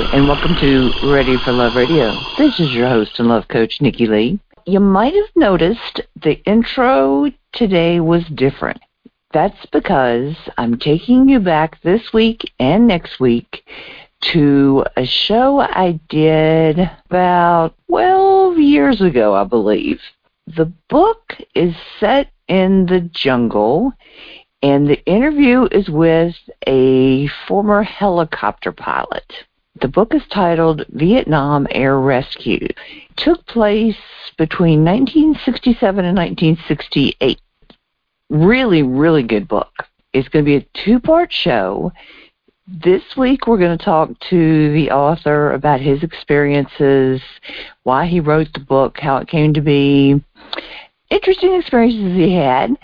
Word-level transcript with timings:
And 0.00 0.26
welcome 0.26 0.56
to 0.56 0.90
Ready 1.12 1.36
for 1.36 1.52
Love 1.52 1.76
Radio. 1.76 2.18
This 2.38 2.58
is 2.58 2.72
your 2.72 2.88
host 2.88 3.18
and 3.18 3.28
love 3.28 3.46
coach, 3.48 3.82
Nikki 3.82 4.06
Lee. 4.06 4.40
You 4.64 4.80
might 4.80 5.14
have 5.14 5.28
noticed 5.36 6.00
the 6.16 6.42
intro 6.44 7.30
today 7.52 8.00
was 8.00 8.24
different. 8.34 8.80
That's 9.32 9.66
because 9.66 10.34
I'm 10.56 10.78
taking 10.78 11.28
you 11.28 11.38
back 11.38 11.82
this 11.82 12.14
week 12.14 12.50
and 12.58 12.88
next 12.88 13.20
week 13.20 13.62
to 14.32 14.86
a 14.96 15.04
show 15.04 15.60
I 15.60 16.00
did 16.08 16.78
about 17.06 17.74
12 17.88 18.58
years 18.58 19.02
ago, 19.02 19.34
I 19.34 19.44
believe. 19.44 20.00
The 20.46 20.72
book 20.88 21.36
is 21.54 21.74
set 22.00 22.32
in 22.48 22.86
the 22.86 23.00
jungle, 23.00 23.92
and 24.62 24.88
the 24.88 25.04
interview 25.04 25.68
is 25.70 25.90
with 25.90 26.34
a 26.66 27.28
former 27.46 27.82
helicopter 27.82 28.72
pilot. 28.72 29.44
The 29.80 29.88
book 29.88 30.14
is 30.14 30.22
titled 30.30 30.84
Vietnam 30.90 31.66
Air 31.70 31.98
Rescue. 31.98 32.58
It 32.60 32.76
took 33.16 33.46
place 33.46 33.96
between 34.36 34.84
1967 34.84 36.04
and 36.04 36.18
1968. 36.18 37.40
Really, 38.28 38.82
really 38.82 39.22
good 39.22 39.48
book. 39.48 39.72
It's 40.12 40.28
going 40.28 40.44
to 40.44 40.48
be 40.48 40.56
a 40.56 40.84
two 40.84 41.00
part 41.00 41.32
show. 41.32 41.92
This 42.68 43.16
week, 43.16 43.46
we're 43.46 43.56
going 43.56 43.76
to 43.76 43.82
talk 43.82 44.10
to 44.28 44.72
the 44.74 44.90
author 44.90 45.52
about 45.52 45.80
his 45.80 46.02
experiences, 46.02 47.22
why 47.82 48.04
he 48.04 48.20
wrote 48.20 48.52
the 48.52 48.60
book, 48.60 48.98
how 49.00 49.16
it 49.16 49.28
came 49.28 49.54
to 49.54 49.62
be, 49.62 50.22
interesting 51.08 51.54
experiences 51.54 52.14
he 52.16 52.34
had. 52.34 52.76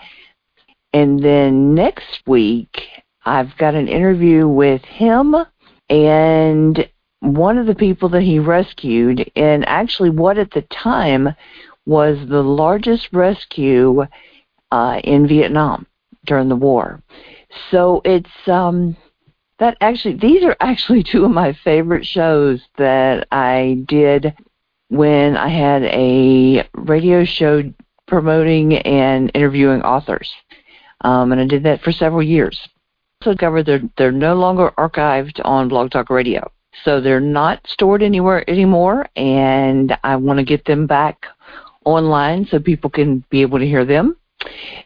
And 0.94 1.22
then 1.22 1.74
next 1.74 2.22
week, 2.26 2.86
I've 3.26 3.54
got 3.58 3.74
an 3.74 3.86
interview 3.86 4.48
with 4.48 4.82
him 4.82 5.36
and 5.88 6.88
one 7.20 7.58
of 7.58 7.66
the 7.66 7.74
people 7.74 8.08
that 8.10 8.22
he 8.22 8.38
rescued, 8.38 9.30
and 9.36 9.66
actually 9.68 10.10
what 10.10 10.38
at 10.38 10.50
the 10.52 10.62
time 10.62 11.34
was 11.86 12.18
the 12.28 12.42
largest 12.42 13.08
rescue 13.12 14.06
uh, 14.70 15.00
in 15.04 15.26
Vietnam 15.26 15.86
during 16.24 16.48
the 16.48 16.56
war. 16.56 17.02
So 17.70 18.02
it's 18.04 18.48
um, 18.48 18.96
that 19.58 19.76
actually 19.80 20.14
these 20.14 20.44
are 20.44 20.56
actually 20.60 21.02
two 21.02 21.24
of 21.24 21.30
my 21.30 21.52
favorite 21.64 22.04
shows 22.04 22.60
that 22.76 23.26
I 23.30 23.84
did 23.86 24.34
when 24.88 25.36
I 25.36 25.48
had 25.48 25.82
a 25.84 26.68
radio 26.74 27.24
show 27.24 27.62
promoting 28.06 28.76
and 28.78 29.30
interviewing 29.34 29.82
authors. 29.82 30.32
Um, 31.02 31.32
and 31.32 31.40
I 31.40 31.46
did 31.46 31.64
that 31.64 31.82
for 31.82 31.92
several 31.92 32.22
years. 32.22 32.68
So 33.22 33.32
discovered 33.32 33.64
they're 33.64 33.82
they're 33.96 34.12
no 34.12 34.34
longer 34.34 34.72
archived 34.78 35.40
on 35.44 35.68
Blog 35.68 35.90
Talk 35.90 36.10
Radio. 36.10 36.50
So 36.84 37.00
they're 37.00 37.20
not 37.20 37.66
stored 37.66 38.02
anywhere 38.02 38.48
anymore 38.48 39.08
and 39.16 39.96
I 40.04 40.16
want 40.16 40.38
to 40.38 40.44
get 40.44 40.64
them 40.66 40.86
back 40.86 41.24
online 41.84 42.46
so 42.46 42.58
people 42.58 42.90
can 42.90 43.24
be 43.30 43.40
able 43.42 43.58
to 43.58 43.66
hear 43.66 43.84
them. 43.84 44.16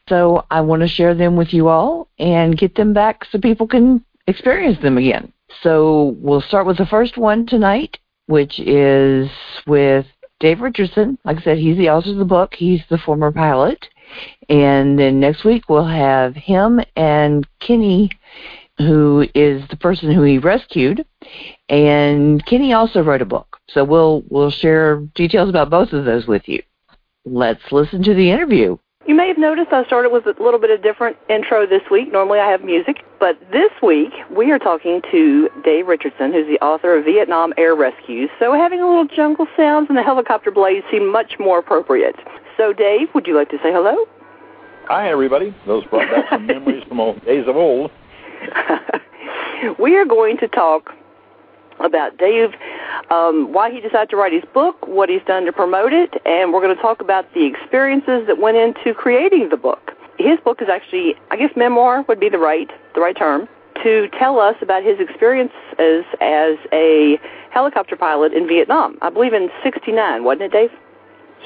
So 0.09 0.47
I 0.51 0.61
want 0.61 0.83
to 0.83 0.89
share 0.89 1.15
them 1.15 1.37
with 1.37 1.53
you 1.53 1.69
all 1.69 2.09
and 2.19 2.57
get 2.57 2.77
them 2.77 2.93
back 2.93 3.25
so 3.31 3.39
people 3.39 3.67
can 3.67 4.05
experience 4.29 4.81
them 4.81 4.97
again. 4.97 5.33
So 5.63 6.17
we'll 6.21 6.41
start 6.41 6.67
with 6.67 6.79
the 6.79 6.87
first 6.87 7.17
one 7.17 7.47
tonight, 7.47 7.99
which 8.27 8.61
is 8.61 9.29
with 9.67 10.07
Dave 10.39 10.61
Richardson. 10.61 11.19
Like 11.25 11.39
I 11.39 11.43
said, 11.43 11.59
he's 11.59 11.77
the 11.77 11.91
author 11.91 12.11
of 12.11 12.17
the 12.17 12.25
book. 12.25 12.55
He's 12.55 12.83
the 12.89 12.99
former 12.99 13.33
pilot. 13.33 13.85
And 14.49 14.99
then 14.99 15.21
next 15.21 15.45
week 15.45 15.69
we'll 15.69 15.87
have 15.87 16.35
him 16.35 16.81
and 16.97 17.47
Kenny, 17.61 18.11
who 18.79 19.27
is 19.35 19.63
the 19.69 19.77
person 19.77 20.13
who 20.13 20.23
he 20.23 20.39
rescued. 20.39 21.05
And 21.69 22.45
Kenny 22.47 22.73
also 22.73 23.03
wrote 23.03 23.23
a 23.23 23.27
book. 23.27 23.59
So 23.69 23.85
we'll 23.85 24.23
we'll 24.29 24.51
share 24.51 25.01
details 25.15 25.49
about 25.49 25.71
both 25.71 25.93
of 25.93 26.05
those 26.05 26.27
with 26.27 26.49
you. 26.49 26.63
Let's 27.25 27.71
listen 27.71 28.03
to 28.05 28.15
the 28.15 28.31
interview. 28.31 28.79
You 29.07 29.15
may 29.15 29.29
have 29.29 29.39
noticed 29.39 29.73
I 29.73 29.85
started 29.87 30.11
with 30.11 30.27
a 30.27 30.41
little 30.43 30.61
bit 30.61 30.71
of 30.71 30.83
different 30.83 31.17
intro 31.29 31.67
this 31.67 31.83
week. 31.91 32.13
Normally 32.13 32.39
I 32.39 32.51
have 32.51 32.63
music, 32.63 33.03
but 33.19 33.39
this 33.51 33.71
week 33.83 34.13
we 34.31 34.53
are 34.53 34.59
talking 34.59 35.01
to 35.11 35.49
Dave 35.65 35.89
Richardson, 35.89 36.33
who's 36.33 36.47
the 36.47 36.65
author 36.65 36.97
of 36.97 37.07
Vietnam 37.07 37.53
Air 37.57 37.75
Rescues. 37.75 38.31
So 38.39 38.53
having 38.53 38.81
a 38.81 38.87
little 38.87 39.07
jungle 39.07 39.47
sounds 39.57 39.89
and 39.89 39.97
the 39.97 40.03
helicopter 40.03 40.51
blades 40.51 40.85
seem 40.91 41.11
much 41.11 41.39
more 41.39 41.59
appropriate. 41.59 42.15
So 42.61 42.75
Dave, 42.75 43.09
would 43.15 43.27
you 43.27 43.35
like 43.35 43.49
to 43.53 43.57
say 43.63 43.73
hello? 43.73 44.05
Hi 44.85 45.09
everybody. 45.11 45.57
Those 45.67 45.83
brought 45.87 46.11
back 46.11 46.29
some 46.29 46.47
memories 46.47 46.85
from 46.87 47.01
old 47.01 47.25
days 47.25 47.49
of 47.49 47.57
old. 47.57 47.91
we 49.79 49.97
are 49.97 50.05
going 50.05 50.37
to 50.37 50.49
talk 50.49 50.91
about 51.83 52.19
Dave, 52.19 52.51
um, 53.11 53.51
why 53.55 53.71
he 53.71 53.81
decided 53.81 54.11
to 54.11 54.17
write 54.17 54.35
his 54.35 54.43
book, 54.53 54.77
what 54.87 55.09
he's 55.09 55.23
done 55.27 55.47
to 55.47 55.53
promote 55.53 55.95
it, 55.95 56.13
and 56.27 56.53
we're 56.53 56.61
going 56.61 56.77
to 56.77 56.83
talk 56.83 57.01
about 57.01 57.33
the 57.33 57.47
experiences 57.47 58.27
that 58.27 58.37
went 58.39 58.59
into 58.59 58.93
creating 58.93 59.49
the 59.49 59.57
book. 59.57 59.93
His 60.19 60.39
book 60.41 60.61
is 60.61 60.69
actually, 60.71 61.15
I 61.31 61.37
guess, 61.37 61.53
memoir 61.57 62.05
would 62.09 62.21
be 62.21 62.29
the 62.29 62.37
right 62.37 62.71
the 62.95 63.01
right 63.01 63.17
term 63.17 63.49
to 63.83 64.07
tell 64.19 64.39
us 64.39 64.57
about 64.61 64.85
his 64.85 65.01
experiences 65.01 66.05
as 66.21 66.59
a 66.75 67.19
helicopter 67.53 67.97
pilot 67.97 68.35
in 68.35 68.47
Vietnam. 68.47 68.99
I 69.01 69.09
believe 69.09 69.33
in 69.33 69.49
'69, 69.65 70.25
wasn't 70.25 70.43
it, 70.43 70.53
Dave? 70.53 70.71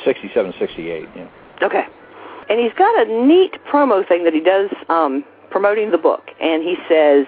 67, 0.05 0.55
68, 0.59 1.09
yeah. 1.15 1.29
Okay. 1.63 1.87
And 2.49 2.61
he's 2.61 2.73
got 2.75 3.07
a 3.07 3.27
neat 3.27 3.55
promo 3.71 4.07
thing 4.07 4.25
that 4.25 4.35
he 4.35 4.41
does 4.41 4.71
um, 4.89 5.25
promoting 5.51 5.91
the 5.91 5.99
book, 5.99 6.31
and 6.41 6.63
he 6.63 6.77
says 6.89 7.27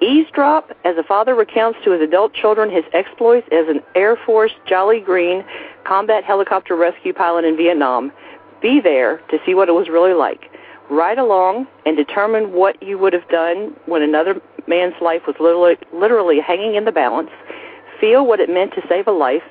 Eavesdrop 0.00 0.70
as 0.84 0.96
a 0.96 1.02
father 1.02 1.34
recounts 1.34 1.78
to 1.84 1.92
his 1.92 2.00
adult 2.00 2.34
children 2.34 2.70
his 2.70 2.84
exploits 2.92 3.46
as 3.52 3.68
an 3.68 3.80
Air 3.94 4.16
Force 4.26 4.52
Jolly 4.66 5.00
Green 5.00 5.44
combat 5.84 6.24
helicopter 6.24 6.76
rescue 6.76 7.12
pilot 7.12 7.44
in 7.44 7.56
Vietnam. 7.56 8.12
Be 8.60 8.80
there 8.80 9.18
to 9.30 9.38
see 9.46 9.54
what 9.54 9.68
it 9.68 9.72
was 9.72 9.88
really 9.88 10.14
like. 10.14 10.50
Ride 10.90 11.18
along 11.18 11.66
and 11.86 11.96
determine 11.96 12.52
what 12.52 12.82
you 12.82 12.98
would 12.98 13.12
have 13.12 13.26
done 13.28 13.74
when 13.86 14.02
another 14.02 14.40
man's 14.66 14.94
life 15.00 15.22
was 15.26 15.36
literally, 15.40 15.76
literally 15.92 16.40
hanging 16.40 16.74
in 16.74 16.84
the 16.84 16.92
balance. 16.92 17.30
Feel 18.00 18.26
what 18.26 18.40
it 18.40 18.50
meant 18.50 18.74
to 18.74 18.82
save 18.88 19.06
a 19.06 19.12
life 19.12 19.42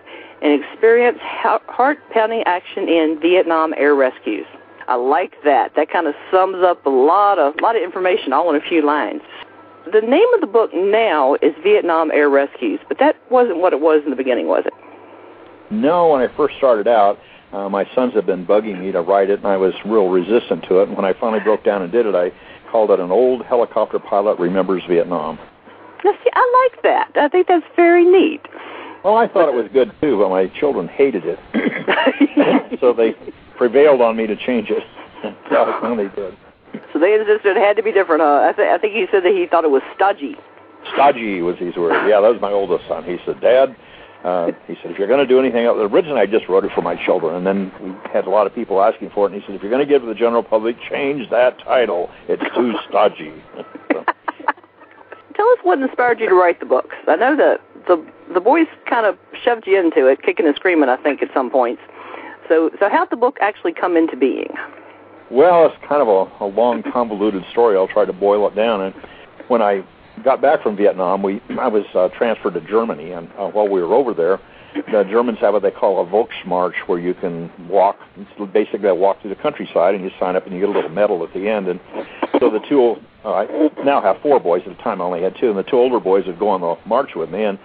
and 0.43 0.63
experience 0.63 1.17
heart 1.21 1.97
pounding 2.11 2.43
action 2.45 2.87
in 2.87 3.17
Vietnam 3.21 3.73
air 3.77 3.95
rescues. 3.95 4.45
I 4.87 4.95
like 4.95 5.33
that. 5.45 5.71
That 5.75 5.89
kind 5.89 6.07
of 6.07 6.13
sums 6.29 6.61
up 6.63 6.85
a 6.85 6.89
lot 6.89 7.39
of 7.39 7.55
lot 7.61 7.75
of 7.75 7.81
information 7.81 8.33
all 8.33 8.53
in 8.53 8.61
a 8.61 8.69
few 8.69 8.85
lines 8.85 9.21
the 9.91 10.01
name 10.01 10.27
of 10.33 10.41
the 10.41 10.47
book 10.47 10.71
now 10.73 11.35
is 11.35 11.53
Vietnam 11.61 12.11
Air 12.11 12.29
Rescues, 12.29 12.79
but 12.87 12.99
that 12.99 13.15
wasn't 13.29 13.57
what 13.57 13.73
it 13.73 13.81
was 13.81 14.01
in 14.03 14.09
the 14.09 14.15
beginning, 14.15 14.47
was 14.47 14.63
it? 14.65 14.73
No, 15.71 16.09
when 16.09 16.21
I 16.21 16.35
first 16.35 16.55
started 16.57 16.87
out, 16.87 17.19
uh, 17.51 17.69
my 17.69 17.87
sons 17.93 18.13
had 18.13 18.25
been 18.25 18.45
bugging 18.45 18.79
me 18.79 18.91
to 18.91 19.01
write 19.01 19.29
it, 19.29 19.39
and 19.39 19.47
I 19.47 19.57
was 19.57 19.73
real 19.85 20.07
resistant 20.09 20.63
to 20.69 20.79
it. 20.79 20.87
And 20.87 20.95
when 20.95 21.05
I 21.05 21.13
finally 21.13 21.41
broke 21.41 21.63
down 21.63 21.81
and 21.81 21.91
did 21.91 22.05
it, 22.05 22.15
I 22.15 22.31
called 22.71 22.91
it 22.91 22.99
"An 22.99 23.11
Old 23.11 23.45
Helicopter 23.45 23.99
Pilot 23.99 24.39
Remembers 24.39 24.83
Vietnam." 24.87 25.37
Now, 26.03 26.11
see, 26.23 26.29
I 26.33 26.69
like 26.71 26.83
that. 26.83 27.11
I 27.15 27.27
think 27.27 27.47
that's 27.47 27.65
very 27.75 28.05
neat. 28.05 28.41
Well, 29.03 29.17
I 29.17 29.27
thought 29.27 29.49
it 29.49 29.55
was 29.55 29.67
good 29.73 29.91
too, 30.01 30.17
but 30.17 30.29
my 30.29 30.47
children 30.47 30.87
hated 30.87 31.23
it, 31.25 31.39
so 32.79 32.93
they 32.93 33.15
prevailed 33.57 34.01
on 34.01 34.15
me 34.15 34.27
to 34.27 34.35
change 34.35 34.69
it. 34.69 34.83
so 35.49 35.63
I 35.63 35.79
finally 35.81 36.09
did. 36.15 36.37
So 36.93 36.99
they 36.99 37.13
insisted 37.13 37.57
it 37.57 37.57
had 37.57 37.75
to 37.75 37.83
be 37.83 37.91
different. 37.91 38.21
Uh, 38.21 38.49
I, 38.49 38.53
th- 38.53 38.67
I 38.67 38.77
think 38.77 38.93
he 38.93 39.05
said 39.11 39.23
that 39.23 39.33
he 39.33 39.45
thought 39.45 39.65
it 39.65 39.71
was 39.71 39.81
stodgy. 39.95 40.35
Stodgy 40.93 41.41
was 41.41 41.57
his 41.57 41.75
word. 41.75 42.07
Yeah, 42.07 42.21
that 42.21 42.31
was 42.31 42.39
my 42.41 42.51
oldest 42.51 42.88
son. 42.88 43.03
He 43.03 43.17
said, 43.25 43.41
Dad, 43.41 43.75
uh, 44.23 44.51
he 44.67 44.75
said, 44.81 44.91
if 44.91 44.97
you're 44.97 45.07
going 45.07 45.19
to 45.19 45.27
do 45.27 45.39
anything 45.39 45.65
else, 45.65 45.77
originally 45.79 46.21
I 46.21 46.25
just 46.25 46.47
wrote 46.47 46.63
it 46.63 46.71
for 46.73 46.81
my 46.81 46.95
children, 47.06 47.35
and 47.35 47.45
then 47.45 47.71
we 47.81 47.91
had 48.11 48.25
a 48.25 48.29
lot 48.29 48.47
of 48.47 48.56
people 48.56 48.81
asking 48.81 49.09
for 49.09 49.27
it, 49.27 49.33
and 49.33 49.41
he 49.41 49.45
said, 49.45 49.56
if 49.56 49.61
you're 49.61 49.71
going 49.71 49.85
to 49.85 49.89
give 49.91 50.03
it 50.03 50.06
to 50.06 50.13
the 50.13 50.19
general 50.19 50.44
public, 50.44 50.77
change 50.89 51.29
that 51.29 51.59
title. 51.59 52.09
It's 52.29 52.44
too 52.56 52.73
stodgy. 52.88 53.33
Tell 55.35 55.49
us 55.49 55.59
what 55.63 55.79
inspired 55.79 56.19
you 56.19 56.29
to 56.29 56.35
write 56.35 56.59
the 56.59 56.65
books. 56.65 56.95
I 57.07 57.15
know 57.15 57.35
that 57.35 57.59
the 57.88 58.03
the 58.33 58.39
boys 58.39 58.68
kind 58.89 59.06
of 59.06 59.18
shoved 59.44 59.68
you 59.68 59.80
into 59.80 60.07
it, 60.07 60.21
kicking 60.24 60.45
and 60.45 60.56
screaming. 60.56 60.89
I 60.89 60.97
think 60.97 61.21
at 61.21 61.30
some 61.33 61.50
points. 61.50 61.81
So, 62.50 62.69
so 62.80 62.89
how'd 62.89 63.09
the 63.09 63.15
book 63.15 63.38
actually 63.41 63.74
come 63.74 63.95
into 63.95 64.18
being? 64.18 64.53
Well, 65.31 65.68
it's 65.68 65.75
kind 65.88 66.01
of 66.01 66.07
a, 66.07 66.44
a 66.44 66.47
long, 66.47 66.83
convoluted 66.83 67.44
story. 67.51 67.77
I'll 67.77 67.88
try 67.88 68.06
to 68.06 68.13
boil 68.13 68.47
it 68.47 68.56
down. 68.56 68.81
And 68.81 68.94
when 69.47 69.62
I 69.62 69.83
got 70.24 70.41
back 70.41 70.62
from 70.62 70.75
Vietnam, 70.75 71.24
we 71.24 71.41
I 71.59 71.68
was 71.68 71.85
uh, 71.95 72.09
transferred 72.09 72.53
to 72.56 72.62
Germany, 72.62 73.12
and 73.12 73.30
uh, 73.38 73.47
while 73.47 73.68
we 73.68 73.81
were 73.81 73.94
over 73.94 74.13
there, 74.13 74.39
the 74.91 75.03
Germans 75.09 75.39
have 75.39 75.53
what 75.53 75.63
they 75.63 75.71
call 75.71 76.01
a 76.01 76.09
Volksmarsch, 76.09 76.88
where 76.88 77.00
you 77.00 77.13
can 77.13 77.51
walk, 77.68 77.97
it's 78.18 78.51
basically 78.51 78.89
a 78.89 78.95
walk 78.95 79.21
through 79.21 79.30
the 79.30 79.41
countryside, 79.41 79.95
and 79.95 80.03
you 80.03 80.12
sign 80.19 80.35
up 80.35 80.45
and 80.45 80.53
you 80.53 80.59
get 80.59 80.69
a 80.69 80.71
little 80.71 80.89
medal 80.89 81.24
at 81.24 81.33
the 81.33 81.47
end. 81.47 81.68
And 81.68 81.80
so 82.39 82.50
the 82.50 82.59
two, 82.68 82.95
uh, 83.25 83.33
I 83.33 83.83
now 83.83 84.01
have 84.01 84.21
four 84.21 84.39
boys. 84.39 84.63
At 84.65 84.77
the 84.77 84.83
time, 84.83 85.01
I 85.01 85.05
only 85.05 85.21
had 85.21 85.35
two, 85.39 85.49
and 85.49 85.57
the 85.57 85.63
two 85.63 85.77
older 85.77 85.99
boys 85.99 86.25
would 86.25 86.39
go 86.39 86.49
on 86.49 86.61
the 86.61 86.75
march 86.85 87.11
with 87.15 87.29
me 87.29 87.43
and 87.43 87.57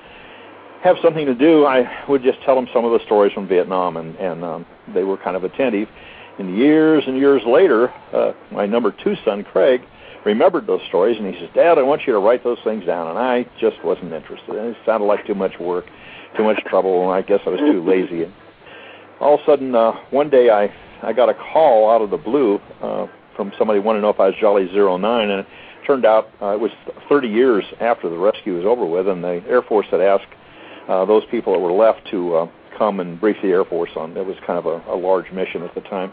have 0.83 0.97
something 1.03 1.27
to 1.27 1.35
do. 1.35 1.67
I 1.67 2.07
would 2.09 2.23
just 2.23 2.41
tell 2.43 2.55
them 2.55 2.69
some 2.73 2.85
of 2.85 2.93
the 2.93 3.05
stories 3.05 3.33
from 3.33 3.49
Vietnam, 3.49 3.97
and 3.97 4.17
and 4.17 4.45
um, 4.45 4.67
they 4.95 5.05
were 5.05 5.17
kind 5.17 5.37
of 5.37 5.45
attentive. 5.45 5.89
And 6.39 6.57
years 6.57 7.03
and 7.07 7.17
years 7.17 7.43
later, 7.45 7.93
uh, 8.13 8.33
my 8.53 8.67
number 8.67 8.95
two 9.03 9.17
son, 9.25 9.43
Craig, 9.43 9.83
remembered 10.25 10.67
those 10.69 10.81
stories, 10.89 11.19
and 11.19 11.33
he 11.33 11.41
says, 11.41 11.51
"Dad, 11.55 11.79
I 11.79 11.83
want 11.83 12.07
you 12.07 12.13
to 12.13 12.21
write 12.21 12.45
those 12.45 12.59
things 12.63 12.87
down." 12.87 13.09
And 13.09 13.19
I 13.19 13.45
just 13.61 13.83
wasn't 13.85 14.13
interested. 14.13 14.55
It 14.55 14.77
sounded 14.87 15.07
like 15.07 15.27
too 15.27 15.35
much 15.35 15.59
work, 15.59 15.87
too 16.37 16.45
much 16.45 16.63
trouble, 16.65 17.03
and 17.03 17.13
I 17.13 17.23
guess 17.23 17.41
I 17.47 17.51
was 17.51 17.61
too 17.61 17.83
lazy. 17.85 18.23
And 18.23 18.33
all 19.21 19.35
of 19.35 19.41
a 19.41 19.45
sudden, 19.45 19.75
uh, 19.75 19.93
one 20.11 20.31
day 20.31 20.51
I 20.51 20.73
I 21.03 21.13
got 21.13 21.29
a 21.29 21.35
call 21.35 21.91
out 21.91 22.03
of 22.03 22.11
the 22.11 22.17
blue 22.17 22.61
uh, 22.81 23.07
from 23.39 23.53
somebody 23.57 23.79
wanting 23.79 24.03
to 24.03 24.07
know 24.07 24.11
if 24.11 24.19
I 24.19 24.27
was 24.27 24.35
Jolly 24.41 24.67
Zero 24.73 24.97
Nine, 24.97 25.31
and 25.31 25.41
it 25.41 25.47
turned 25.87 26.05
out 26.05 26.29
uh, 26.43 26.49
it 26.49 26.61
was 26.61 26.73
30 27.09 27.29
years 27.29 27.65
after 27.81 28.11
the 28.11 28.19
rescue 28.19 28.57
was 28.57 28.67
over 28.67 28.85
with, 28.85 29.07
and 29.09 29.23
the 29.23 29.41
Air 29.49 29.63
Force 29.63 29.87
had 29.93 30.01
asked 30.01 30.27
uh, 30.89 31.05
those 31.05 31.23
people 31.31 31.53
that 31.53 31.61
were 31.61 31.73
left 31.73 32.01
to 32.11 32.35
uh, 32.35 32.49
come 32.77 32.99
and 32.99 33.21
brief 33.21 33.37
the 33.41 33.49
Air 33.49 33.65
Force 33.65 33.91
on. 33.95 34.17
It 34.17 34.27
was 34.27 34.37
kind 34.45 34.59
of 34.59 34.67
a, 34.67 34.93
a 34.93 34.97
large 34.97 35.31
mission 35.31 35.63
at 35.63 35.73
the 35.77 35.83
time. 35.83 36.13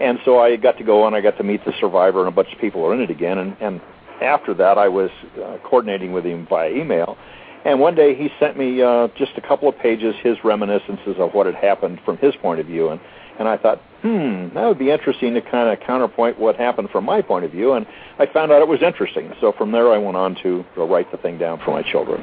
And 0.00 0.18
so 0.24 0.40
I 0.40 0.56
got 0.56 0.78
to 0.78 0.84
go 0.84 1.06
and 1.06 1.14
I 1.14 1.20
got 1.20 1.36
to 1.36 1.44
meet 1.44 1.64
the 1.66 1.72
survivor 1.78 2.20
and 2.20 2.28
a 2.28 2.32
bunch 2.32 2.52
of 2.52 2.58
people 2.58 2.80
were 2.80 2.94
in 2.94 3.00
it 3.00 3.10
again. 3.10 3.38
And, 3.38 3.56
and 3.60 3.80
after 4.22 4.54
that, 4.54 4.78
I 4.78 4.88
was 4.88 5.10
uh, 5.36 5.58
coordinating 5.62 6.12
with 6.12 6.24
him 6.24 6.46
via 6.48 6.70
email. 6.70 7.16
And 7.64 7.78
one 7.78 7.94
day 7.94 8.14
he 8.14 8.28
sent 8.40 8.58
me 8.58 8.82
uh, 8.82 9.08
just 9.16 9.32
a 9.36 9.40
couple 9.40 9.68
of 9.68 9.78
pages, 9.78 10.14
his 10.22 10.36
reminiscences 10.42 11.16
of 11.18 11.32
what 11.32 11.46
had 11.46 11.54
happened 11.54 12.00
from 12.04 12.16
his 12.18 12.34
point 12.36 12.60
of 12.60 12.66
view. 12.66 12.88
And, 12.88 13.00
and 13.38 13.48
I 13.48 13.56
thought, 13.56 13.80
hmm, 14.02 14.54
that 14.54 14.66
would 14.66 14.78
be 14.78 14.90
interesting 14.90 15.34
to 15.34 15.40
kind 15.40 15.68
of 15.68 15.80
counterpoint 15.84 16.38
what 16.38 16.56
happened 16.56 16.90
from 16.90 17.04
my 17.04 17.22
point 17.22 17.44
of 17.44 17.50
view. 17.50 17.72
And 17.72 17.86
I 18.18 18.26
found 18.26 18.52
out 18.52 18.62
it 18.62 18.68
was 18.68 18.82
interesting. 18.82 19.32
So 19.40 19.52
from 19.52 19.72
there, 19.72 19.92
I 19.92 19.98
went 19.98 20.16
on 20.16 20.36
to, 20.42 20.64
write 20.76 21.10
the 21.10 21.18
thing 21.18 21.38
down 21.38 21.60
for 21.64 21.70
my 21.70 21.82
children. 21.82 22.22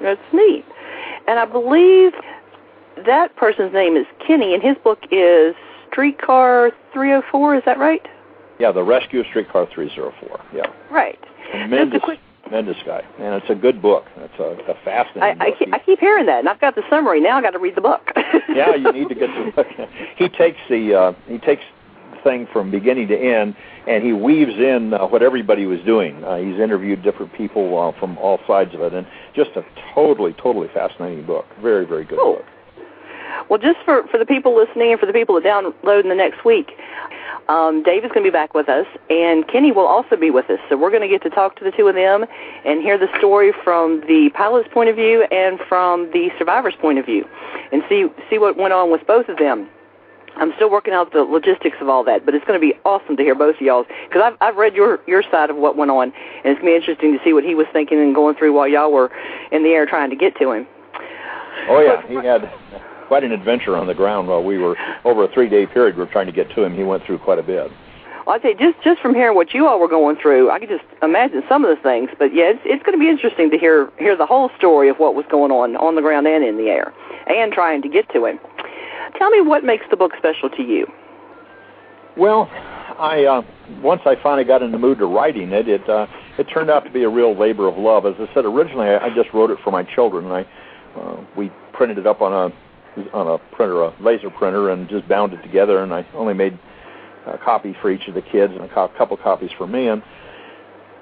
That's 0.00 0.20
neat. 0.32 0.64
And 1.26 1.38
I 1.38 1.44
believe 1.44 2.12
that 3.04 3.34
person's 3.36 3.72
name 3.72 3.96
is 3.96 4.06
Kenny, 4.26 4.54
and 4.54 4.62
his 4.62 4.76
book 4.82 5.00
is 5.10 5.54
Streetcar 5.90 6.72
304. 6.92 7.56
Is 7.56 7.62
that 7.64 7.78
right? 7.78 8.06
Yeah, 8.58 8.72
The 8.72 8.82
Rescue 8.82 9.20
of 9.20 9.26
Streetcar 9.26 9.66
304. 9.72 10.40
Yeah. 10.54 10.72
Right. 10.90 11.18
Tremendous, 11.50 12.02
quick... 12.02 12.20
tremendous 12.46 12.76
guy, 12.84 13.02
and 13.18 13.34
it's 13.34 13.50
a 13.50 13.54
good 13.54 13.82
book. 13.82 14.04
It's 14.16 14.38
a, 14.38 14.70
a 14.70 14.74
fascinating 14.84 15.22
I, 15.40 15.50
book. 15.50 15.56
I, 15.56 15.58
keep, 15.58 15.74
I 15.74 15.78
keep 15.80 15.98
hearing 15.98 16.26
that, 16.26 16.40
and 16.40 16.48
I've 16.48 16.60
got 16.60 16.74
the 16.74 16.82
summary 16.88 17.20
now. 17.20 17.38
I 17.38 17.42
got 17.42 17.50
to 17.50 17.58
read 17.58 17.74
the 17.74 17.80
book. 17.80 18.02
yeah, 18.54 18.74
you 18.74 18.92
need 18.92 19.08
to 19.08 19.14
get 19.14 19.28
the 19.28 19.52
book. 19.54 19.66
He 20.16 20.28
takes 20.28 20.58
the 20.70 20.94
uh, 20.94 21.12
he 21.28 21.38
takes 21.38 21.62
the 22.12 22.18
thing 22.22 22.48
from 22.52 22.70
beginning 22.70 23.08
to 23.08 23.18
end, 23.18 23.54
and 23.86 24.02
he 24.02 24.12
weaves 24.12 24.54
in 24.54 24.94
uh, 24.94 25.06
what 25.06 25.22
everybody 25.22 25.66
was 25.66 25.80
doing. 25.80 26.22
Uh, 26.24 26.36
he's 26.36 26.58
interviewed 26.58 27.02
different 27.02 27.32
people 27.34 27.78
uh, 27.78 27.98
from 27.98 28.16
all 28.18 28.38
sides 28.46 28.74
of 28.74 28.80
it, 28.80 28.94
and 28.94 29.06
just 29.34 29.50
a 29.56 29.64
totally, 29.94 30.32
totally 30.34 30.68
fascinating 30.72 31.26
book. 31.26 31.44
Very, 31.60 31.84
very 31.84 32.04
good 32.04 32.18
cool. 32.18 32.36
book. 32.36 32.44
Well, 33.48 33.58
just 33.58 33.78
for, 33.84 34.06
for 34.08 34.18
the 34.18 34.26
people 34.26 34.56
listening 34.56 34.92
and 34.92 35.00
for 35.00 35.06
the 35.06 35.12
people 35.12 35.34
that 35.40 35.44
download 35.44 36.02
in 36.02 36.08
the 36.08 36.14
next 36.14 36.44
week, 36.44 36.72
um, 37.48 37.82
Dave 37.82 38.04
is 38.04 38.08
going 38.08 38.24
to 38.24 38.30
be 38.30 38.32
back 38.32 38.54
with 38.54 38.68
us, 38.68 38.86
and 39.08 39.46
Kenny 39.46 39.70
will 39.70 39.86
also 39.86 40.16
be 40.16 40.30
with 40.30 40.50
us. 40.50 40.58
So 40.68 40.76
we're 40.76 40.90
going 40.90 41.02
to 41.02 41.08
get 41.08 41.22
to 41.22 41.30
talk 41.30 41.56
to 41.56 41.64
the 41.64 41.70
two 41.70 41.86
of 41.86 41.94
them 41.94 42.24
and 42.64 42.82
hear 42.82 42.98
the 42.98 43.08
story 43.18 43.52
from 43.62 44.00
the 44.02 44.30
pilot's 44.34 44.68
point 44.72 44.90
of 44.90 44.96
view 44.96 45.22
and 45.30 45.60
from 45.68 46.10
the 46.12 46.30
survivor's 46.38 46.74
point 46.80 46.98
of 46.98 47.06
view, 47.06 47.24
and 47.72 47.82
see 47.88 48.08
see 48.28 48.38
what 48.38 48.56
went 48.56 48.72
on 48.72 48.90
with 48.90 49.06
both 49.06 49.28
of 49.28 49.38
them. 49.38 49.68
I'm 50.38 50.52
still 50.56 50.70
working 50.70 50.92
out 50.92 51.12
the 51.12 51.22
logistics 51.22 51.78
of 51.80 51.88
all 51.88 52.04
that, 52.04 52.26
but 52.26 52.34
it's 52.34 52.44
going 52.44 52.60
to 52.60 52.66
be 52.66 52.74
awesome 52.84 53.16
to 53.16 53.22
hear 53.22 53.34
both 53.34 53.56
of 53.56 53.62
y'all 53.62 53.86
because 54.08 54.22
I've 54.22 54.36
I've 54.40 54.56
read 54.56 54.74
your 54.74 55.00
your 55.06 55.22
side 55.30 55.48
of 55.48 55.56
what 55.56 55.76
went 55.76 55.90
on, 55.90 56.12
and 56.44 56.52
it's 56.52 56.60
going 56.60 56.72
to 56.72 56.72
be 56.72 56.76
interesting 56.76 57.16
to 57.16 57.24
see 57.24 57.32
what 57.32 57.44
he 57.44 57.54
was 57.54 57.66
thinking 57.72 58.00
and 58.00 58.14
going 58.14 58.34
through 58.34 58.52
while 58.52 58.66
y'all 58.66 58.92
were 58.92 59.10
in 59.52 59.62
the 59.62 59.70
air 59.70 59.86
trying 59.86 60.10
to 60.10 60.16
get 60.16 60.36
to 60.38 60.50
him. 60.50 60.66
Oh 61.68 61.80
yeah, 61.80 62.06
he 62.06 62.14
had 62.14 62.52
quite 63.06 63.24
an 63.24 63.32
adventure 63.32 63.76
on 63.76 63.86
the 63.86 63.94
ground 63.94 64.28
while 64.28 64.42
we 64.42 64.58
were 64.58 64.76
over 65.04 65.24
a 65.24 65.32
three 65.32 65.48
day 65.48 65.66
period. 65.66 65.96
We 65.96 66.04
were 66.04 66.10
trying 66.10 66.26
to 66.26 66.32
get 66.32 66.50
to 66.54 66.64
him. 66.64 66.74
He 66.74 66.82
went 66.82 67.04
through 67.04 67.18
quite 67.18 67.38
a 67.38 67.42
bit. 67.42 67.70
Well, 68.26 68.34
I 68.34 68.38
tell 68.38 68.50
you, 68.50 68.58
just 68.58 68.82
just 68.82 69.00
from 69.00 69.14
hearing 69.14 69.36
what 69.36 69.54
you 69.54 69.68
all 69.68 69.78
were 69.78 69.88
going 69.88 70.16
through, 70.16 70.50
I 70.50 70.58
could 70.58 70.68
just 70.68 70.84
imagine 71.00 71.42
some 71.48 71.64
of 71.64 71.74
the 71.74 71.80
things. 71.80 72.10
But 72.18 72.34
yeah, 72.34 72.50
it's 72.50 72.60
it's 72.64 72.82
going 72.82 72.98
to 72.98 73.02
be 73.02 73.08
interesting 73.08 73.50
to 73.50 73.58
hear 73.58 73.88
hear 73.98 74.16
the 74.16 74.26
whole 74.26 74.50
story 74.58 74.88
of 74.88 74.96
what 74.96 75.14
was 75.14 75.24
going 75.30 75.52
on 75.52 75.76
on 75.76 75.94
the 75.94 76.02
ground 76.02 76.26
and 76.26 76.44
in 76.44 76.56
the 76.56 76.68
air, 76.68 76.92
and 77.28 77.52
trying 77.52 77.82
to 77.82 77.88
get 77.88 78.10
to 78.12 78.26
him. 78.26 78.40
Tell 79.16 79.30
me 79.30 79.40
what 79.40 79.62
makes 79.64 79.86
the 79.90 79.96
book 79.96 80.12
special 80.18 80.50
to 80.50 80.62
you. 80.62 80.86
Well, 82.16 82.50
I 82.98 83.24
uh, 83.24 83.42
once 83.80 84.02
I 84.06 84.16
finally 84.20 84.44
got 84.44 84.60
in 84.60 84.72
the 84.72 84.78
mood 84.78 84.98
to 84.98 85.06
writing 85.06 85.52
it, 85.52 85.68
it 85.68 85.88
uh, 85.88 86.08
it 86.36 86.44
turned 86.44 86.70
out 86.70 86.84
to 86.84 86.90
be 86.90 87.04
a 87.04 87.08
real 87.08 87.36
labor 87.36 87.68
of 87.68 87.78
love. 87.78 88.06
As 88.06 88.14
I 88.18 88.32
said 88.34 88.44
originally, 88.44 88.88
I, 88.88 89.06
I 89.06 89.14
just 89.14 89.32
wrote 89.32 89.50
it 89.50 89.58
for 89.62 89.70
my 89.70 89.84
children, 89.84 90.24
and 90.24 90.34
I 90.34 90.46
uh, 90.98 91.24
we 91.36 91.52
printed 91.72 91.98
it 91.98 92.06
up 92.08 92.22
on 92.22 92.32
a 92.32 92.65
on 93.12 93.26
a 93.26 93.38
printer, 93.54 93.82
a 93.82 93.94
laser 94.00 94.30
printer, 94.30 94.70
and 94.70 94.88
just 94.88 95.08
bound 95.08 95.32
it 95.32 95.42
together. 95.42 95.82
And 95.82 95.92
I 95.92 96.06
only 96.14 96.34
made 96.34 96.58
a 97.26 97.38
copy 97.38 97.76
for 97.80 97.90
each 97.90 98.08
of 98.08 98.14
the 98.14 98.22
kids 98.22 98.52
and 98.52 98.62
a 98.62 98.68
co- 98.68 98.88
couple 98.96 99.16
copies 99.16 99.50
for 99.56 99.66
me. 99.66 99.88
And 99.88 100.02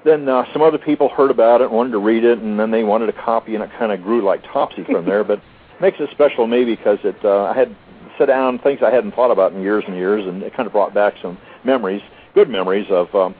then 0.03 0.27
uh, 0.29 0.45
some 0.53 0.61
other 0.61 0.77
people 0.77 1.09
heard 1.09 1.31
about 1.31 1.61
it, 1.61 1.65
and 1.65 1.73
wanted 1.73 1.91
to 1.91 1.99
read 1.99 2.23
it, 2.23 2.39
and 2.39 2.59
then 2.59 2.71
they 2.71 2.83
wanted 2.83 3.09
a 3.09 3.13
copy, 3.13 3.55
and 3.55 3.63
it 3.63 3.71
kind 3.77 3.91
of 3.91 4.01
grew 4.01 4.23
like 4.23 4.43
topsy 4.43 4.83
from 4.83 5.05
there. 5.05 5.23
But 5.23 5.39
it 5.39 5.43
makes 5.81 5.99
it 5.99 6.09
special 6.11 6.45
to 6.45 6.47
me 6.47 6.63
because 6.63 6.99
it 7.03 7.17
uh, 7.23 7.45
I 7.45 7.53
had 7.53 7.75
sit 8.17 8.27
down 8.27 8.59
things 8.59 8.79
I 8.83 8.91
hadn't 8.91 9.13
thought 9.13 9.31
about 9.31 9.53
in 9.53 9.61
years 9.61 9.83
and 9.87 9.95
years, 9.95 10.25
and 10.25 10.43
it 10.43 10.55
kind 10.55 10.67
of 10.67 10.73
brought 10.73 10.93
back 10.93 11.15
some 11.21 11.37
memories, 11.63 12.01
good 12.33 12.49
memories 12.49 12.87
of 12.89 13.13
um, 13.15 13.35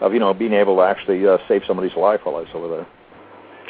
of 0.00 0.12
you 0.12 0.18
know 0.18 0.34
being 0.34 0.52
able 0.52 0.76
to 0.76 0.82
actually 0.82 1.26
uh, 1.26 1.38
save 1.46 1.62
somebody's 1.66 1.96
life 1.96 2.20
while 2.24 2.36
I 2.36 2.40
was 2.40 2.48
over 2.54 2.68
there. 2.68 2.86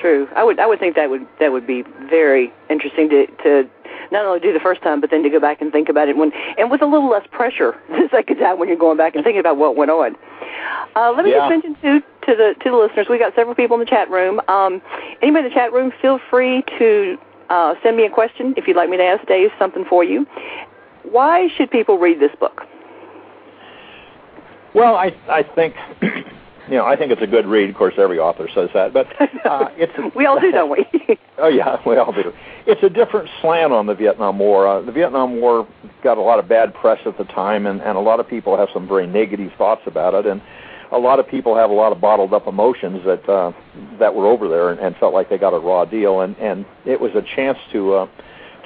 True. 0.01 0.29
I 0.37 0.45
would 0.45 0.59
I 0.61 0.67
would 0.67 0.79
think 0.79 0.95
that 0.97 1.11
would 1.11 1.27
that 1.41 1.51
would 1.51 1.67
be 1.67 1.83
very 2.09 2.53
interesting 2.71 3.09
to 3.11 3.27
to 3.43 3.69
not 4.11 4.25
only 4.25 4.41
do 4.41 4.53
the 4.53 4.61
first 4.61 4.83
time, 4.83 5.01
but 5.01 5.11
then 5.11 5.23
to 5.23 5.31
go 5.31 5.41
back 5.41 5.61
and 5.61 5.73
think 5.73 5.89
about 5.89 6.09
it 6.09 6.17
when 6.17 6.33
and 6.57 6.71
with 6.71 6.83
a 6.83 6.87
little 6.87 7.11
less 7.11 7.27
pressure 7.31 7.77
the 7.89 8.09
second 8.11 8.39
time 8.39 8.59
when 8.59 8.69
you're 8.69 8.79
going 8.79 8.97
back 8.97 9.15
and 9.15 9.25
thinking 9.25 9.41
about 9.41 9.57
what 9.57 9.77
went 9.77 9.91
on. 9.91 10.17
Uh, 10.97 11.13
let 11.15 11.25
me 11.25 11.33
yeah. 11.33 11.39
just 11.39 11.51
mention 11.51 11.75
to 11.83 12.01
to 12.27 12.37
the 12.37 12.55
to 12.63 12.71
the 12.71 12.77
listeners, 12.77 13.07
we 13.09 13.19
got 13.19 13.35
several 13.35 13.55
people 13.55 13.75
in 13.75 13.81
the 13.81 13.91
chat 13.91 14.11
room. 14.11 14.41
Um, 14.49 14.81
anybody 15.23 15.47
in 15.47 15.51
the 15.51 15.55
chat 15.55 15.73
room, 15.73 15.93
feel 16.01 16.21
free 16.31 16.63
to 16.79 17.19
uh, 17.51 17.75
send 17.83 17.97
me 17.97 18.05
a 18.05 18.11
question 18.11 18.55
if 18.57 18.69
you'd 18.69 18.77
like 18.77 18.91
me 18.91 18.97
to 18.99 19.05
ask 19.05 19.27
Dave 19.27 19.51
something 19.59 19.85
for 19.85 20.05
you. 20.05 20.27
Why 21.03 21.49
should 21.57 21.71
people 21.71 21.99
read 21.99 22.21
this 22.21 22.33
book? 22.39 22.63
Well, 24.75 24.95
I 24.95 25.15
I 25.29 25.43
think 25.43 25.75
you 26.69 26.77
know 26.77 26.85
I 26.85 26.97
think 26.97 27.13
it's 27.13 27.23
a 27.23 27.27
good 27.27 27.47
read. 27.47 27.71
Of 27.71 27.77
course, 27.77 27.95
every 27.99 28.19
author 28.19 28.49
says 28.55 28.71
that, 28.75 28.93
but 28.93 29.07
uh, 29.45 29.69
it's 29.77 29.93
we 30.15 30.27
all 30.27 30.41
do, 30.41 30.51
don't 30.51 30.71
we? 30.71 30.87
oh 31.39 31.49
yeah, 31.49 31.81
we 31.87 31.97
all 31.97 32.13
do. 32.13 32.33
It's 32.67 32.83
a 32.83 32.91
different 32.91 33.29
slant 33.41 33.73
on 33.73 33.87
the 33.87 33.95
Vietnam 33.95 34.39
War. 34.39 34.67
Uh, 34.67 34.83
the 34.83 34.93
Vietnam 34.93 35.41
War 35.41 35.67
got 36.03 36.19
a 36.19 36.21
lot 36.21 36.39
of 36.39 36.49
bad 36.49 36.75
press 36.75 36.99
at 37.07 37.17
the 37.19 37.25
time, 37.25 37.67
and 37.67 37.81
and 37.81 37.97
a 37.97 38.01
lot 38.01 38.21
of 38.21 38.29
people 38.29 38.57
have 38.57 38.69
some 38.73 38.87
very 38.87 39.07
negative 39.07 39.53
thoughts 39.57 39.83
about 39.87 40.15
it, 40.15 40.27
and 40.27 40.43
a 40.93 40.99
lot 40.99 41.19
of 41.19 41.29
people 41.29 41.57
have 41.57 41.71
a 41.71 41.75
lot 41.75 41.93
of 41.93 42.01
bottled 42.01 42.33
up 42.33 42.47
emotions 42.47 43.05
that 43.05 43.29
uh, 43.29 43.53
that 43.99 44.15
were 44.15 44.27
over 44.27 44.49
there 44.49 44.71
and, 44.71 44.81
and 44.81 44.97
felt 44.97 45.15
like 45.15 45.29
they 45.29 45.39
got 45.39 45.55
a 45.55 45.59
raw 45.59 45.85
deal, 45.85 46.21
and 46.21 46.37
and 46.37 46.67
it 46.85 47.01
was 47.01 47.13
a 47.15 47.23
chance 47.35 47.59
to. 47.73 47.95
Uh, 47.95 48.07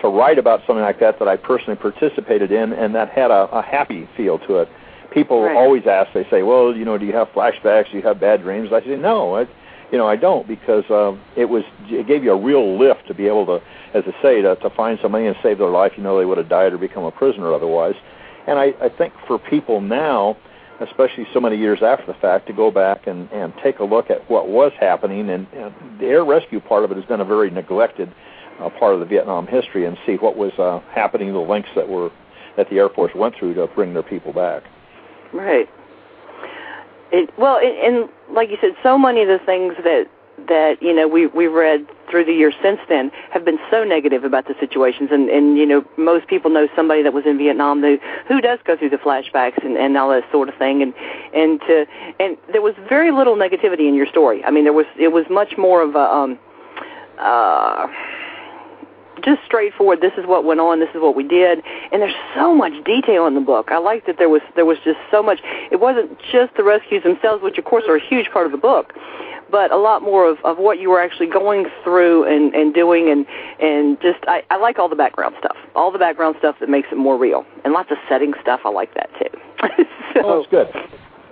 to 0.01 0.09
write 0.09 0.37
about 0.37 0.59
something 0.67 0.83
like 0.83 0.99
that 0.99 1.21
that 1.21 1.29
I 1.29 1.37
personally 1.37 1.77
participated 1.77 2.51
in 2.51 2.73
and 2.73 2.93
that 2.97 3.09
had 3.11 3.31
a, 3.31 3.49
a 3.53 3.63
happy 3.63 4.09
feel 4.17 4.37
to 4.41 4.57
it 4.57 4.69
people 5.13 5.43
right. 5.43 5.57
always 5.57 5.87
ask. 5.87 6.13
They 6.13 6.27
say, 6.31 6.43
"Well, 6.43 6.75
you 6.75 6.85
know, 6.85 6.99
do 6.99 7.07
you 7.07 7.13
have 7.13 7.29
flashbacks? 7.29 7.91
Do 7.91 7.97
you 7.97 8.03
have 8.03 8.21
bad 8.21 8.43
dreams?" 8.43 8.71
I 8.73 8.81
say, 8.81 8.97
"No, 8.97 9.37
I, 9.37 9.47
you 9.93 9.99
know, 9.99 10.09
I 10.09 10.17
don't 10.17 10.49
because 10.49 10.85
uh, 10.91 11.15
it 11.37 11.45
was 11.45 11.63
it 11.85 12.07
gave 12.07 12.25
you 12.25 12.33
a 12.33 12.41
real 12.41 12.79
lift 12.79 13.07
to 13.09 13.15
be 13.15 13.27
able 13.27 13.47
to, 13.47 13.63
as 13.95 14.05
I 14.07 14.23
say, 14.23 14.43
to, 14.43 14.57
to 14.57 14.71
find 14.71 14.99
somebody 15.03 15.27
and 15.27 15.37
save 15.43 15.59
their 15.59 15.69
life. 15.69 15.93
You 15.97 16.03
know, 16.03 16.19
they 16.19 16.25
would 16.25 16.39
have 16.39 16.49
died 16.49 16.73
or 16.73 16.79
become 16.79 17.05
a 17.05 17.11
prisoner 17.11 17.53
otherwise. 17.53 17.95
And 18.47 18.59
I, 18.59 18.73
I 18.81 18.89
think 18.89 19.13
for 19.27 19.39
people 19.39 19.81
now, 19.81 20.37
especially 20.81 21.27
so 21.33 21.41
many 21.41 21.57
years 21.57 21.81
after 21.83 22.07
the 22.07 22.15
fact, 22.15 22.47
to 22.47 22.53
go 22.55 22.71
back 22.71 23.07
and 23.07 23.31
and 23.33 23.53
take 23.63 23.79
a 23.79 23.85
look 23.85 24.11
at 24.11 24.29
what 24.31 24.49
was 24.49 24.73
happening, 24.81 25.29
and, 25.29 25.47
and 25.53 25.75
the 26.01 26.07
air 26.07 26.25
rescue 26.25 26.61
part 26.61 26.85
of 26.85 26.91
it 26.91 26.97
has 26.97 27.05
been 27.05 27.21
a 27.21 27.25
very 27.25 27.51
neglected 27.51 28.13
uh, 28.61 28.71
part 28.71 28.95
of 28.95 29.01
the 29.01 29.07
Vietnam 29.07 29.47
history, 29.47 29.85
and 29.85 29.99
see 30.07 30.15
what 30.17 30.37
was 30.37 30.53
uh, 30.59 30.81
happening, 30.95 31.33
the 31.33 31.39
lengths 31.39 31.71
that 31.77 31.89
were 31.89 32.11
that 32.57 32.69
the 32.71 32.77
Air 32.77 32.89
Force 32.89 33.13
went 33.15 33.35
through 33.37 33.55
to 33.55 33.67
bring 33.69 33.93
their 33.95 34.03
people 34.03 34.33
back. 34.33 34.63
Right. 35.33 35.69
It, 37.11 37.31
well, 37.39 37.59
it, 37.61 37.75
and 37.85 38.09
like 38.35 38.51
you 38.51 38.57
said, 38.61 38.75
so 38.83 38.97
many 38.99 39.23
of 39.23 39.29
the 39.29 39.45
things 39.45 39.75
that 39.85 40.09
that 40.49 40.83
you 40.83 40.95
know 40.95 41.07
we 41.07 41.27
we 41.27 41.47
read 41.47 41.87
through 42.11 42.25
the 42.25 42.33
years 42.33 42.55
since 42.63 42.81
then 42.89 43.11
have 43.31 43.45
been 43.45 43.59
so 43.71 43.85
negative 43.85 44.25
about 44.25 44.47
the 44.47 44.55
situations 44.59 45.11
and 45.13 45.29
and 45.29 45.59
you 45.59 45.67
know 45.67 45.85
most 45.97 46.27
people 46.27 46.51
know 46.51 46.67
somebody 46.75 47.03
that 47.03 47.13
was 47.13 47.25
in 47.27 47.39
Vietnam 47.39 47.81
who 47.81 47.99
who 48.27 48.41
does 48.41 48.59
go 48.65 48.77
through 48.77 48.91
the 48.91 48.97
flashbacks 48.97 49.63
and 49.65 49.77
and 49.77 49.97
all 49.97 50.09
that 50.09 50.25
sort 50.33 50.49
of 50.49 50.55
thing 50.57 50.83
and 50.83 50.95
and 51.35 51.61
to 51.61 51.87
and 52.19 52.37
there 52.51 52.63
was 52.63 52.75
very 52.89 53.13
little 53.13 53.37
negativity 53.37 53.87
in 53.87 53.95
your 53.95 54.07
story. 54.07 54.43
I 54.45 54.51
mean 54.51 54.65
there 54.65 54.73
was 54.73 54.87
it 54.99 55.13
was 55.13 55.25
much 55.31 55.57
more 55.57 55.83
of 55.83 55.95
a 55.95 55.99
um 55.99 56.39
uh 57.19 57.87
just 59.25 59.41
straightforward. 59.47 60.01
This 60.01 60.13
is 60.17 60.27
what 60.27 60.45
went 60.45 60.61
on. 60.61 60.81
This 60.81 60.91
is 60.95 61.01
what 61.01 61.17
we 61.17 61.27
did. 61.27 61.63
And 61.93 62.03
there's 62.03 62.15
so 62.35 62.55
much 62.55 62.73
detail 62.85 63.27
in 63.27 63.35
the 63.35 63.41
book. 63.41 63.69
I 63.71 63.79
like 63.79 64.07
that 64.07 64.19
there 64.19 64.29
was 64.29 64.43
there 64.57 64.67
was 64.67 64.79
just 64.85 64.99
so 65.11 65.23
much. 65.23 65.41
It 65.71 65.81
wasn't 65.81 66.19
just 66.31 66.55
the 66.57 66.65
rescues 66.65 67.03
themselves, 67.03 67.43
which 67.43 67.59
of 67.59 67.65
course 67.65 67.85
are 67.89 67.97
a 67.97 68.09
huge 68.09 68.31
part 68.33 68.47
of 68.47 68.53
the 68.53 68.59
book, 68.59 68.95
but 69.51 69.71
a 69.71 69.77
lot 69.77 70.03
more 70.03 70.29
of, 70.29 70.39
of 70.45 70.59
what 70.59 70.81
you 70.81 70.91
were 70.91 71.01
actually 71.01 71.29
going 71.29 71.67
through 71.85 72.25
and, 72.25 72.55
and 72.55 72.75
doing 72.75 73.11
and 73.11 73.27
and 73.61 74.01
just 74.01 74.19
I, 74.27 74.43
I 74.51 74.57
like 74.57 74.79
all 74.79 74.89
the 74.89 74.97
background 74.97 75.37
stuff. 75.39 75.57
All 75.75 75.93
the 75.93 75.99
background 75.99 76.37
stuff 76.39 76.57
that 76.61 76.69
makes 76.69 76.89
it 76.91 76.97
more 76.97 77.19
real. 77.19 77.45
And 77.65 77.73
lots 77.73 77.91
of 77.91 77.99
setting 78.09 78.33
stuff. 78.41 78.61
I 78.65 78.71
like 78.71 78.95
that 78.95 79.11
too. 79.19 79.39
so 80.15 80.21
oh, 80.25 80.41
it's 80.41 80.51
good. 80.51 80.69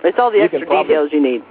It's 0.03 0.17
all 0.17 0.31
the 0.31 0.37
you 0.37 0.43
extra 0.43 0.65
probably, 0.65 0.87
details 0.87 1.09
you 1.11 1.21
need. 1.21 1.43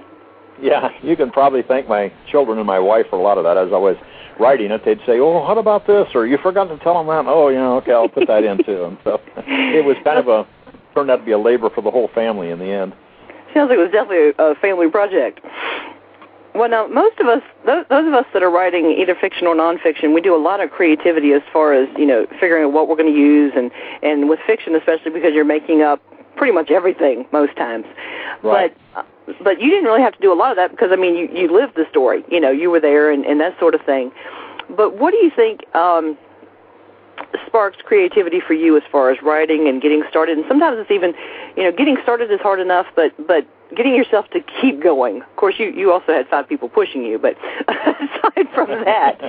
Yeah, 0.61 0.89
you 1.01 1.15
can 1.15 1.31
probably 1.31 1.63
thank 1.63 1.87
my 1.87 2.11
children 2.29 2.57
and 2.57 2.67
my 2.67 2.79
wife 2.79 3.07
for 3.09 3.17
a 3.17 3.21
lot 3.21 3.37
of 3.37 3.43
that. 3.45 3.57
As 3.57 3.69
I 3.73 3.77
was 3.77 3.97
writing 4.41 4.71
it, 4.71 4.83
they'd 4.83 4.99
say, 5.05 5.19
"Oh, 5.19 5.43
what 5.47 5.57
about 5.57 5.87
this?" 5.87 6.07
or 6.15 6.25
"You 6.25 6.37
forgot 6.37 6.65
to 6.65 6.77
tell 6.79 6.95
them 6.95 7.07
that." 7.07 7.29
Oh, 7.29 7.49
you 7.49 7.57
know, 7.57 7.77
okay, 7.77 7.93
I'll 7.93 8.09
put 8.09 8.27
that 8.27 8.43
in 8.43 8.63
too. 8.63 8.85
And 8.85 8.97
so 9.03 9.21
it 9.37 9.85
was 9.85 9.95
kind 10.03 10.19
of 10.19 10.27
a 10.27 10.47
turned 10.93 11.11
out 11.11 11.17
to 11.17 11.23
be 11.23 11.31
a 11.31 11.39
labor 11.39 11.69
for 11.69 11.81
the 11.81 11.91
whole 11.91 12.09
family 12.13 12.49
in 12.49 12.59
the 12.59 12.65
end. 12.65 12.93
Sounds 13.53 13.69
like 13.69 13.77
it 13.77 13.81
was 13.81 13.91
definitely 13.91 14.33
a 14.37 14.55
family 14.55 14.89
project. 14.89 15.39
Well, 16.53 16.69
now 16.69 16.87
most 16.87 17.17
of 17.19 17.27
us, 17.27 17.41
those, 17.65 17.85
those 17.89 18.07
of 18.07 18.13
us 18.13 18.25
that 18.33 18.43
are 18.43 18.51
writing 18.51 18.91
either 18.91 19.15
fiction 19.15 19.47
or 19.47 19.55
nonfiction, 19.55 20.13
we 20.13 20.19
do 20.19 20.35
a 20.35 20.41
lot 20.41 20.59
of 20.59 20.69
creativity 20.69 21.31
as 21.31 21.41
far 21.53 21.73
as 21.73 21.87
you 21.97 22.05
know 22.05 22.25
figuring 22.39 22.65
out 22.65 22.73
what 22.73 22.89
we're 22.89 22.97
going 22.97 23.13
to 23.13 23.19
use, 23.19 23.53
and 23.55 23.71
and 24.03 24.27
with 24.27 24.39
fiction 24.45 24.75
especially 24.75 25.11
because 25.11 25.33
you're 25.33 25.45
making 25.45 25.81
up 25.81 26.01
pretty 26.35 26.53
much 26.53 26.71
everything 26.71 27.25
most 27.31 27.55
times. 27.55 27.85
Right. 28.43 28.75
But 28.95 29.05
but 29.43 29.61
you 29.61 29.69
didn't 29.69 29.85
really 29.85 30.01
have 30.01 30.13
to 30.13 30.21
do 30.21 30.31
a 30.31 30.35
lot 30.35 30.51
of 30.51 30.57
that 30.57 30.71
because 30.71 30.89
I 30.91 30.95
mean 30.95 31.15
you 31.15 31.27
you 31.33 31.51
lived 31.51 31.75
the 31.75 31.85
story, 31.89 32.23
you 32.29 32.39
know, 32.39 32.51
you 32.51 32.69
were 32.69 32.79
there 32.79 33.11
and 33.11 33.25
and 33.25 33.39
that 33.39 33.57
sort 33.59 33.75
of 33.75 33.81
thing. 33.81 34.11
But 34.69 34.97
what 34.97 35.11
do 35.11 35.17
you 35.17 35.31
think? 35.35 35.63
um 35.75 36.17
sparked 37.45 37.83
creativity 37.83 38.39
for 38.39 38.53
you 38.53 38.77
as 38.77 38.83
far 38.91 39.11
as 39.11 39.21
writing 39.21 39.67
and 39.67 39.81
getting 39.81 40.03
started 40.09 40.37
and 40.37 40.45
sometimes 40.47 40.77
it's 40.79 40.91
even 40.91 41.13
you 41.55 41.63
know 41.63 41.71
getting 41.71 41.97
started 42.03 42.31
is 42.31 42.39
hard 42.41 42.59
enough 42.59 42.87
but 42.95 43.11
but 43.27 43.45
getting 43.75 43.95
yourself 43.95 44.29
to 44.29 44.39
keep 44.61 44.81
going 44.81 45.21
of 45.21 45.35
course 45.35 45.55
you 45.57 45.67
you 45.71 45.91
also 45.91 46.13
had 46.13 46.27
five 46.27 46.47
people 46.47 46.69
pushing 46.69 47.03
you 47.03 47.17
but 47.17 47.35
aside 47.67 48.47
from 48.53 48.69
that 48.85 49.19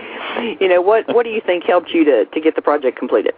you 0.61 0.69
know 0.69 0.81
what 0.81 1.07
what 1.15 1.25
do 1.25 1.31
you 1.31 1.41
think 1.45 1.65
helped 1.65 1.91
you 1.91 2.05
to 2.05 2.25
to 2.27 2.41
get 2.41 2.55
the 2.55 2.63
project 2.63 2.99
completed 2.99 3.35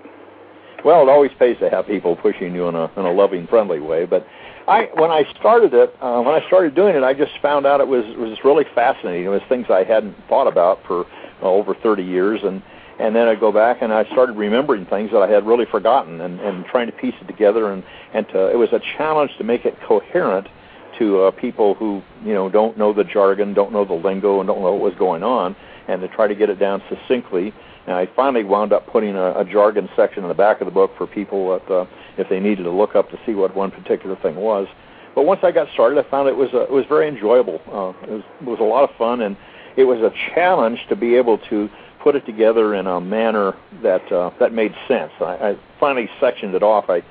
well 0.85 1.03
it 1.03 1.09
always 1.09 1.33
pays 1.39 1.59
to 1.59 1.69
have 1.69 1.87
people 1.87 2.17
pushing 2.17 2.55
you 2.55 2.69
in 2.69 2.75
a 2.75 2.91
in 2.97 3.05
a 3.05 3.13
loving 3.13 3.47
friendly 3.47 3.81
way 3.81 4.05
but 4.05 4.27
I 4.67 4.89
when 4.95 5.11
I 5.11 5.25
started 5.39 5.75
it, 5.75 5.95
uh, 6.01 6.23
when 6.23 6.35
I 6.35 6.47
started 6.47 6.75
doing 6.75 6.97
it, 6.97 7.03
I 7.03 7.13
just 7.13 7.33
found 7.43 7.67
out 7.67 7.81
it 7.81 7.89
was 7.89 8.05
was 8.17 8.39
really 8.45 8.65
fascinating. 8.75 9.25
It 9.25 9.29
was 9.29 9.43
things 9.49 9.67
I 9.69 9.85
hadn't 9.85 10.17
thought 10.29 10.47
about 10.47 10.85
for 10.87 11.05
uh, 11.43 11.47
over 11.47 11.75
30 11.75 12.03
years, 12.03 12.41
and 12.43 12.63
and 12.99 13.15
then 13.15 13.29
I 13.29 13.35
go 13.35 13.53
back 13.53 13.83
and 13.83 13.93
I 13.93 14.05
started 14.07 14.37
remembering 14.37 14.87
things 14.87 15.11
that 15.11 15.21
I 15.21 15.29
had 15.29 15.45
really 15.47 15.67
forgotten 15.67 16.21
and, 16.21 16.39
and 16.41 16.65
trying 16.65 16.87
to 16.87 16.93
piece 16.93 17.15
it 17.21 17.27
together 17.27 17.73
and 17.73 17.83
and 18.13 18.27
to, 18.29 18.51
it 18.51 18.57
was 18.57 18.73
a 18.73 18.81
challenge 18.97 19.33
to 19.39 19.45
make 19.45 19.65
it 19.65 19.77
coherent 19.81 20.47
to 20.99 21.23
uh, 21.23 21.31
people 21.33 21.75
who 21.75 22.03
you 22.25 22.33
know 22.33 22.49
don't 22.49 22.79
know 22.79 22.93
the 22.93 23.05
jargon, 23.05 23.53
don't 23.53 23.73
know 23.73 23.85
the 23.85 23.95
lingo, 23.95 24.41
and 24.41 24.47
don't 24.47 24.63
know 24.63 24.73
what 24.73 24.81
was 24.81 24.95
going 24.95 25.23
on, 25.23 25.57
and 25.89 26.01
to 26.01 26.09
try 26.09 26.27
to 26.27 26.35
get 26.35 26.49
it 26.49 26.59
down 26.59 26.83
succinctly. 26.89 27.53
And 27.87 27.95
I 27.95 28.07
finally 28.17 28.45
wound 28.45 28.73
up 28.73 28.87
putting 28.87 29.15
a, 29.15 29.41
a 29.41 29.45
jargon 29.45 29.89
section 29.95 30.23
in 30.23 30.29
the 30.29 30.35
back 30.35 30.61
of 30.61 30.67
the 30.67 30.71
book 30.73 30.93
for 30.97 31.07
people 31.07 31.59
that 31.59 31.71
uh, 31.71 31.87
if 32.17 32.29
they 32.29 32.41
needed 32.41 32.63
to 32.65 32.71
look 32.71 32.95
up 32.95 33.11
to 33.11 33.19
see 33.27 33.35
what 33.35 33.55
one 33.55 33.71
particular 33.71 34.17
thing 34.17 34.37
was. 34.37 34.67
But 35.15 35.27
once 35.27 35.41
I 35.43 35.53
got 35.53 35.69
started, 35.73 35.99
I 35.99 36.09
found 36.11 36.29
it 36.29 36.37
was 36.37 36.51
uh, 36.55 36.63
it 36.63 36.71
was 36.71 36.87
very 36.87 37.09
enjoyable. 37.09 37.61
Uh, 37.67 38.07
it 38.07 38.11
was 38.11 38.23
it 38.41 38.47
was 38.47 38.61
a 38.61 38.65
lot 38.65 38.89
of 38.89 38.97
fun, 38.97 39.21
and 39.21 39.37
it 39.77 39.85
was 39.85 40.01
a 40.01 40.13
challenge 40.35 40.81
to 40.89 40.97
be 40.97 41.17
able 41.17 41.39
to 41.51 41.69
put 42.03 42.17
it 42.17 42.27
together 42.27 42.75
in 42.75 42.87
a 42.87 43.01
manner 43.01 43.55
that 43.83 44.11
uh, 44.11 44.31
that 44.41 44.53
made 44.53 44.75
sense. 44.89 45.13
I, 45.21 45.51
I 45.51 45.57
finally 45.79 46.09
sectioned 46.21 46.55
it 46.55 46.63
off. 46.63 46.89
I 46.89 47.03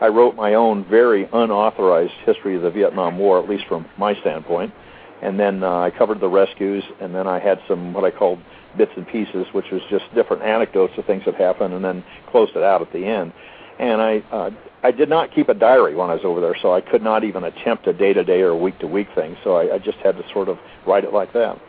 I 0.00 0.08
wrote 0.08 0.34
my 0.34 0.54
own 0.54 0.84
very 0.84 1.28
unauthorized 1.32 2.12
history 2.24 2.56
of 2.56 2.62
the 2.62 2.70
Vietnam 2.70 3.18
War, 3.18 3.42
at 3.42 3.48
least 3.48 3.66
from 3.66 3.86
my 3.96 4.14
standpoint, 4.20 4.74
and 5.22 5.40
then 5.40 5.62
uh, 5.62 5.78
I 5.78 5.90
covered 5.90 6.20
the 6.20 6.28
rescues, 6.28 6.84
and 7.00 7.14
then 7.14 7.26
I 7.26 7.38
had 7.38 7.60
some 7.66 7.94
what 7.94 8.04
I 8.04 8.10
called 8.10 8.38
bits 8.76 8.92
and 8.96 9.06
pieces, 9.06 9.46
which 9.52 9.70
was 9.70 9.82
just 9.90 10.04
different 10.14 10.42
anecdotes 10.42 10.94
of 10.96 11.04
things 11.04 11.24
that 11.26 11.34
happened, 11.34 11.74
and 11.74 11.84
then 11.84 12.04
closed 12.30 12.56
it 12.56 12.62
out 12.62 12.82
at 12.82 12.92
the 12.92 13.04
end. 13.04 13.32
And 13.78 14.00
I 14.00 14.22
uh, 14.30 14.50
I 14.82 14.90
did 14.90 15.08
not 15.08 15.34
keep 15.34 15.48
a 15.48 15.54
diary 15.54 15.94
when 15.94 16.10
I 16.10 16.14
was 16.14 16.24
over 16.24 16.40
there, 16.40 16.56
so 16.60 16.72
I 16.72 16.80
could 16.80 17.02
not 17.02 17.24
even 17.24 17.44
attempt 17.44 17.86
a 17.86 17.92
day 17.92 18.12
to 18.12 18.24
day 18.24 18.40
or 18.40 18.54
week 18.54 18.78
to 18.80 18.86
week 18.86 19.08
thing. 19.14 19.36
So 19.42 19.56
I, 19.56 19.74
I 19.74 19.78
just 19.78 19.98
had 19.98 20.16
to 20.16 20.24
sort 20.32 20.48
of 20.48 20.58
write 20.86 21.04
it 21.04 21.12
like 21.12 21.32
that. 21.32 21.60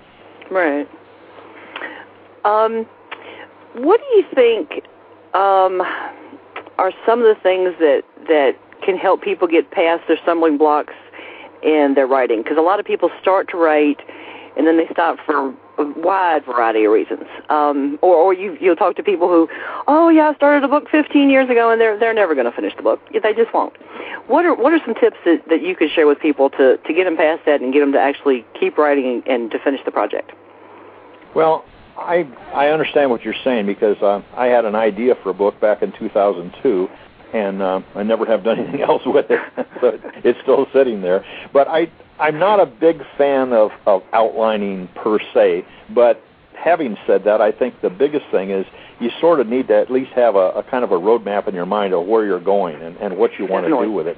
Right. 0.51 0.87
Um, 2.45 2.85
what 3.73 3.99
do 3.99 4.17
you 4.17 4.23
think 4.33 4.85
um, 5.33 5.81
are 6.77 6.91
some 7.05 7.21
of 7.21 7.35
the 7.35 7.41
things 7.41 7.73
that 7.79 8.03
that 8.27 8.55
can 8.85 8.97
help 8.97 9.21
people 9.21 9.47
get 9.47 9.71
past 9.71 10.03
their 10.07 10.17
stumbling 10.23 10.57
blocks 10.57 10.93
in 11.63 11.93
their 11.95 12.07
writing? 12.07 12.43
Because 12.43 12.57
a 12.57 12.61
lot 12.61 12.79
of 12.79 12.85
people 12.85 13.09
start 13.21 13.49
to 13.49 13.57
write 13.57 13.99
and 14.57 14.65
then 14.65 14.77
they 14.77 14.87
stop 14.91 15.17
for 15.25 15.53
wide 15.77 16.45
variety 16.45 16.85
of 16.85 16.91
reasons. 16.91 17.25
Um, 17.49 17.99
or 18.01 18.15
or 18.15 18.33
you 18.33 18.57
you'll 18.59 18.75
talk 18.75 18.95
to 18.95 19.03
people 19.03 19.27
who, 19.27 19.47
oh 19.87 20.09
yeah, 20.09 20.29
I 20.29 20.35
started 20.35 20.63
a 20.63 20.67
book 20.67 20.89
15 20.89 21.29
years 21.29 21.49
ago 21.49 21.71
and 21.71 21.79
they're 21.79 21.97
they're 21.99 22.13
never 22.13 22.33
going 22.35 22.45
to 22.45 22.51
finish 22.51 22.75
the 22.75 22.83
book. 22.83 22.99
They 23.11 23.33
just 23.33 23.53
won't. 23.53 23.75
What 24.27 24.45
are 24.45 24.55
what 24.55 24.73
are 24.73 24.79
some 24.85 24.95
tips 24.95 25.17
that, 25.25 25.43
that 25.49 25.61
you 25.61 25.75
could 25.75 25.89
share 25.91 26.07
with 26.07 26.19
people 26.19 26.49
to 26.51 26.77
to 26.77 26.93
get 26.93 27.05
them 27.05 27.17
past 27.17 27.43
that 27.45 27.61
and 27.61 27.73
get 27.73 27.79
them 27.79 27.91
to 27.93 27.99
actually 27.99 28.45
keep 28.59 28.77
writing 28.77 29.23
and, 29.25 29.51
to 29.51 29.59
finish 29.59 29.81
the 29.85 29.91
project? 29.91 30.31
Well, 31.35 31.63
I 31.97 32.27
I 32.53 32.67
understand 32.69 33.09
what 33.09 33.23
you're 33.23 33.41
saying 33.43 33.65
because 33.65 33.97
uh, 34.01 34.21
I 34.35 34.47
had 34.47 34.65
an 34.65 34.75
idea 34.75 35.15
for 35.23 35.29
a 35.29 35.33
book 35.33 35.59
back 35.61 35.81
in 35.81 35.93
2002, 35.97 36.89
and 37.33 37.61
uh, 37.61 37.81
I 37.95 38.03
never 38.03 38.25
have 38.25 38.43
done 38.43 38.59
anything 38.59 38.81
else 38.89 39.03
with 39.05 39.27
it, 39.29 39.39
so 39.81 39.99
it's 40.23 40.39
still 40.41 40.67
sitting 40.73 41.01
there. 41.01 41.25
But 41.53 41.67
I 41.67 41.89
I'm 42.19 42.39
not 42.39 42.59
a 42.59 42.65
big 42.65 43.01
fan 43.17 43.53
of 43.53 43.71
of 43.85 44.03
outlining 44.13 44.87
per 44.95 45.19
se, 45.33 45.65
but 45.93 46.21
having 46.55 46.97
said 47.05 47.23
that, 47.25 47.41
I 47.41 47.51
think 47.51 47.81
the 47.81 47.89
biggest 47.89 48.25
thing 48.31 48.49
is 48.49 48.65
you 48.99 49.11
sort 49.21 49.39
of 49.39 49.47
need 49.47 49.67
to 49.67 49.75
at 49.75 49.91
least 49.91 50.11
have 50.13 50.35
a, 50.35 50.49
a 50.51 50.63
kind 50.63 50.83
of 50.83 50.91
a 50.91 50.97
roadmap 50.97 51.47
in 51.47 51.53
your 51.53 51.65
mind 51.65 51.93
of 51.93 52.05
where 52.07 52.25
you're 52.25 52.39
going 52.39 52.81
and, 52.81 52.97
and 52.97 53.17
what 53.17 53.31
you 53.37 53.45
want 53.45 53.65
to 53.65 53.69
do 53.69 53.91
with 53.91 54.07
it. 54.07 54.17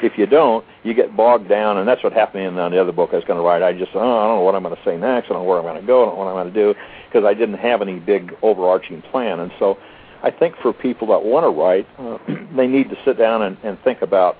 If 0.00 0.16
you 0.16 0.26
don't, 0.26 0.64
you 0.84 0.94
get 0.94 1.16
bogged 1.16 1.48
down, 1.48 1.78
and 1.78 1.88
that's 1.88 2.04
what 2.04 2.12
happened 2.12 2.44
in 2.44 2.54
the 2.54 2.80
other 2.80 2.92
book 2.92 3.10
I 3.12 3.16
was 3.16 3.24
going 3.24 3.38
to 3.38 3.44
write. 3.44 3.62
I 3.62 3.72
just, 3.72 3.90
oh, 3.94 3.98
I 3.98 4.28
don't 4.28 4.38
know 4.38 4.42
what 4.42 4.54
I'm 4.54 4.62
going 4.62 4.76
to 4.76 4.84
say 4.84 4.96
next. 4.96 5.26
I 5.26 5.32
don't 5.32 5.42
know 5.42 5.48
where 5.48 5.58
I'm 5.58 5.64
going 5.64 5.80
to 5.80 5.86
go. 5.86 6.02
I 6.02 6.06
don't 6.06 6.14
know 6.14 6.24
what 6.24 6.30
I'm 6.30 6.44
going 6.44 6.54
to 6.54 6.72
do 6.74 6.80
because 7.08 7.24
I 7.24 7.34
didn't 7.34 7.58
have 7.58 7.82
any 7.82 7.98
big 7.98 8.32
overarching 8.42 9.02
plan. 9.02 9.40
And 9.40 9.50
so 9.58 9.76
I 10.22 10.30
think 10.30 10.54
for 10.62 10.72
people 10.72 11.08
that 11.08 11.24
want 11.24 11.44
to 11.44 11.48
write, 11.48 11.88
uh, 11.98 12.18
they 12.56 12.68
need 12.68 12.90
to 12.90 12.96
sit 13.04 13.18
down 13.18 13.42
and, 13.42 13.56
and 13.64 13.76
think 13.82 14.02
about 14.02 14.36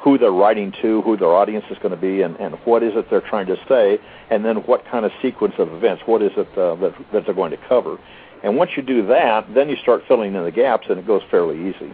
who 0.00 0.16
they're 0.16 0.30
writing 0.30 0.72
to, 0.82 1.02
who 1.02 1.16
their 1.16 1.32
audience 1.34 1.64
is 1.70 1.78
going 1.78 1.90
to 1.90 2.00
be, 2.00 2.22
and, 2.22 2.36
and 2.36 2.54
what 2.64 2.82
is 2.82 2.92
it 2.94 3.10
they're 3.10 3.20
trying 3.20 3.46
to 3.46 3.56
say, 3.68 3.98
and 4.30 4.44
then 4.44 4.56
what 4.58 4.84
kind 4.86 5.04
of 5.04 5.12
sequence 5.20 5.54
of 5.58 5.72
events, 5.72 6.02
what 6.06 6.22
is 6.22 6.30
it 6.36 6.48
uh, 6.56 6.74
that, 6.76 6.94
that 7.12 7.24
they're 7.24 7.34
going 7.34 7.50
to 7.50 7.68
cover. 7.68 7.98
And 8.42 8.56
once 8.56 8.72
you 8.76 8.82
do 8.82 9.06
that, 9.08 9.52
then 9.54 9.68
you 9.68 9.76
start 9.76 10.02
filling 10.06 10.34
in 10.34 10.44
the 10.44 10.52
gaps, 10.52 10.86
and 10.88 10.98
it 10.98 11.06
goes 11.06 11.22
fairly 11.30 11.68
easy. 11.68 11.90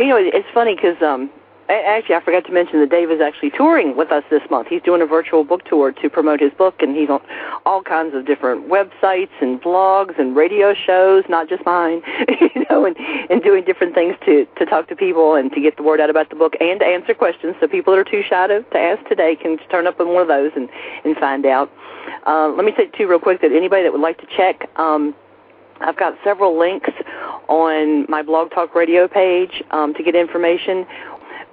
You 0.00 0.06
know, 0.06 0.16
it's 0.16 0.48
funny 0.54 0.74
because 0.74 1.00
um, 1.02 1.30
Actually, 1.68 2.14
I 2.16 2.20
forgot 2.22 2.44
to 2.44 2.52
mention 2.52 2.80
that 2.80 2.90
Dave 2.90 3.10
is 3.10 3.20
actually 3.22 3.50
touring 3.50 3.96
with 3.96 4.12
us 4.12 4.22
this 4.30 4.42
month. 4.50 4.68
He's 4.68 4.82
doing 4.82 5.00
a 5.00 5.06
virtual 5.06 5.44
book 5.44 5.64
tour 5.64 5.92
to 5.92 6.10
promote 6.10 6.40
his 6.40 6.52
book, 6.52 6.74
and 6.80 6.94
he's 6.94 7.08
on 7.08 7.22
all 7.64 7.82
kinds 7.82 8.14
of 8.14 8.26
different 8.26 8.68
websites 8.68 9.30
and 9.40 9.60
blogs 9.62 10.18
and 10.18 10.36
radio 10.36 10.74
shows, 10.74 11.24
not 11.28 11.48
just 11.48 11.64
mine, 11.64 12.02
you 12.28 12.66
know, 12.68 12.84
and, 12.84 12.96
and 13.30 13.42
doing 13.42 13.64
different 13.64 13.94
things 13.94 14.14
to, 14.26 14.46
to 14.58 14.66
talk 14.66 14.88
to 14.88 14.96
people 14.96 15.36
and 15.36 15.52
to 15.52 15.60
get 15.60 15.76
the 15.78 15.82
word 15.82 16.00
out 16.00 16.10
about 16.10 16.28
the 16.28 16.36
book 16.36 16.52
and 16.60 16.80
to 16.80 16.86
answer 16.86 17.14
questions. 17.14 17.56
So 17.60 17.66
people 17.66 17.94
that 17.94 18.00
are 18.00 18.10
too 18.10 18.22
shy 18.28 18.46
to, 18.46 18.62
to 18.62 18.78
ask 18.78 19.06
today 19.08 19.34
can 19.34 19.56
turn 19.70 19.86
up 19.86 19.98
on 20.00 20.08
one 20.08 20.20
of 20.20 20.28
those 20.28 20.52
and, 20.54 20.68
and 21.04 21.16
find 21.16 21.46
out. 21.46 21.72
Uh, 22.26 22.48
let 22.48 22.66
me 22.66 22.72
say, 22.76 22.86
too, 22.86 23.08
real 23.08 23.18
quick, 23.18 23.40
that 23.40 23.52
anybody 23.52 23.84
that 23.84 23.92
would 23.92 24.02
like 24.02 24.18
to 24.18 24.26
check, 24.36 24.68
um, 24.76 25.14
I've 25.80 25.96
got 25.96 26.16
several 26.22 26.58
links 26.58 26.90
on 27.48 28.06
my 28.08 28.22
Blog 28.22 28.50
Talk 28.50 28.74
Radio 28.74 29.08
page 29.08 29.62
um, 29.70 29.94
to 29.94 30.02
get 30.02 30.14
information. 30.14 30.86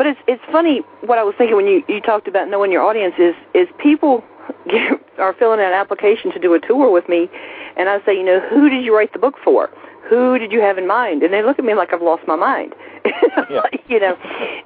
But 0.02 0.08
it's 0.08 0.20
it's 0.28 0.42
funny 0.52 0.82
what 1.02 1.20
I 1.20 1.24
was 1.24 1.36
thinking 1.38 1.56
when 1.56 1.68
you 1.68 1.84
you 1.88 2.02
talked 2.02 2.28
about 2.28 2.50
knowing 2.50 2.72
your 2.72 2.82
audience 2.82 3.14
is 3.20 3.36
is 3.54 3.68
people 3.78 4.24
get, 4.68 5.00
are 5.20 5.32
filling 5.34 5.60
out 5.60 5.68
an 5.68 5.74
application 5.74 6.32
to 6.32 6.40
do 6.40 6.56
a 6.56 6.60
tour 6.60 6.90
with 6.90 7.08
me, 7.08 7.30
and 7.78 7.88
I 7.88 8.04
say, 8.04 8.18
you 8.18 8.24
know, 8.24 8.40
who 8.50 8.68
did 8.68 8.84
you 8.84 8.98
write 8.98 9.14
the 9.14 9.20
book 9.20 9.36
for? 9.44 9.70
Who 10.10 10.40
did 10.40 10.52
you 10.52 10.60
have 10.60 10.80
in 10.80 10.88
mind? 10.88 11.22
And 11.22 11.32
they 11.32 11.44
look 11.44 11.60
at 11.60 11.66
me 11.66 11.76
like 11.76 11.94
I've 11.94 12.02
lost 12.02 12.24
my 12.28 12.36
mind. 12.36 12.74
Yeah. 13.52 13.62
you 13.88 14.00
know, 14.00 14.18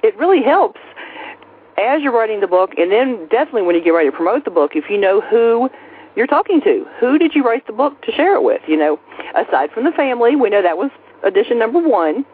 it 0.02 0.16
really 0.16 0.42
helps 0.42 0.80
as 1.76 2.00
you're 2.00 2.12
writing 2.12 2.40
the 2.40 2.46
book, 2.46 2.70
and 2.78 2.90
then 2.90 3.28
definitely 3.28 3.62
when 3.62 3.74
you 3.74 3.84
get 3.84 3.90
ready 3.90 4.08
to 4.10 4.16
promote 4.16 4.46
the 4.46 4.50
book, 4.50 4.72
if 4.74 4.88
you 4.88 4.96
know 4.96 5.20
who 5.20 5.68
you're 6.14 6.26
talking 6.26 6.62
to, 6.62 6.86
who 6.98 7.18
did 7.18 7.34
you 7.34 7.44
write 7.44 7.66
the 7.66 7.74
book 7.74 8.00
to 8.06 8.12
share 8.12 8.34
it 8.36 8.42
with? 8.42 8.62
You 8.66 8.78
know, 8.78 8.98
aside 9.34 9.70
from 9.70 9.84
the 9.84 9.92
family, 9.92 10.34
we 10.34 10.48
know 10.48 10.62
that 10.62 10.78
was 10.78 10.90
edition 11.24 11.58
number 11.58 11.78
one 11.78 12.24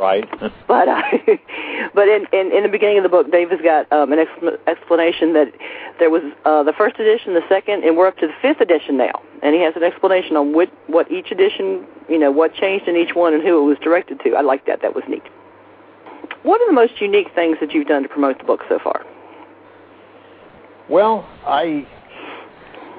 right? 0.00 0.28
but 0.66 0.88
uh, 0.88 1.02
but 1.94 2.08
in, 2.08 2.26
in 2.32 2.52
in 2.52 2.62
the 2.62 2.68
beginning 2.70 2.96
of 2.96 3.02
the 3.04 3.08
book, 3.08 3.30
Dave 3.30 3.50
has 3.50 3.60
got 3.60 3.90
um, 3.92 4.12
an 4.12 4.18
ex- 4.18 4.58
explanation 4.66 5.34
that 5.34 5.52
there 5.98 6.10
was 6.10 6.22
uh, 6.44 6.62
the 6.62 6.72
first 6.72 6.98
edition, 6.98 7.34
the 7.34 7.46
second, 7.48 7.84
and 7.84 7.96
we're 7.96 8.06
up 8.06 8.16
to 8.18 8.26
the 8.26 8.34
fifth 8.42 8.60
edition 8.60 8.96
now. 8.96 9.22
And 9.42 9.54
he 9.54 9.60
has 9.62 9.74
an 9.76 9.82
explanation 9.82 10.36
on 10.36 10.52
what 10.52 10.72
what 10.88 11.10
each 11.12 11.30
edition, 11.30 11.86
you 12.08 12.18
know, 12.18 12.30
what 12.30 12.54
changed 12.54 12.88
in 12.88 12.96
each 12.96 13.14
one 13.14 13.34
and 13.34 13.42
who 13.42 13.62
it 13.62 13.66
was 13.66 13.78
directed 13.78 14.20
to. 14.24 14.34
I 14.34 14.40
like 14.40 14.66
that. 14.66 14.82
That 14.82 14.94
was 14.94 15.04
neat. 15.08 15.22
What 16.42 16.60
are 16.60 16.66
the 16.66 16.72
most 16.72 17.00
unique 17.00 17.28
things 17.34 17.58
that 17.60 17.72
you've 17.72 17.86
done 17.86 18.02
to 18.02 18.08
promote 18.08 18.38
the 18.38 18.44
book 18.44 18.60
so 18.68 18.78
far? 18.82 19.04
Well, 20.88 21.28
I 21.46 21.86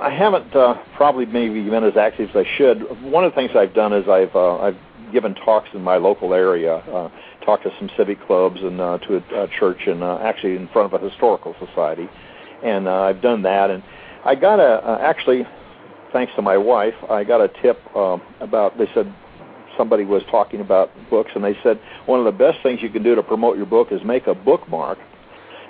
I 0.02 0.10
haven't 0.10 0.56
uh, 0.56 0.76
probably 0.96 1.26
maybe 1.26 1.62
been 1.70 1.84
as 1.84 1.98
active 1.98 2.30
as 2.30 2.36
I 2.36 2.58
should. 2.58 3.02
One 3.04 3.24
of 3.24 3.32
the 3.32 3.36
things 3.36 3.52
I've 3.56 3.74
done 3.74 3.94
is 3.94 4.08
I've 4.08 4.36
uh, 4.36 4.58
I've 4.58 4.78
given 5.12 5.36
talks 5.36 5.70
in 5.74 5.82
my 5.82 5.98
local 5.98 6.34
area, 6.34 6.76
uh, 6.76 7.10
talked 7.46 7.64
to 7.64 7.72
some 7.80 7.90
civic 7.98 8.26
clubs 8.26 8.60
and 8.62 8.80
uh, 8.80 8.98
to 9.00 9.18
a, 9.18 9.44
a 9.44 9.48
church, 9.60 9.80
and 9.88 10.04
uh, 10.04 10.20
actually 10.22 10.56
in 10.56 10.68
front 10.70 10.94
of 10.94 11.02
a 11.02 11.10
historical 11.10 11.56
society. 11.66 12.10
And 12.64 12.88
uh, 12.88 13.02
I've 13.02 13.22
done 13.22 13.44
that, 13.44 13.70
and 13.70 13.84
I 14.24 14.36
got 14.36 14.60
a 14.60 14.88
uh, 14.88 14.98
actually, 15.02 15.46
thanks 16.14 16.34
to 16.36 16.42
my 16.42 16.58
wife, 16.58 16.96
I 17.10 17.24
got 17.24 17.42
a 17.42 17.50
tip 17.62 17.80
uh, 17.96 18.18
about. 18.40 18.78
They 18.78 18.88
said 18.94 19.14
somebody 19.78 20.06
was 20.06 20.22
talking 20.30 20.62
about 20.62 20.92
books, 21.10 21.32
and 21.36 21.44
they 21.44 21.58
said 21.64 21.80
one 22.06 22.20
of 22.20 22.26
the 22.26 22.32
best 22.32 22.62
things 22.62 22.82
you 22.82 22.90
can 22.90 23.04
do 23.04 23.16
to 23.16 23.24
promote 23.24 23.58
your 23.58 23.66
book 23.66 23.92
is 23.92 24.02
make 24.04 24.28
a 24.28 24.36
bookmark 24.36 25.00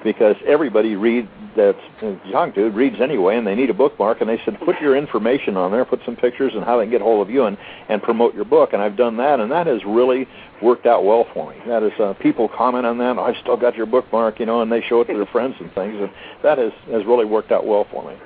because 0.04 0.36
everybody 0.46 0.96
read 0.96 1.28
that 1.56 1.76
young 2.26 2.52
dude 2.52 2.74
reads 2.74 3.02
anyway, 3.02 3.38
and 3.38 3.46
they 3.46 3.56
need 3.56 3.70
a 3.70 3.74
bookmark. 3.74 4.22
And 4.22 4.30
they 4.30 4.40
said, 4.46 4.60
put 4.62 4.80
your 4.80 4.96
information 4.96 5.58
on 5.58 5.72
there, 5.72 5.84
put 5.86 6.00
some 6.06 6.16
pictures, 6.16 6.54
and 6.56 6.64
how 6.64 6.78
they 6.78 6.86
can 6.86 6.92
get 6.92 7.02
hold 7.02 7.28
of 7.28 7.34
you 7.34 7.46
and 7.46 7.58
and 7.90 8.02
promote 8.02 8.34
your 8.34 8.46
book. 8.46 8.74
And 8.74 8.82
I've 8.82 8.98
done 8.98 9.18
that, 9.18 9.40
and 9.40 9.52
that 9.52 9.68
has 9.68 9.84
really 9.86 10.28
worked 10.62 10.86
out 10.86 11.04
well 11.04 11.26
for 11.34 11.52
me. 11.52 11.58
That 11.68 11.84
is, 11.84 11.92
uh, 12.00 12.14
people 12.22 12.48
comment 12.50 12.86
on 12.86 12.98
that. 13.00 13.18
Oh, 13.18 13.24
I 13.24 13.40
still 13.42 13.58
got 13.58 13.76
your 13.76 13.86
bookmark, 13.86 14.40
you 14.40 14.46
know, 14.46 14.62
and 14.62 14.72
they 14.72 14.82
show 14.82 15.02
it 15.02 15.06
to 15.06 15.14
their 15.14 15.26
friends 15.26 15.56
and 15.60 15.72
things, 15.74 15.96
and 16.00 16.10
that 16.44 16.58
has 16.58 16.72
has 16.92 17.06
really 17.06 17.26
worked 17.26 17.52
out 17.52 17.66
well 17.66 17.86
for 17.92 18.10
me. 18.10 18.18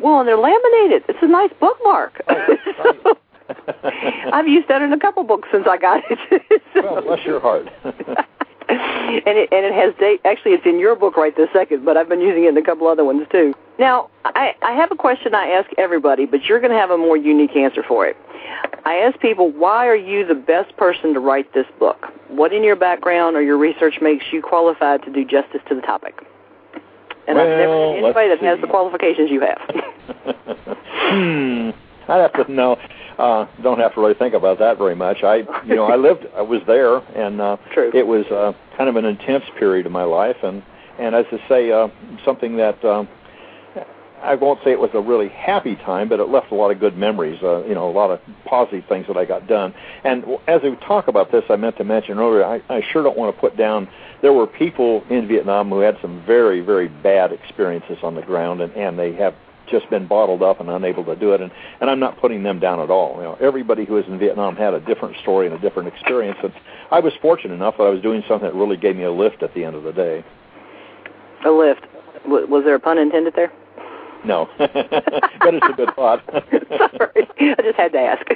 Well, 0.00 0.20
and 0.20 0.28
they're 0.28 0.38
laminated. 0.38 1.02
It's 1.08 1.18
a 1.22 1.26
nice 1.26 1.50
bookmark. 1.58 2.22
so, 2.82 3.18
I've 4.32 4.46
used 4.46 4.68
that 4.68 4.82
in 4.82 4.92
a 4.92 4.98
couple 4.98 5.24
books 5.24 5.48
since 5.52 5.66
I 5.68 5.78
got 5.78 6.02
it. 6.10 6.62
well, 6.74 7.02
bless 7.02 7.24
your 7.24 7.40
heart 7.40 7.66
and 8.68 9.38
it 9.38 9.48
and 9.52 9.64
it 9.64 9.72
has 9.72 9.94
date. 9.98 10.20
Actually, 10.24 10.52
it's 10.52 10.66
in 10.66 10.78
your 10.78 10.94
book 10.94 11.16
right 11.16 11.34
this 11.36 11.48
second, 11.52 11.84
but 11.84 11.96
I've 11.96 12.08
been 12.08 12.20
using 12.20 12.44
it 12.44 12.48
in 12.48 12.56
a 12.56 12.62
couple 12.62 12.86
other 12.86 13.04
ones 13.04 13.26
too. 13.30 13.54
Now, 13.78 14.10
I 14.24 14.54
I 14.62 14.72
have 14.72 14.90
a 14.92 14.96
question 14.96 15.34
I 15.34 15.48
ask 15.48 15.70
everybody, 15.78 16.26
but 16.26 16.44
you're 16.44 16.60
going 16.60 16.72
to 16.72 16.78
have 16.78 16.90
a 16.90 16.98
more 16.98 17.16
unique 17.16 17.56
answer 17.56 17.82
for 17.82 18.06
it. 18.06 18.16
I 18.84 18.96
ask 18.98 19.18
people, 19.20 19.50
why 19.50 19.86
are 19.86 19.96
you 19.96 20.26
the 20.26 20.34
best 20.34 20.76
person 20.76 21.12
to 21.14 21.20
write 21.20 21.52
this 21.52 21.66
book? 21.78 22.06
What 22.28 22.52
in 22.52 22.62
your 22.62 22.76
background 22.76 23.36
or 23.36 23.42
your 23.42 23.58
research 23.58 24.00
makes 24.00 24.24
you 24.32 24.42
qualified 24.42 25.02
to 25.02 25.12
do 25.12 25.24
justice 25.24 25.60
to 25.68 25.74
the 25.74 25.82
topic? 25.82 26.18
And 27.26 27.36
well, 27.36 27.46
I've 27.46 27.58
never 27.58 27.94
seen 27.94 28.04
anybody 28.04 28.28
that 28.28 28.40
see. 28.40 28.46
has 28.46 28.60
the 28.60 28.66
qualifications 28.66 29.30
you 29.30 29.40
have. 29.40 29.60
hmm. 30.86 31.70
I 32.14 32.18
have 32.18 32.32
to 32.46 32.50
know 32.50 32.76
uh, 33.18 33.46
don't 33.62 33.80
have 33.80 33.94
to 33.94 34.00
really 34.00 34.14
think 34.14 34.34
about 34.34 34.58
that 34.60 34.78
very 34.78 34.94
much. 34.94 35.22
I, 35.22 35.36
you 35.66 35.74
know, 35.74 35.84
I 35.84 35.96
lived, 36.08 36.26
I 36.36 36.42
was 36.42 36.62
there, 36.66 36.98
and 36.98 37.40
uh, 37.40 37.56
True. 37.74 37.90
it 37.92 38.06
was 38.06 38.24
uh, 38.26 38.52
kind 38.76 38.88
of 38.88 38.96
an 38.96 39.04
intense 39.04 39.44
period 39.58 39.86
of 39.86 39.92
my 39.92 40.04
life, 40.04 40.36
and 40.42 40.62
and 40.98 41.14
as 41.14 41.26
I 41.30 41.48
say, 41.48 41.70
uh, 41.70 41.88
something 42.24 42.56
that 42.56 42.84
um, 42.84 43.08
I 44.22 44.34
won't 44.34 44.58
say 44.64 44.72
it 44.72 44.80
was 44.80 44.90
a 44.94 45.00
really 45.00 45.28
happy 45.28 45.76
time, 45.76 46.08
but 46.08 46.18
it 46.18 46.28
left 46.28 46.50
a 46.50 46.54
lot 46.54 46.70
of 46.70 46.80
good 46.80 46.96
memories. 46.96 47.40
Uh, 47.42 47.64
you 47.64 47.74
know, 47.74 47.88
a 47.88 47.92
lot 47.92 48.10
of 48.10 48.20
positive 48.44 48.84
things 48.88 49.06
that 49.06 49.16
I 49.16 49.24
got 49.24 49.46
done. 49.46 49.74
And 50.04 50.24
as 50.48 50.60
we 50.62 50.74
talk 50.86 51.06
about 51.06 51.30
this, 51.30 51.44
I 51.48 51.56
meant 51.56 51.76
to 51.78 51.84
mention 51.84 52.18
earlier, 52.18 52.44
I, 52.44 52.60
I 52.68 52.82
sure 52.92 53.04
don't 53.04 53.16
want 53.16 53.34
to 53.34 53.40
put 53.40 53.56
down. 53.56 53.88
There 54.20 54.32
were 54.32 54.46
people 54.46 55.04
in 55.08 55.28
Vietnam 55.28 55.68
who 55.68 55.80
had 55.80 55.98
some 56.02 56.24
very, 56.26 56.60
very 56.60 56.88
bad 56.88 57.32
experiences 57.32 57.98
on 58.02 58.16
the 58.16 58.22
ground, 58.22 58.60
and, 58.60 58.72
and 58.72 58.98
they 58.98 59.12
have 59.14 59.34
just 59.70 59.88
been 59.90 60.06
bottled 60.06 60.42
up 60.42 60.60
and 60.60 60.68
unable 60.68 61.04
to 61.04 61.16
do 61.16 61.32
it. 61.32 61.40
And, 61.40 61.50
and 61.80 61.90
I'm 61.90 62.00
not 62.00 62.18
putting 62.20 62.42
them 62.42 62.58
down 62.58 62.80
at 62.80 62.90
all. 62.90 63.16
You 63.16 63.22
know, 63.22 63.38
everybody 63.40 63.84
who 63.84 63.94
was 63.94 64.04
in 64.06 64.18
Vietnam 64.18 64.56
had 64.56 64.74
a 64.74 64.80
different 64.80 65.16
story 65.22 65.46
and 65.46 65.54
a 65.54 65.58
different 65.58 65.88
experience. 65.88 66.38
And 66.42 66.52
I 66.90 67.00
was 67.00 67.12
fortunate 67.20 67.54
enough 67.54 67.76
that 67.78 67.84
I 67.84 67.90
was 67.90 68.02
doing 68.02 68.22
something 68.28 68.48
that 68.48 68.54
really 68.54 68.76
gave 68.76 68.96
me 68.96 69.04
a 69.04 69.12
lift 69.12 69.42
at 69.42 69.54
the 69.54 69.64
end 69.64 69.76
of 69.76 69.82
the 69.82 69.92
day. 69.92 70.24
A 71.44 71.50
lift. 71.50 71.82
W- 72.24 72.46
was 72.46 72.64
there 72.64 72.74
a 72.74 72.80
pun 72.80 72.98
intended 72.98 73.34
there? 73.34 73.52
No, 74.24 74.48
but 74.58 74.70
it's 74.74 75.66
a 75.68 75.72
good 75.74 75.94
thought. 75.94 76.22
Sorry, 76.26 77.28
I 77.40 77.62
just 77.62 77.76
had 77.76 77.92
to 77.92 77.98
ask. 77.98 78.26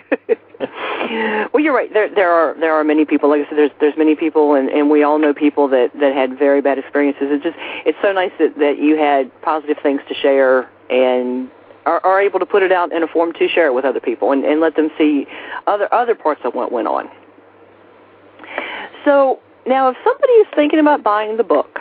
well, 1.53 1.63
you're 1.63 1.75
right. 1.75 1.93
There, 1.93 2.09
there 2.15 2.31
are 2.31 2.55
there 2.59 2.73
are 2.73 2.85
many 2.85 3.05
people. 3.05 3.29
Like 3.29 3.47
I 3.47 3.49
said, 3.49 3.59
there's 3.59 3.71
there's 3.81 3.97
many 3.97 4.15
people, 4.15 4.55
and 4.55 4.69
and 4.69 4.91
we 4.91 5.03
all 5.03 5.19
know 5.19 5.35
people 5.35 5.69
that 5.69 5.91
that 6.01 6.15
had 6.15 6.39
very 6.39 6.61
bad 6.61 6.79
experiences. 6.79 7.29
It's 7.31 7.43
just 7.43 7.57
it's 7.85 7.99
so 8.01 8.13
nice 8.13 8.33
that 8.39 8.59
that 8.59 8.79
you 8.79 8.97
had 8.97 9.31
positive 9.43 9.79
things 9.83 10.01
to 10.09 10.15
share 10.15 10.71
and 10.89 11.51
are, 11.85 12.01
are 12.05 12.21
able 12.21 12.39
to 12.39 12.47
put 12.47 12.63
it 12.63 12.73
out 12.73 12.93
in 12.93 13.03
a 13.03 13.09
form 13.09 13.33
to 13.35 13.49
share 13.49 13.67
it 13.67 13.75
with 13.75 13.85
other 13.85 14.01
people 14.01 14.33
and, 14.33 14.45
and 14.45 14.61
let 14.61 14.77
them 14.77 14.91
see 14.97 15.27
other 15.67 15.93
other 15.93 16.15
parts 16.15 16.41
of 16.45 16.55
what 16.55 16.71
went 16.71 16.87
on. 16.87 17.09
So 19.05 19.41
now, 19.67 19.91
if 19.91 19.97
somebody 20.05 20.33
is 20.33 20.47
thinking 20.55 20.79
about 20.79 21.03
buying 21.03 21.37
the 21.37 21.45
book, 21.45 21.79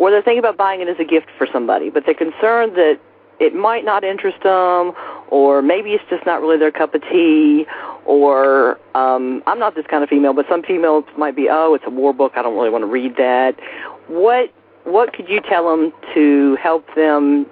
or 0.00 0.10
they're 0.10 0.22
thinking 0.22 0.38
about 0.38 0.56
buying 0.56 0.80
it 0.80 0.88
as 0.88 0.96
a 0.98 1.04
gift 1.04 1.26
for 1.36 1.46
somebody, 1.52 1.90
but 1.90 2.04
they're 2.06 2.14
concerned 2.14 2.74
that 2.74 2.98
it 3.38 3.54
might 3.54 3.84
not 3.84 4.02
interest 4.02 4.42
them, 4.42 4.92
or 5.28 5.60
maybe 5.60 5.90
it's 5.90 6.04
just 6.08 6.24
not 6.24 6.40
really 6.40 6.56
their 6.56 6.72
cup 6.72 6.94
of 6.94 7.02
tea, 7.02 7.66
or 8.06 8.80
um, 8.94 9.42
I'm 9.46 9.58
not 9.58 9.74
this 9.74 9.86
kind 9.86 10.02
of 10.02 10.08
female, 10.08 10.32
but 10.32 10.46
some 10.48 10.62
females 10.62 11.04
might 11.18 11.36
be, 11.36 11.48
oh, 11.50 11.74
it's 11.74 11.84
a 11.86 11.90
war 11.90 12.14
book, 12.14 12.32
I 12.34 12.40
don't 12.40 12.56
really 12.56 12.70
want 12.70 12.80
to 12.80 12.86
read 12.86 13.16
that. 13.16 13.60
What 14.08 14.50
what 14.84 15.12
could 15.12 15.28
you 15.28 15.42
tell 15.42 15.68
them 15.68 15.92
to 16.14 16.56
help 16.56 16.86
them 16.96 17.44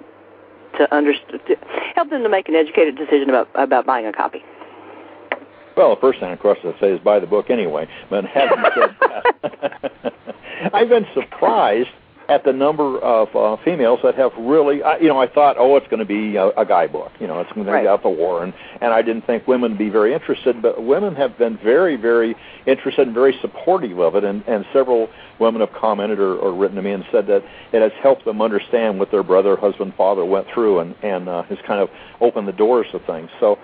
to 0.79 0.91
understand, 0.91 1.41
help 1.93 2.09
them 2.09 2.23
to 2.23 2.29
make 2.29 2.49
an 2.49 2.55
educated 2.55 2.97
decision 2.97 3.29
about 3.29 3.47
about 3.53 3.85
buying 3.85 4.07
a 4.07 4.11
copy? 4.11 4.43
Well, 5.77 5.93
the 5.93 6.01
first 6.01 6.19
thing, 6.19 6.31
of 6.31 6.39
course, 6.39 6.57
I'd 6.63 6.79
say 6.79 6.93
is 6.93 6.99
buy 6.99 7.19
the 7.19 7.27
book 7.27 7.51
anyway. 7.51 7.87
But 8.09 8.25
having 8.25 8.57
said 8.73 8.95
that, 9.01 10.13
I've 10.73 10.89
been 10.89 11.05
surprised 11.13 11.89
at 12.29 12.43
the 12.43 12.53
number 12.53 12.99
of 12.99 13.35
uh, 13.35 13.61
females 13.63 13.99
that 14.03 14.15
have 14.15 14.31
really, 14.37 14.83
I, 14.83 14.97
you 14.97 15.07
know, 15.07 15.19
I 15.19 15.27
thought, 15.27 15.55
oh, 15.57 15.75
it's 15.77 15.87
going 15.87 15.99
to 15.99 16.05
be 16.05 16.35
a, 16.35 16.49
a 16.49 16.65
guy 16.65 16.85
book, 16.85 17.11
you 17.19 17.25
know, 17.25 17.39
it's 17.41 17.51
going 17.53 17.65
to 17.65 17.71
be 17.71 17.79
about 17.79 18.03
the 18.03 18.09
war, 18.09 18.43
and 18.43 18.53
and 18.81 18.93
I 18.93 19.01
didn't 19.01 19.25
think 19.25 19.47
women 19.47 19.71
would 19.71 19.79
be 19.79 19.89
very 19.89 20.13
interested, 20.13 20.61
but 20.61 20.83
women 20.83 21.15
have 21.15 21.37
been 21.37 21.57
very, 21.57 21.95
very 21.95 22.35
interested 22.67 23.07
and 23.07 23.15
very 23.15 23.37
supportive 23.41 23.99
of 23.99 24.15
it, 24.15 24.23
and 24.23 24.43
and 24.47 24.65
several 24.71 25.09
women 25.39 25.61
have 25.61 25.73
commented 25.73 26.19
or, 26.19 26.37
or 26.37 26.53
written 26.53 26.75
to 26.75 26.81
me 26.81 26.91
and 26.91 27.03
said 27.11 27.25
that 27.27 27.43
it 27.73 27.81
has 27.81 27.91
helped 28.01 28.25
them 28.25 28.41
understand 28.41 28.99
what 28.99 29.09
their 29.09 29.23
brother, 29.23 29.55
husband, 29.57 29.93
father 29.97 30.23
went 30.23 30.47
through, 30.53 30.79
and 30.79 30.95
and 31.01 31.27
uh, 31.27 31.43
has 31.43 31.57
kind 31.65 31.81
of 31.81 31.89
opened 32.21 32.47
the 32.47 32.53
doors 32.53 32.87
to 32.91 32.99
things. 32.99 33.29
So. 33.39 33.57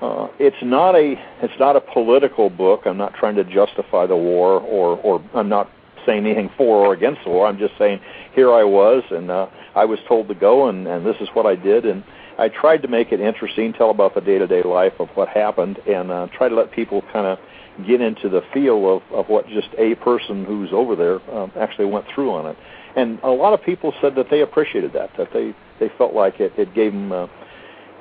Uh, 0.00 0.28
it's 0.38 0.62
not 0.62 0.94
a 0.94 1.16
it's 1.42 1.58
not 1.58 1.74
a 1.74 1.80
political 1.80 2.48
book. 2.48 2.82
I'm 2.86 2.96
not 2.96 3.14
trying 3.14 3.34
to 3.34 3.42
justify 3.42 4.06
the 4.06 4.14
war, 4.14 4.60
or 4.60 4.96
or 4.98 5.20
I'm 5.34 5.48
not 5.48 5.68
saying 6.08 6.24
anything 6.26 6.50
for 6.56 6.74
or 6.86 6.90
against 6.94 7.20
the 7.24 7.30
war. 7.30 7.46
I'm 7.46 7.60
just 7.66 7.76
saying 7.78 8.00
here 8.34 8.50
I 8.62 8.64
was, 8.64 9.02
and 9.10 9.30
uh, 9.30 9.46
I 9.82 9.84
was 9.84 9.98
told 10.08 10.24
to 10.28 10.34
go, 10.34 10.68
and, 10.68 10.78
and 10.92 11.00
this 11.04 11.16
is 11.20 11.28
what 11.36 11.46
I 11.46 11.54
did, 11.70 11.84
and 11.84 12.02
I 12.38 12.48
tried 12.48 12.82
to 12.82 12.88
make 12.88 13.08
it 13.12 13.20
interesting, 13.20 13.72
tell 13.72 13.90
about 13.90 14.14
the 14.14 14.20
day-to-day 14.20 14.62
life 14.62 14.96
of 14.98 15.08
what 15.16 15.28
happened, 15.28 15.76
and 15.86 16.10
uh, 16.10 16.26
try 16.38 16.48
to 16.48 16.54
let 16.54 16.70
people 16.72 17.02
kind 17.12 17.26
of 17.26 17.38
get 17.86 18.00
into 18.00 18.28
the 18.28 18.42
feel 18.52 18.96
of, 18.96 19.02
of 19.12 19.28
what 19.28 19.46
just 19.48 19.68
a 19.76 19.94
person 19.96 20.44
who's 20.44 20.70
over 20.72 20.96
there 20.96 21.18
um, 21.36 21.52
actually 21.56 21.86
went 21.86 22.06
through 22.12 22.32
on 22.32 22.46
it. 22.46 22.56
And 22.96 23.20
a 23.22 23.30
lot 23.30 23.52
of 23.52 23.60
people 23.62 23.92
said 24.00 24.14
that 24.16 24.26
they 24.30 24.40
appreciated 24.40 24.92
that, 24.94 25.10
that 25.18 25.28
they 25.32 25.54
they 25.78 25.90
felt 25.96 26.12
like 26.12 26.40
it, 26.40 26.52
it 26.58 26.74
gave 26.74 26.92
them, 26.92 27.12
uh, 27.12 27.28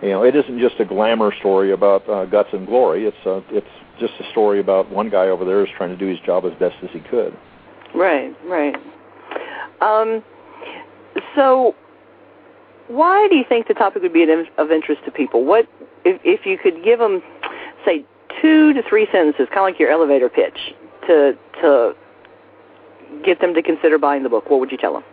you 0.01 0.09
know, 0.09 0.23
it 0.23 0.35
isn't 0.35 0.59
just 0.59 0.79
a 0.79 0.85
glamour 0.85 1.31
story 1.39 1.71
about 1.71 2.09
uh, 2.09 2.25
guts 2.25 2.49
and 2.53 2.65
glory. 2.65 3.05
It's 3.05 3.23
uh, 3.25 3.41
it's 3.51 3.67
just 3.99 4.13
a 4.19 4.31
story 4.31 4.59
about 4.59 4.89
one 4.89 5.09
guy 5.09 5.27
over 5.27 5.45
there 5.45 5.63
is 5.63 5.69
trying 5.77 5.89
to 5.89 5.97
do 5.97 6.07
his 6.07 6.19
job 6.25 6.45
as 6.45 6.53
best 6.53 6.75
as 6.83 6.89
he 6.91 7.01
could. 7.01 7.37
Right, 7.95 8.36
right. 8.45 8.76
Um, 9.82 10.23
so, 11.36 11.76
why 12.88 13.28
do 13.30 13.36
you 13.36 13.45
think 13.47 13.67
the 13.67 13.73
topic 13.73 14.02
would 14.02 14.13
be 14.13 14.23
of 14.58 14.71
interest 14.71 15.04
to 15.06 15.12
people? 15.12 15.45
What 15.45 15.67
if 16.06 16.19
if 16.23 16.45
you 16.45 16.58
could 16.58 16.84
give 16.84 17.00
them, 17.00 17.21
say, 17.86 18.06
two 18.41 18.73
to 18.73 18.82
three 18.88 19.08
sentences, 19.12 19.47
kind 19.50 19.60
of 19.60 19.63
like 19.63 19.80
your 19.80 19.91
elevator 19.91 20.30
pitch, 20.30 20.73
to 21.08 21.38
to 21.62 21.95
get 23.23 23.41
them 23.41 23.54
to 23.54 23.62
consider 23.62 23.97
buying 23.97 24.23
the 24.23 24.30
book? 24.30 24.50
What 24.50 24.60
would 24.60 24.71
you 24.71 24.78
tell 24.78 24.93
them? 24.93 25.04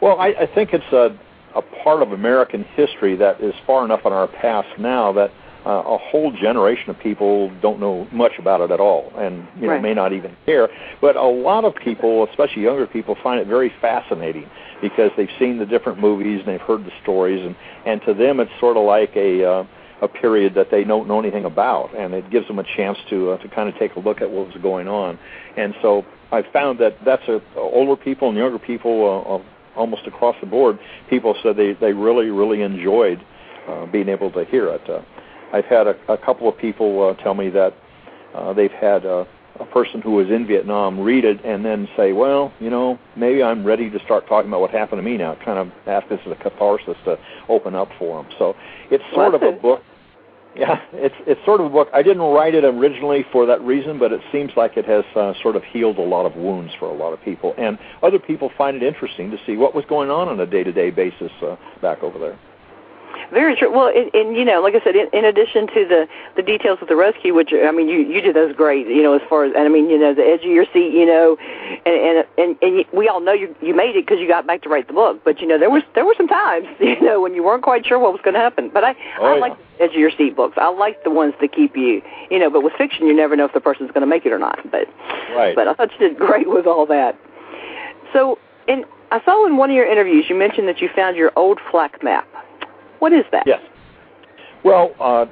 Well, 0.00 0.18
I, 0.18 0.28
I 0.28 0.46
think 0.54 0.70
it's 0.72 0.92
a 0.92 1.18
a 1.54 1.62
part 1.82 2.02
of 2.02 2.12
American 2.12 2.64
history 2.76 3.16
that 3.16 3.40
is 3.40 3.54
far 3.66 3.84
enough 3.84 4.00
in 4.04 4.12
our 4.12 4.28
past 4.28 4.68
now 4.78 5.12
that 5.12 5.30
uh, 5.68 5.82
a 5.84 5.98
whole 5.98 6.32
generation 6.32 6.88
of 6.88 6.98
people 6.98 7.52
don't 7.60 7.78
know 7.78 8.08
much 8.10 8.32
about 8.38 8.62
it 8.62 8.70
at 8.70 8.80
all, 8.80 9.12
and 9.16 9.46
you 9.56 9.66
know 9.66 9.74
right. 9.74 9.82
may 9.82 9.92
not 9.92 10.14
even 10.14 10.34
care. 10.46 10.68
But 11.02 11.16
a 11.16 11.26
lot 11.26 11.66
of 11.66 11.74
people, 11.74 12.26
especially 12.30 12.62
younger 12.62 12.86
people, 12.86 13.16
find 13.22 13.38
it 13.38 13.46
very 13.46 13.70
fascinating 13.80 14.48
because 14.80 15.10
they've 15.18 15.28
seen 15.38 15.58
the 15.58 15.66
different 15.66 16.00
movies 16.00 16.38
and 16.38 16.48
they've 16.48 16.60
heard 16.60 16.86
the 16.86 16.92
stories, 17.02 17.44
and 17.44 17.54
and 17.84 18.00
to 18.06 18.14
them 18.14 18.40
it's 18.40 18.50
sort 18.58 18.78
of 18.78 18.84
like 18.84 19.14
a 19.14 19.44
uh, 19.44 19.64
a 20.00 20.08
period 20.08 20.54
that 20.54 20.70
they 20.70 20.84
don't 20.84 21.06
know 21.06 21.18
anything 21.18 21.44
about, 21.44 21.94
and 21.94 22.14
it 22.14 22.30
gives 22.30 22.46
them 22.46 22.58
a 22.58 22.64
chance 22.76 22.96
to 23.10 23.32
uh, 23.32 23.38
to 23.38 23.48
kind 23.48 23.68
of 23.68 23.78
take 23.78 23.94
a 23.96 24.00
look 24.00 24.22
at 24.22 24.30
what 24.30 24.46
was 24.46 24.56
going 24.62 24.88
on. 24.88 25.18
And 25.58 25.74
so 25.82 26.06
I 26.32 26.44
found 26.50 26.78
that 26.78 26.96
that's 27.04 27.28
a 27.28 27.42
older 27.56 28.02
people 28.02 28.30
and 28.30 28.38
younger 28.38 28.58
people, 28.58 29.04
uh, 29.04 29.34
uh, 29.34 29.42
almost 29.78 30.06
across 30.06 30.36
the 30.40 30.46
board, 30.46 30.78
people 31.10 31.36
said 31.42 31.58
they 31.58 31.74
they 31.74 31.92
really 31.92 32.30
really 32.30 32.62
enjoyed 32.62 33.22
uh, 33.68 33.84
being 33.84 34.08
able 34.08 34.30
to 34.32 34.46
hear 34.46 34.68
it. 34.68 34.88
Uh, 34.88 35.02
I've 35.52 35.64
had 35.64 35.86
a, 35.86 35.96
a 36.12 36.18
couple 36.18 36.48
of 36.48 36.56
people 36.58 37.08
uh, 37.08 37.22
tell 37.22 37.34
me 37.34 37.50
that 37.50 37.74
uh, 38.34 38.52
they've 38.52 38.72
had 38.72 39.04
a, 39.04 39.26
a 39.60 39.64
person 39.66 40.00
who 40.00 40.12
was 40.12 40.28
in 40.28 40.46
Vietnam 40.46 41.00
read 41.00 41.24
it 41.24 41.44
and 41.44 41.64
then 41.64 41.88
say, 41.96 42.12
"Well, 42.12 42.52
you 42.60 42.70
know, 42.70 42.98
maybe 43.16 43.42
I'm 43.42 43.64
ready 43.64 43.90
to 43.90 43.98
start 44.04 44.26
talking 44.28 44.48
about 44.48 44.60
what 44.60 44.70
happened 44.70 44.98
to 44.98 45.02
me 45.02 45.16
now." 45.16 45.36
Kind 45.44 45.58
of 45.58 45.70
ask 45.86 46.08
this 46.08 46.20
as 46.26 46.32
a 46.32 46.36
catharsis 46.36 46.96
to 47.04 47.18
open 47.48 47.74
up 47.74 47.88
for 47.98 48.22
them. 48.22 48.32
So 48.38 48.54
it's 48.90 49.04
sort 49.14 49.34
of 49.34 49.42
a 49.42 49.52
book. 49.52 49.82
Yeah, 50.54 50.66
Yeah, 50.92 51.00
it's 51.04 51.14
it's 51.26 51.44
sort 51.44 51.60
of 51.60 51.66
a 51.66 51.70
book. 51.70 51.88
I 51.92 52.02
didn't 52.02 52.22
write 52.22 52.54
it 52.54 52.64
originally 52.64 53.24
for 53.32 53.46
that 53.46 53.60
reason, 53.62 53.98
but 53.98 54.12
it 54.12 54.20
seems 54.32 54.50
like 54.56 54.76
it 54.76 54.86
has 54.86 55.04
uh, 55.14 55.32
sort 55.42 55.56
of 55.56 55.62
healed 55.64 55.98
a 55.98 56.02
lot 56.02 56.26
of 56.26 56.36
wounds 56.36 56.72
for 56.78 56.86
a 56.86 56.94
lot 56.94 57.12
of 57.12 57.22
people, 57.22 57.54
and 57.58 57.78
other 58.02 58.18
people 58.18 58.50
find 58.56 58.76
it 58.76 58.82
interesting 58.82 59.30
to 59.30 59.38
see 59.46 59.56
what 59.56 59.74
was 59.74 59.84
going 59.88 60.10
on 60.10 60.28
on 60.28 60.40
a 60.40 60.46
day-to-day 60.46 60.90
basis 60.90 61.32
uh, 61.42 61.56
back 61.80 62.02
over 62.02 62.18
there. 62.18 62.38
Very 63.32 63.56
true. 63.56 63.70
Well, 63.70 63.88
and, 63.88 64.12
and 64.14 64.36
you 64.36 64.44
know, 64.44 64.60
like 64.60 64.74
I 64.74 64.82
said, 64.82 64.96
in, 64.96 65.08
in 65.12 65.24
addition 65.24 65.66
to 65.68 65.86
the 65.86 66.08
the 66.36 66.42
details 66.42 66.78
of 66.80 66.88
the 66.88 66.96
rescue, 66.96 67.34
which 67.34 67.50
I 67.52 67.70
mean, 67.70 67.88
you 67.88 67.98
you 68.00 68.20
did 68.20 68.34
those 68.34 68.54
great. 68.54 68.86
You 68.86 69.02
know, 69.02 69.14
as 69.14 69.22
far 69.28 69.44
as 69.44 69.52
and 69.54 69.64
I 69.64 69.68
mean, 69.68 69.90
you 69.90 69.98
know, 69.98 70.14
the 70.14 70.24
edge 70.24 70.40
of 70.40 70.50
your 70.50 70.66
seat. 70.72 70.92
You 70.92 71.06
know, 71.06 71.36
and 71.84 71.94
and 71.94 72.26
and, 72.38 72.56
and 72.62 72.84
we 72.92 73.08
all 73.08 73.20
know 73.20 73.32
you 73.32 73.54
you 73.60 73.74
made 73.74 73.96
it 73.96 74.06
because 74.06 74.20
you 74.20 74.28
got 74.28 74.46
back 74.46 74.62
to 74.62 74.68
write 74.68 74.86
the 74.86 74.94
book. 74.94 75.22
But 75.24 75.40
you 75.40 75.46
know, 75.46 75.58
there 75.58 75.70
was 75.70 75.82
there 75.94 76.04
were 76.04 76.14
some 76.16 76.28
times 76.28 76.66
you 76.80 77.00
know 77.00 77.20
when 77.20 77.34
you 77.34 77.42
weren't 77.42 77.62
quite 77.62 77.86
sure 77.86 77.98
what 77.98 78.12
was 78.12 78.22
going 78.22 78.34
to 78.34 78.40
happen. 78.40 78.70
But 78.72 78.84
I 78.84 78.96
oh, 79.20 79.26
I 79.26 79.34
yeah. 79.34 79.40
like 79.40 79.58
the 79.78 79.84
edge 79.84 79.90
of 79.90 80.00
your 80.00 80.10
seat 80.10 80.36
books. 80.36 80.56
I 80.58 80.68
like 80.68 81.04
the 81.04 81.10
ones 81.10 81.34
that 81.40 81.52
keep 81.52 81.76
you. 81.76 82.02
You 82.30 82.38
know, 82.38 82.50
but 82.50 82.62
with 82.62 82.72
fiction, 82.74 83.06
you 83.06 83.14
never 83.14 83.36
know 83.36 83.44
if 83.44 83.52
the 83.52 83.60
person's 83.60 83.90
going 83.90 84.02
to 84.02 84.06
make 84.06 84.26
it 84.26 84.32
or 84.32 84.38
not. 84.38 84.58
But 84.70 84.88
right. 85.34 85.54
but 85.54 85.68
I 85.68 85.74
thought 85.74 85.90
you 85.92 86.08
did 86.08 86.18
great 86.18 86.48
with 86.48 86.66
all 86.66 86.86
that. 86.86 87.18
So, 88.12 88.38
in 88.66 88.84
I 89.10 89.24
saw 89.24 89.46
in 89.46 89.56
one 89.56 89.70
of 89.70 89.76
your 89.76 89.90
interviews 89.90 90.26
you 90.28 90.34
mentioned 90.34 90.68
that 90.68 90.80
you 90.80 90.88
found 90.94 91.16
your 91.16 91.32
old 91.36 91.60
flak 91.70 92.02
map. 92.02 92.28
What 92.98 93.12
is 93.12 93.24
that? 93.32 93.44
Yes. 93.46 93.60
Well, 94.64 94.94
uh, 95.00 95.26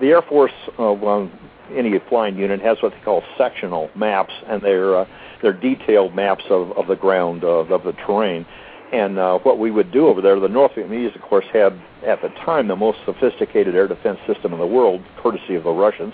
the 0.00 0.08
Air 0.08 0.22
Force, 0.22 0.52
uh, 0.78 0.92
well, 0.92 1.30
any 1.74 1.98
flying 2.08 2.36
unit 2.36 2.60
has 2.60 2.78
what 2.82 2.92
they 2.92 3.00
call 3.00 3.22
sectional 3.38 3.90
maps, 3.94 4.32
and 4.48 4.60
they're 4.62 4.96
uh, 4.96 5.06
they're 5.42 5.52
detailed 5.52 6.14
maps 6.14 6.44
of, 6.50 6.72
of 6.72 6.86
the 6.86 6.96
ground 6.96 7.44
of, 7.44 7.70
of 7.70 7.82
the 7.84 7.92
terrain. 7.92 8.46
And 8.92 9.18
uh, 9.18 9.38
what 9.38 9.58
we 9.58 9.70
would 9.70 9.90
do 9.90 10.06
over 10.06 10.20
there, 10.20 10.38
the 10.38 10.48
North 10.48 10.72
Vietnamese, 10.72 11.14
of 11.16 11.22
course, 11.22 11.46
had 11.52 11.72
at 12.06 12.20
the 12.20 12.28
time 12.44 12.68
the 12.68 12.76
most 12.76 12.98
sophisticated 13.06 13.74
air 13.74 13.88
defense 13.88 14.18
system 14.26 14.52
in 14.52 14.58
the 14.58 14.66
world, 14.66 15.02
courtesy 15.22 15.54
of 15.54 15.64
the 15.64 15.70
Russians. 15.70 16.12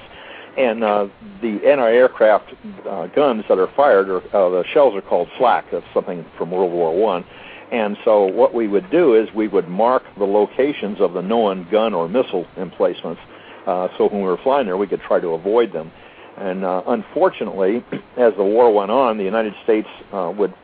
And 0.57 0.85
uh, 0.85 1.09
the 1.43 1.61
anti-aircraft 1.67 2.55
uh, 2.89 3.07
guns 3.09 3.45
that 3.49 3.59
are 3.59 3.71
fired, 3.77 4.09
are, 4.09 4.19
uh, 4.35 4.51
the 4.51 4.65
shells 4.73 4.95
are 4.95 5.03
called 5.03 5.29
flak. 5.39 5.67
That's 5.73 5.85
something 5.93 6.25
from 6.37 6.51
World 6.51 6.73
War 6.73 6.97
One. 6.97 7.25
And 7.71 7.97
so 8.05 8.25
what 8.25 8.55
we 8.55 8.67
would 8.67 8.91
do 8.91 9.15
is 9.15 9.29
we 9.35 9.49
would 9.49 9.69
mark 9.69 10.03
the 10.17 10.25
locations 10.25 11.01
of 11.01 11.13
the 11.13 11.21
known 11.21 11.69
gun 11.71 11.95
or 11.95 12.09
missile 12.09 12.47
emplacements. 12.57 13.21
Uh, 13.67 13.89
so 13.99 14.09
when 14.09 14.23
we 14.23 14.29
were 14.29 14.39
flying 14.43 14.67
there, 14.67 14.77
we 14.77 14.87
could 14.87 15.03
try 15.03 15.21
to 15.21 15.29
avoid 15.29 15.73
them. 15.73 15.93
And 16.39 16.65
uh, 16.65 16.83
unfortunately, 16.87 17.85
as 18.17 18.33
the 18.37 18.45
war 18.45 18.73
went 18.73 18.91
on, 18.91 19.19
the 19.19 19.25
United 19.25 19.55
States 19.65 19.89
uh, 20.13 20.33
would 20.37 20.55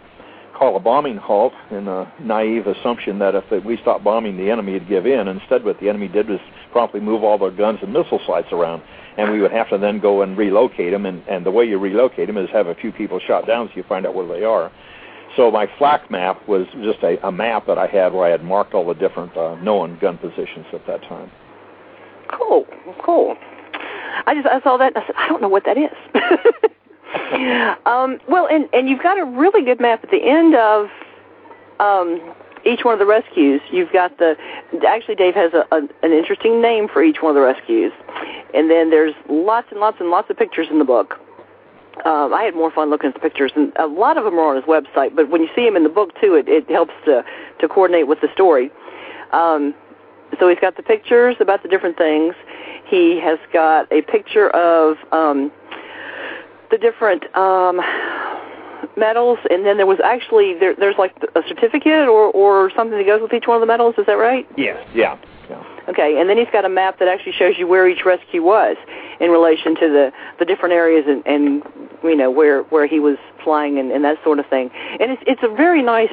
call 0.55 0.77
a 0.77 0.81
bombing 0.81 1.17
halt 1.17 1.53
in 1.71 1.89
a 1.89 2.11
naive 2.21 2.67
assumption 2.67 3.19
that 3.19 3.35
if 3.35 3.65
we 3.65 3.77
stopped 3.79 4.05
bombing, 4.05 4.37
the 4.37 4.51
enemy 4.51 4.73
would 4.75 4.89
give 4.89 5.05
in. 5.05 5.29
Instead, 5.29 5.65
what 5.65 5.79
the 5.81 5.89
enemy 5.89 6.09
did 6.09 6.29
was 6.29 6.41
promptly 6.73 7.01
move 7.01 7.25
all 7.25 7.37
their 7.37 7.51
guns 7.51 7.81
and 7.83 7.93
missile 7.93 8.21
sites 8.27 8.49
around. 8.53 8.83
And 9.19 9.31
we 9.31 9.41
would 9.41 9.53
have 9.53 9.69
to 9.71 9.79
then 9.79 10.01
go 10.01 10.23
and 10.23 10.39
relocate 10.39 10.93
them. 10.93 11.07
And, 11.07 11.23
and 11.29 11.45
the 11.45 11.51
way 11.51 11.65
you 11.65 11.79
relocate 11.79 12.29
them 12.29 12.39
is 12.39 12.49
have 12.51 12.69
a 12.69 12.75
few 12.75 12.93
people 12.93 13.21
shot 13.21 13.47
down 13.47 13.69
so 13.69 13.75
you 13.77 13.83
find 13.83 14.07
out 14.07 14.15
where 14.15 14.27
they 14.27 14.45
are. 14.45 14.73
So 15.37 15.51
my 15.51 15.69
flak 15.79 16.11
map 16.11 16.47
was 16.49 16.67
just 16.83 17.03
a, 17.03 17.25
a 17.27 17.33
map 17.33 17.67
that 17.67 17.79
I 17.79 17.87
had 17.87 18.13
where 18.13 18.27
I 18.27 18.31
had 18.31 18.45
marked 18.45 18.75
all 18.75 18.87
the 18.87 18.95
different 18.95 19.37
uh, 19.37 19.57
known 19.57 19.99
gun 19.99 20.19
positions 20.19 20.67
at 20.73 20.87
that 20.87 21.03
time. 21.03 21.31
Cool, 22.29 22.67
cool. 23.03 23.37
I 24.27 24.35
just 24.35 24.47
I 24.47 24.61
saw 24.63 24.77
that 24.77 24.95
and 24.95 24.99
I 25.03 25.07
said 25.07 25.17
I 25.19 25.29
don't 25.29 25.43
know 25.43 25.49
what 25.49 25.65
that 25.65 25.77
is. 25.77 25.91
um, 27.87 28.19
well, 28.29 28.47
and 28.51 28.69
and 28.73 28.89
you've 28.89 29.03
got 29.03 29.19
a 29.19 29.25
really 29.25 29.65
good 29.65 29.81
map 29.81 30.05
at 30.05 30.11
the 30.11 30.23
end 30.23 30.55
of 30.55 30.89
um, 31.81 32.35
each 32.65 32.85
one 32.85 32.95
of 32.95 33.01
the 33.01 33.07
rescues. 33.07 33.61
You've 33.71 33.93
got 33.93 34.19
the 34.19 34.37
actually 34.87 35.17
Dave 35.17 35.35
has 35.35 35.53
a, 35.53 35.67
a, 35.73 35.89
an 36.03 36.13
interesting 36.13 36.63
name 36.63 36.89
for 36.89 37.03
each 37.03 37.23
one 37.23 37.31
of 37.31 37.35
the 37.35 37.47
rescues, 37.47 37.93
and 38.55 38.71
then 38.71 38.91
there's 38.91 39.15
lots 39.29 39.69
and 39.71 39.81
lots 39.81 39.99
and 40.01 40.11
lots 40.11 40.31
of 40.31 40.37
pictures 40.37 40.69
in 40.71 40.79
the 40.79 40.85
book. 40.85 41.19
Um, 42.05 42.35
I 42.35 42.43
had 42.43 42.55
more 42.55 42.71
fun 42.71 42.91
looking 42.91 43.09
at 43.09 43.15
the 43.15 43.21
pictures, 43.21 43.53
and 43.55 43.73
a 43.79 43.87
lot 43.87 44.19
of 44.19 44.25
them 44.25 44.35
are 44.35 44.51
on 44.51 44.57
his 44.57 44.65
website. 44.65 45.15
But 45.15 45.31
when 45.31 45.41
you 45.41 45.49
see 45.55 45.67
him 45.67 45.77
in 45.77 45.85
the 45.85 45.89
book 45.89 46.11
too, 46.21 46.35
it, 46.35 46.49
it 46.49 46.69
helps 46.69 46.93
to 47.07 47.25
to 47.61 47.69
coordinate 47.69 48.09
with 48.09 48.21
the 48.21 48.29
story. 48.35 48.71
Um, 49.33 49.75
so 50.39 50.49
he's 50.49 50.59
got 50.59 50.77
the 50.77 50.83
pictures 50.83 51.37
about 51.41 51.63
the 51.63 51.69
different 51.69 51.97
things. 51.97 52.35
He 52.87 53.21
has 53.21 53.39
got 53.53 53.91
a 53.93 54.03
picture 54.03 54.51
of 54.51 54.97
um, 55.13 55.53
the 56.71 56.79
different 56.79 57.25
um, 57.37 57.81
medals, 58.97 59.39
and 59.49 59.65
then 59.65 59.77
there 59.77 59.87
was 59.87 60.01
actually 60.05 60.59
there, 60.59 60.75
there's 60.75 60.99
like 60.99 61.15
a 61.37 61.43
certificate 61.49 62.09
or 62.09 62.31
or 62.33 62.71
something 62.77 62.99
that 62.99 63.07
goes 63.07 63.23
with 63.23 63.33
each 63.33 63.47
one 63.47 63.57
of 63.57 63.61
the 63.61 63.67
medals. 63.67 63.95
Is 63.99 64.07
that 64.07 64.15
right? 64.15 64.47
Yes. 64.57 64.85
Yeah. 64.95 65.17
Yeah. 65.49 65.63
Okay, 65.89 66.19
and 66.19 66.29
then 66.29 66.39
he's 66.39 66.49
got 66.51 66.65
a 66.65 66.69
map 66.69 66.99
that 66.99 67.09
actually 67.09 67.33
shows 67.33 67.55
you 67.59 67.67
where 67.67 67.89
each 67.89 68.05
rescue 68.05 68.43
was 68.43 68.77
in 69.21 69.31
relation 69.31 69.75
to 69.77 69.89
the 69.89 70.13
the 70.39 70.45
different 70.45 70.75
areas 70.75 71.05
and 71.07 71.27
and 71.27 71.63
you 72.03 72.17
know 72.17 72.31
where 72.31 72.63
where 72.65 72.87
he 72.87 73.01
was 73.01 73.17
flying 73.43 73.79
and, 73.79 73.91
and 73.93 74.05
that 74.05 74.19
sort 74.25 74.39
of 74.39 74.47
thing. 74.47 74.71
And 75.01 75.11
it's 75.11 75.23
it's 75.27 75.43
a 75.43 75.55
very 75.55 75.83
nice 75.83 76.13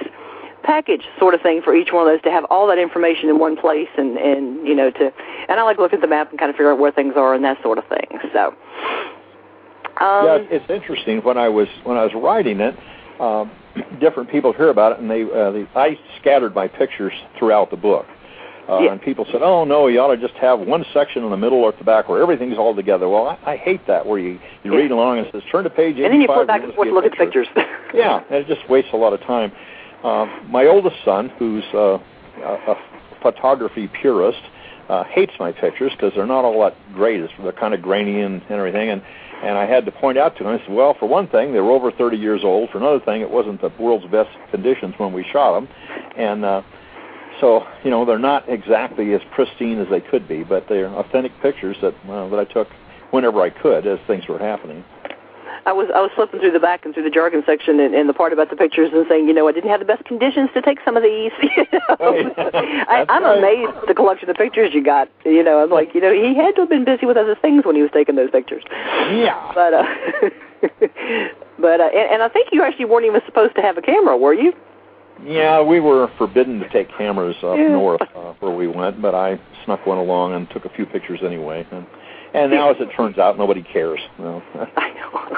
package 0.64 1.02
sort 1.18 1.34
of 1.34 1.42
thing 1.42 1.62
for 1.64 1.76
each 1.76 1.92
one 1.92 2.08
of 2.08 2.14
those 2.14 2.22
to 2.22 2.30
have 2.30 2.46
all 2.52 2.68
that 2.68 2.78
information 2.78 3.30
in 3.30 3.40
one 3.40 3.58
place 3.58 3.90
and 3.98 4.18
and 4.18 4.68
you 4.68 4.76
know 4.76 4.92
to 4.92 5.12
and 5.50 5.60
I 5.60 5.64
like 5.64 5.78
to 5.78 5.84
look 5.84 5.94
at 5.94 6.02
the 6.02 6.08
map 6.08 6.30
and 6.30 6.40
kind 6.40 6.50
of 6.50 6.56
figure 6.56 6.72
out 6.72 6.80
where 6.80 6.92
things 6.92 7.14
are 7.16 7.34
and 7.34 7.44
that 7.44 7.62
sort 7.62 7.78
of 7.78 7.86
thing. 7.88 8.20
So. 8.34 8.56
Um, 10.00 10.26
yeah, 10.26 10.38
it's 10.50 10.70
interesting. 10.70 11.20
When 11.20 11.38
I 11.38 11.50
was 11.50 11.68
when 11.84 11.96
I 11.96 12.04
was 12.04 12.14
writing 12.16 12.60
it, 12.60 12.76
um, 13.20 13.52
different 14.00 14.32
people 14.32 14.52
hear 14.52 14.70
about 14.70 14.94
it, 14.94 15.00
and 15.00 15.10
they, 15.10 15.24
uh, 15.24 15.52
they 15.52 15.68
I 15.76 16.00
scattered 16.20 16.56
my 16.56 16.68
pictures 16.68 17.14
throughout 17.38 17.70
the 17.70 17.78
book. 17.78 18.06
Uh, 18.70 18.80
Yeah. 18.82 18.92
And 18.92 19.02
people 19.02 19.26
said, 19.32 19.42
"Oh 19.42 19.64
no, 19.66 19.88
you 19.88 20.00
ought 20.00 20.14
to 20.16 20.18
just 20.18 20.36
have 20.36 20.60
one 20.60 20.86
section 20.94 21.24
in 21.24 21.30
the 21.32 21.38
middle 21.38 21.60
or 21.60 21.70
at 21.70 21.78
the 21.78 21.84
back 21.84 22.08
where 22.10 22.22
everything's 22.22 22.58
all 22.58 22.76
together." 22.76 23.10
Well, 23.10 23.28
I, 23.28 23.54
I 23.54 23.58
hate 23.58 23.86
that 23.88 24.06
where 24.06 24.20
you 24.20 24.40
you 24.64 24.72
Yeah. 24.74 24.78
read 24.80 24.92
along 24.92 25.18
and 25.20 25.28
it 25.28 25.32
says, 25.34 25.44
"Turn 25.52 25.64
to 25.64 25.70
page 25.70 25.96
85." 25.98 26.06
and 26.06 26.14
then 26.14 26.22
you 26.22 26.28
flip 26.28 26.48
back 26.48 26.64
and 26.64 26.74
forth 26.74 26.88
and 26.88 26.96
look 26.96 27.06
at 27.06 27.14
pictures. 27.14 27.48
Yeah, 27.94 28.24
and 28.30 28.38
it 28.38 28.48
just 28.48 28.70
wastes 28.70 28.92
a 28.94 28.98
lot 28.98 29.12
of 29.14 29.20
time. 29.22 29.52
Uh, 30.04 30.26
my 30.48 30.66
oldest 30.68 30.96
son, 31.04 31.28
who's 31.38 31.64
uh, 31.74 31.98
a, 32.42 32.54
a 32.72 32.78
photography 33.22 33.88
purist, 33.88 34.40
uh, 34.90 35.04
hates 35.04 35.34
my 35.40 35.52
pictures 35.52 35.92
because 35.92 36.14
they're 36.16 36.26
not 36.26 36.46
all 36.46 36.62
that 36.62 36.76
great. 36.94 37.20
It's, 37.20 37.34
they're 37.42 37.52
kind 37.52 37.74
of 37.74 37.82
grainy 37.82 38.22
and, 38.22 38.42
and 38.44 38.52
everything. 38.52 38.90
And 38.90 39.02
and 39.44 39.58
I 39.58 39.66
had 39.66 39.86
to 39.86 39.92
point 39.92 40.20
out 40.20 40.38
to 40.38 40.48
him. 40.48 40.60
I 40.60 40.64
said, 40.66 40.74
well, 40.76 40.94
for 41.00 41.08
one 41.08 41.28
thing, 41.28 41.52
they 41.52 41.60
were 41.60 41.72
over 41.72 41.92
30 41.92 42.16
years 42.16 42.42
old. 42.44 42.70
For 42.70 42.78
another 42.78 43.00
thing, 43.00 43.22
it 43.22 43.32
wasn't 43.32 43.60
the 43.60 43.72
world's 43.80 44.06
best 44.06 44.30
conditions 44.52 44.94
when 45.00 45.14
we 45.14 45.24
shot 45.34 45.56
them, 45.60 45.68
and 46.16 46.46
uh, 46.46 46.62
so 47.40 47.66
you 47.84 47.90
know 47.90 48.06
they're 48.06 48.20
not 48.20 48.50
exactly 48.50 49.14
as 49.14 49.22
pristine 49.34 49.80
as 49.80 49.90
they 49.90 50.02
could 50.02 50.28
be, 50.28 50.44
but 50.44 50.68
they're 50.68 50.88
authentic 50.88 51.32
pictures 51.42 51.78
that 51.82 51.96
uh, 52.10 52.28
that 52.30 52.40
I 52.40 52.46
took 52.46 52.68
whenever 53.12 53.42
I 53.42 53.50
could 53.50 53.88
as 53.88 54.00
things 54.08 54.28
were 54.28 54.40
happening. 54.40 54.84
I 55.66 55.74
was 55.74 55.90
I 55.94 56.02
was 56.02 56.10
flipping 56.16 56.40
through 56.40 56.52
the 56.52 56.60
back 56.60 56.86
and 56.86 56.94
through 56.94 57.04
the 57.04 57.12
jargon 57.12 57.44
section 57.46 57.80
and, 57.80 57.94
and 57.94 58.10
the 58.10 58.14
part 58.14 58.34
about 58.34 58.50
the 58.50 58.56
pictures 58.56 58.90
and 58.94 59.06
saying, 59.08 59.28
you 59.28 59.34
know, 59.34 59.48
I 59.48 59.52
didn't 59.52 59.70
have 59.70 59.80
the 59.80 59.86
best 59.86 60.04
conditions 60.06 60.50
to 60.56 60.62
take 60.62 60.80
some 60.84 60.98
of 60.98 61.04
these. 61.04 61.32
You 61.42 61.66
know? 61.74 62.34
I, 62.38 63.06
I'm 63.10 63.24
right. 63.24 63.38
amazed 63.38 63.78
at 63.78 63.88
the 63.88 63.94
collection 63.94 64.30
of 64.30 64.36
pictures 64.38 64.72
you 64.74 64.84
got. 64.84 65.10
You 65.26 65.44
know, 65.44 65.62
I'm 65.62 65.70
like, 65.70 65.94
you 65.94 66.02
know, 66.02 66.14
he 66.14 66.34
had 66.34 66.56
to 66.56 66.62
have 66.62 66.70
been 66.70 66.86
busy 66.86 67.06
with 67.06 67.18
other 67.18 67.36
things 67.36 67.66
when 67.66 67.76
he 67.76 67.82
was 67.82 67.92
taking 67.92 68.16
those 68.16 68.32
pictures. 68.32 68.64
Yeah. 68.70 69.52
But 69.54 69.74
uh, 69.74 69.84
but 71.60 71.82
uh, 71.82 71.90
and, 71.94 72.14
and 72.14 72.24
I 72.24 72.30
think 72.30 72.50
you 72.52 72.64
actually 72.64 72.86
weren't 72.86 73.06
even 73.06 73.22
supposed 73.26 73.56
to 73.56 73.62
have 73.62 73.78
a 73.78 73.82
camera, 73.82 74.18
were 74.18 74.34
you? 74.34 74.54
Yeah, 75.26 75.62
we 75.62 75.80
were 75.80 76.12
forbidden 76.18 76.60
to 76.60 76.70
take 76.70 76.90
cameras 76.98 77.36
up 77.44 77.58
north 77.58 78.02
uh, 78.16 78.34
where 78.40 78.56
we 78.56 78.68
went, 78.68 79.02
but 79.02 79.14
I 79.14 79.40
snuck 79.66 79.86
one 79.86 79.98
along 79.98 80.34
and 80.34 80.50
took 80.50 80.66
a 80.66 80.70
few 80.70 80.86
pictures 80.86 81.20
anyway. 81.24 81.66
And, 81.72 81.86
and 82.34 82.52
now, 82.52 82.72
as 82.72 82.78
it 82.80 82.90
turns 82.96 83.18
out, 83.18 83.38
nobody 83.38 83.62
cares. 83.62 84.00
Well, 84.18 84.42
I 84.78 84.90
know. 84.90 85.38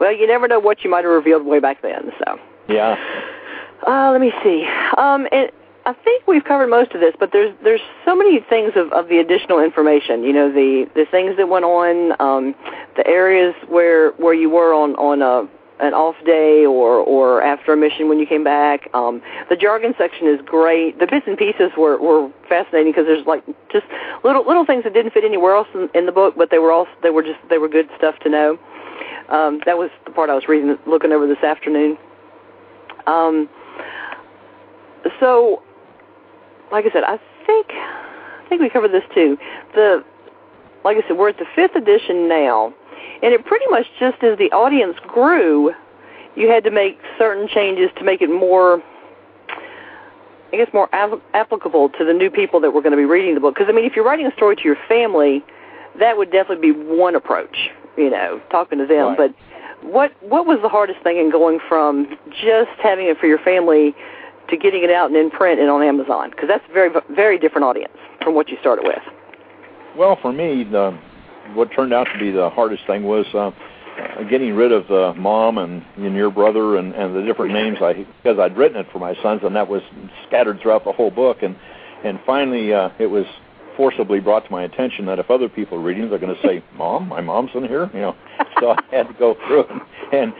well, 0.00 0.12
you 0.12 0.26
never 0.26 0.48
know 0.48 0.58
what 0.58 0.82
you 0.82 0.90
might 0.90 1.04
have 1.04 1.12
revealed 1.12 1.46
way 1.46 1.60
back 1.60 1.82
then. 1.82 2.10
So. 2.18 2.38
yeah. 2.68 2.96
Uh, 3.86 4.10
let 4.10 4.20
me 4.20 4.32
see. 4.42 4.66
Um, 4.96 5.28
and 5.30 5.50
I 5.86 5.94
think 6.04 6.26
we've 6.26 6.44
covered 6.44 6.68
most 6.68 6.92
of 6.92 7.00
this, 7.00 7.14
but 7.18 7.30
there's 7.32 7.54
there's 7.62 7.80
so 8.04 8.14
many 8.14 8.40
things 8.40 8.72
of, 8.76 8.92
of 8.92 9.08
the 9.08 9.18
additional 9.18 9.60
information. 9.60 10.22
You 10.22 10.32
know, 10.32 10.52
the 10.52 10.86
the 10.94 11.06
things 11.10 11.36
that 11.38 11.48
went 11.48 11.64
on, 11.64 12.12
um, 12.20 12.54
the 12.96 13.06
areas 13.06 13.54
where 13.68 14.10
where 14.12 14.34
you 14.34 14.50
were 14.50 14.74
on 14.74 14.96
on 14.96 15.22
a 15.22 15.48
an 15.80 15.94
off 15.94 16.16
day 16.24 16.66
or 16.66 16.98
or 16.98 17.42
after 17.42 17.72
a 17.72 17.76
mission 17.76 18.08
when 18.08 18.18
you 18.18 18.26
came 18.26 18.44
back. 18.44 18.88
Um, 18.94 19.22
the 19.48 19.56
jargon 19.56 19.94
section 19.96 20.26
is 20.26 20.40
great. 20.44 20.98
The 20.98 21.06
bits 21.06 21.26
and 21.26 21.36
pieces 21.36 21.70
were 21.76 21.98
were 21.98 22.30
fascinating 22.48 22.92
because 22.92 23.06
there's 23.06 23.26
like 23.26 23.44
just 23.70 23.86
little 24.24 24.46
little 24.46 24.66
things 24.66 24.84
that 24.84 24.94
didn't 24.94 25.12
fit 25.12 25.24
anywhere 25.24 25.54
else 25.54 25.68
in, 25.74 25.88
in 25.94 26.06
the 26.06 26.12
book, 26.12 26.34
but 26.36 26.50
they 26.50 26.58
were 26.58 26.72
all 26.72 26.86
they 27.02 27.10
were 27.10 27.22
just 27.22 27.38
they 27.48 27.58
were 27.58 27.68
good 27.68 27.88
stuff 27.96 28.18
to 28.20 28.28
know. 28.28 28.58
Um, 29.28 29.60
that 29.66 29.76
was 29.76 29.90
the 30.06 30.10
part 30.10 30.30
I 30.30 30.34
was 30.34 30.48
reading, 30.48 30.78
looking 30.86 31.12
over 31.12 31.26
this 31.26 31.42
afternoon. 31.44 31.98
Um, 33.06 33.48
so, 35.20 35.62
like 36.72 36.86
I 36.86 36.90
said, 36.92 37.04
I 37.04 37.18
think 37.46 37.66
I 37.70 38.46
think 38.48 38.60
we 38.60 38.70
covered 38.70 38.92
this 38.92 39.04
too. 39.14 39.36
The 39.74 40.04
like 40.84 40.96
I 40.96 41.06
said, 41.06 41.18
we're 41.18 41.28
at 41.28 41.38
the 41.38 41.46
fifth 41.54 41.76
edition 41.76 42.28
now, 42.28 42.72
and 43.22 43.34
it 43.34 43.44
pretty 43.44 43.66
much 43.70 43.86
just 43.98 44.22
as 44.22 44.38
the 44.38 44.50
audience 44.52 44.96
grew, 45.06 45.72
you 46.36 46.48
had 46.48 46.64
to 46.64 46.70
make 46.70 46.98
certain 47.18 47.48
changes 47.48 47.90
to 47.96 48.04
make 48.04 48.22
it 48.22 48.30
more, 48.30 48.82
I 50.52 50.56
guess, 50.56 50.68
more 50.72 50.88
ap- 50.94 51.20
applicable 51.34 51.90
to 51.90 52.04
the 52.04 52.12
new 52.12 52.30
people 52.30 52.60
that 52.60 52.70
were 52.70 52.80
going 52.80 52.92
to 52.92 52.96
be 52.96 53.04
reading 53.04 53.34
the 53.34 53.40
book. 53.40 53.54
Because 53.54 53.68
I 53.68 53.72
mean, 53.72 53.84
if 53.84 53.96
you're 53.96 54.04
writing 54.04 54.26
a 54.26 54.32
story 54.32 54.56
to 54.56 54.62
your 54.62 54.78
family, 54.88 55.44
that 55.98 56.16
would 56.16 56.30
definitely 56.30 56.72
be 56.72 56.78
one 56.78 57.14
approach. 57.14 57.70
You 57.96 58.10
know, 58.10 58.40
talking 58.50 58.78
to 58.78 58.86
them. 58.86 59.08
Right. 59.08 59.18
But 59.18 59.34
what 59.82 60.12
what 60.22 60.46
was 60.46 60.60
the 60.62 60.68
hardest 60.68 61.02
thing 61.02 61.18
in 61.18 61.30
going 61.30 61.58
from 61.68 62.16
just 62.30 62.70
having 62.80 63.06
it 63.06 63.18
for 63.18 63.26
your 63.26 63.38
family 63.38 63.94
to 64.48 64.56
getting 64.56 64.84
it 64.84 64.90
out 64.90 65.10
and 65.10 65.16
in 65.16 65.30
print 65.30 65.60
and 65.60 65.68
on 65.68 65.82
Amazon? 65.82 66.30
Because 66.30 66.48
that's 66.48 66.64
a 66.70 66.72
very 66.72 66.90
very 67.10 67.38
different 67.38 67.64
audience 67.64 67.96
from 68.22 68.34
what 68.34 68.48
you 68.48 68.56
started 68.60 68.84
with. 68.84 69.02
Well, 69.96 70.16
for 70.22 70.32
me, 70.32 70.62
the, 70.62 70.96
what 71.54 71.70
turned 71.72 71.92
out 71.92 72.08
to 72.12 72.18
be 72.18 72.30
the 72.30 72.50
hardest 72.50 72.86
thing 72.86 73.04
was 73.04 73.26
uh, 73.34 73.50
getting 74.30 74.54
rid 74.54 74.72
of 74.72 74.86
the 74.88 75.14
mom 75.16 75.58
and, 75.58 75.84
and 75.96 76.14
your 76.14 76.30
brother 76.30 76.76
and, 76.76 76.94
and 76.94 77.14
the 77.14 77.22
different 77.22 77.52
names 77.52 77.78
I 77.80 78.06
because 78.22 78.38
I'd 78.38 78.56
written 78.56 78.78
it 78.78 78.86
for 78.92 78.98
my 78.98 79.14
sons 79.22 79.40
and 79.44 79.56
that 79.56 79.68
was 79.68 79.82
scattered 80.26 80.60
throughout 80.60 80.84
the 80.84 80.92
whole 80.92 81.10
book 81.10 81.38
and 81.42 81.56
and 82.04 82.20
finally 82.24 82.72
uh, 82.72 82.90
it 82.98 83.06
was 83.06 83.26
forcibly 83.76 84.18
brought 84.20 84.44
to 84.44 84.50
my 84.50 84.64
attention 84.64 85.06
that 85.06 85.18
if 85.18 85.30
other 85.30 85.48
people 85.48 85.78
are 85.78 85.82
reading 85.82 86.10
they're 86.10 86.18
going 86.18 86.34
to 86.34 86.42
say, 86.42 86.62
"Mom, 86.76 87.08
my 87.08 87.20
mom's 87.20 87.50
in 87.54 87.66
here," 87.66 87.88
you 87.94 88.00
know. 88.00 88.16
So 88.60 88.70
I 88.70 88.78
had 88.90 89.08
to 89.08 89.14
go 89.14 89.36
through 89.46 89.60
it. 89.60 89.82
and 90.12 90.32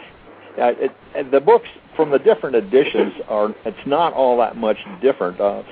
uh, 0.58 0.72
it, 0.76 0.92
and 1.14 1.30
the 1.30 1.40
books 1.40 1.68
from 1.94 2.10
the 2.10 2.18
different 2.18 2.56
editions 2.56 3.12
are 3.28 3.54
it's 3.64 3.86
not 3.86 4.12
all 4.12 4.36
that 4.38 4.56
much 4.56 4.76
different. 5.00 5.40
Uh, 5.40 5.62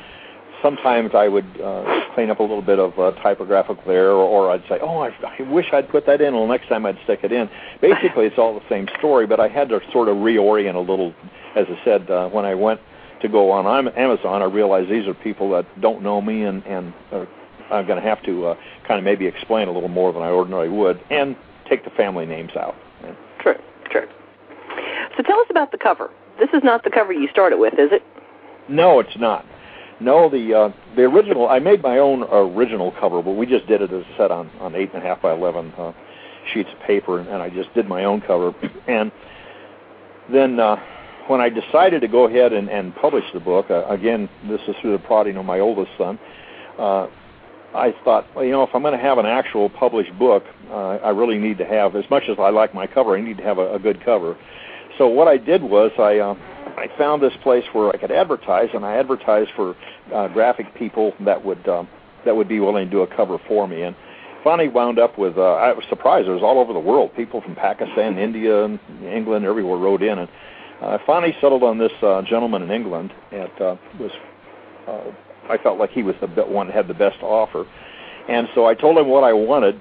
sometimes 0.66 1.14
I 1.14 1.28
would 1.28 1.46
uh, 1.60 2.02
clean 2.14 2.28
up 2.28 2.40
a 2.40 2.42
little 2.42 2.62
bit 2.62 2.80
of 2.80 2.98
uh, 2.98 3.12
typographical 3.22 3.88
error, 3.90 4.14
or 4.14 4.50
I'd 4.50 4.64
say, 4.68 4.78
"Oh, 4.80 4.98
I, 4.98 5.10
I 5.22 5.42
wish 5.42 5.66
I'd 5.72 5.88
put 5.88 6.06
that 6.06 6.20
in." 6.20 6.34
Well, 6.34 6.48
next 6.48 6.68
time 6.68 6.84
I'd 6.84 6.98
stick 7.04 7.20
it 7.22 7.30
in. 7.30 7.48
Basically, 7.80 8.26
it's 8.26 8.38
all 8.38 8.54
the 8.54 8.68
same 8.68 8.88
story, 8.98 9.26
but 9.26 9.38
I 9.38 9.46
had 9.46 9.68
to 9.68 9.80
sort 9.92 10.08
of 10.08 10.16
reorient 10.16 10.74
a 10.74 10.80
little. 10.80 11.14
As 11.54 11.66
I 11.68 11.84
said, 11.84 12.10
uh, 12.10 12.28
when 12.30 12.44
I 12.44 12.54
went 12.54 12.80
to 13.22 13.28
go 13.28 13.50
on 13.52 13.88
Amazon, 13.96 14.42
I 14.42 14.46
realized 14.46 14.90
these 14.90 15.06
are 15.06 15.14
people 15.14 15.50
that 15.50 15.64
don't 15.80 16.02
know 16.02 16.20
me, 16.20 16.42
and 16.42 16.66
and 16.66 16.92
are, 17.12 17.28
I'm 17.70 17.86
going 17.86 18.02
to 18.02 18.08
have 18.08 18.22
to 18.24 18.46
uh, 18.48 18.54
kind 18.88 18.98
of 18.98 19.04
maybe 19.04 19.26
explain 19.26 19.68
a 19.68 19.72
little 19.72 19.88
more 19.88 20.12
than 20.12 20.22
I 20.22 20.30
ordinarily 20.30 20.68
would, 20.68 21.00
and 21.10 21.36
take 21.68 21.84
the 21.84 21.90
family 21.90 22.26
names 22.26 22.56
out. 22.56 22.74
True, 23.40 23.56
true. 23.90 24.08
So 25.16 25.22
tell 25.22 25.38
us 25.38 25.46
about 25.48 25.70
the 25.70 25.78
cover. 25.78 26.10
This 26.38 26.50
is 26.52 26.62
not 26.62 26.82
the 26.82 26.90
cover 26.90 27.12
you 27.12 27.28
started 27.28 27.58
with, 27.58 27.74
is 27.74 27.90
it? 27.92 28.02
No, 28.68 28.98
it's 29.00 29.16
not. 29.16 29.46
No, 30.00 30.28
the 30.28 30.54
uh, 30.54 30.72
the 30.94 31.02
original. 31.02 31.48
I 31.48 31.58
made 31.58 31.82
my 31.82 31.98
own 31.98 32.22
original 32.22 32.92
cover, 33.00 33.22
but 33.22 33.32
we 33.32 33.46
just 33.46 33.66
did 33.66 33.80
it 33.80 33.92
as 33.92 34.04
I 34.14 34.16
said 34.18 34.30
on 34.30 34.50
on 34.60 34.74
eight 34.74 34.92
and 34.92 35.02
a 35.02 35.06
half 35.06 35.22
by 35.22 35.32
eleven 35.32 35.72
uh, 35.78 35.92
sheets 36.52 36.68
of 36.72 36.80
paper, 36.86 37.20
and 37.20 37.42
I 37.42 37.48
just 37.48 37.72
did 37.74 37.88
my 37.88 38.04
own 38.04 38.20
cover. 38.20 38.54
And 38.88 39.10
then 40.32 40.60
uh, 40.60 40.76
when 41.28 41.40
I 41.40 41.48
decided 41.48 42.00
to 42.02 42.08
go 42.08 42.26
ahead 42.26 42.52
and, 42.52 42.68
and 42.68 42.94
publish 42.94 43.24
the 43.32 43.40
book, 43.40 43.70
uh, 43.70 43.86
again, 43.86 44.28
this 44.48 44.60
is 44.68 44.74
through 44.80 44.92
the 44.92 44.98
prodding 44.98 45.36
of 45.36 45.44
my 45.44 45.60
oldest 45.60 45.90
son. 45.98 46.18
Uh, 46.78 47.06
I 47.74 47.94
thought, 48.04 48.26
well, 48.34 48.44
you 48.44 48.52
know, 48.52 48.62
if 48.62 48.70
I'm 48.74 48.82
going 48.82 48.96
to 48.96 49.02
have 49.02 49.18
an 49.18 49.26
actual 49.26 49.68
published 49.68 50.16
book, 50.18 50.44
uh, 50.70 50.96
I 50.96 51.10
really 51.10 51.38
need 51.38 51.58
to 51.58 51.64
have, 51.64 51.94
as 51.94 52.04
much 52.10 52.24
as 52.28 52.38
I 52.38 52.50
like 52.50 52.74
my 52.74 52.86
cover, 52.86 53.16
I 53.16 53.20
need 53.20 53.36
to 53.38 53.42
have 53.42 53.58
a, 53.58 53.74
a 53.74 53.78
good 53.78 54.04
cover. 54.04 54.36
So 54.98 55.08
what 55.08 55.28
I 55.28 55.36
did 55.36 55.62
was 55.62 55.90
I 55.98 56.18
uh, 56.18 56.34
I 56.76 56.88
found 56.98 57.22
this 57.22 57.32
place 57.42 57.64
where 57.72 57.88
I 57.88 57.96
could 57.96 58.10
advertise, 58.10 58.68
and 58.74 58.84
I 58.84 58.96
advertised 58.96 59.50
for 59.56 59.74
uh, 60.14 60.28
graphic 60.28 60.74
people 60.74 61.14
that 61.24 61.42
would 61.44 61.66
um, 61.68 61.88
that 62.24 62.36
would 62.36 62.48
be 62.48 62.60
willing 62.60 62.84
to 62.86 62.90
do 62.90 63.00
a 63.00 63.06
cover 63.06 63.38
for 63.48 63.66
me. 63.66 63.82
And 63.82 63.96
finally 64.44 64.68
wound 64.68 64.98
up 64.98 65.18
with 65.18 65.38
uh, 65.38 65.54
I 65.54 65.72
was 65.72 65.84
surprised. 65.88 66.28
It 66.28 66.32
was 66.32 66.42
all 66.42 66.58
over 66.58 66.74
the 66.74 66.78
world. 66.78 67.14
People 67.16 67.40
from 67.40 67.54
Pakistan, 67.54 68.18
India, 68.18 68.64
and 68.64 68.78
England, 69.02 69.46
everywhere 69.46 69.78
wrote 69.78 70.02
in, 70.02 70.18
and 70.18 70.28
uh, 70.82 70.88
I 70.88 71.06
finally 71.06 71.34
settled 71.40 71.62
on 71.62 71.78
this 71.78 71.92
uh, 72.02 72.20
gentleman 72.22 72.62
in 72.62 72.70
England. 72.70 73.12
It 73.32 73.60
uh, 73.60 73.76
was 73.98 74.10
uh, 74.86 75.10
I 75.50 75.56
felt 75.62 75.78
like 75.78 75.90
he 75.90 76.02
was 76.02 76.14
the 76.20 76.26
one 76.42 76.66
that 76.66 76.76
had 76.76 76.88
the 76.88 76.94
best 76.94 77.22
offer, 77.22 77.66
and 78.28 78.48
so 78.54 78.66
I 78.66 78.74
told 78.74 78.98
him 78.98 79.08
what 79.08 79.24
I 79.24 79.32
wanted. 79.32 79.80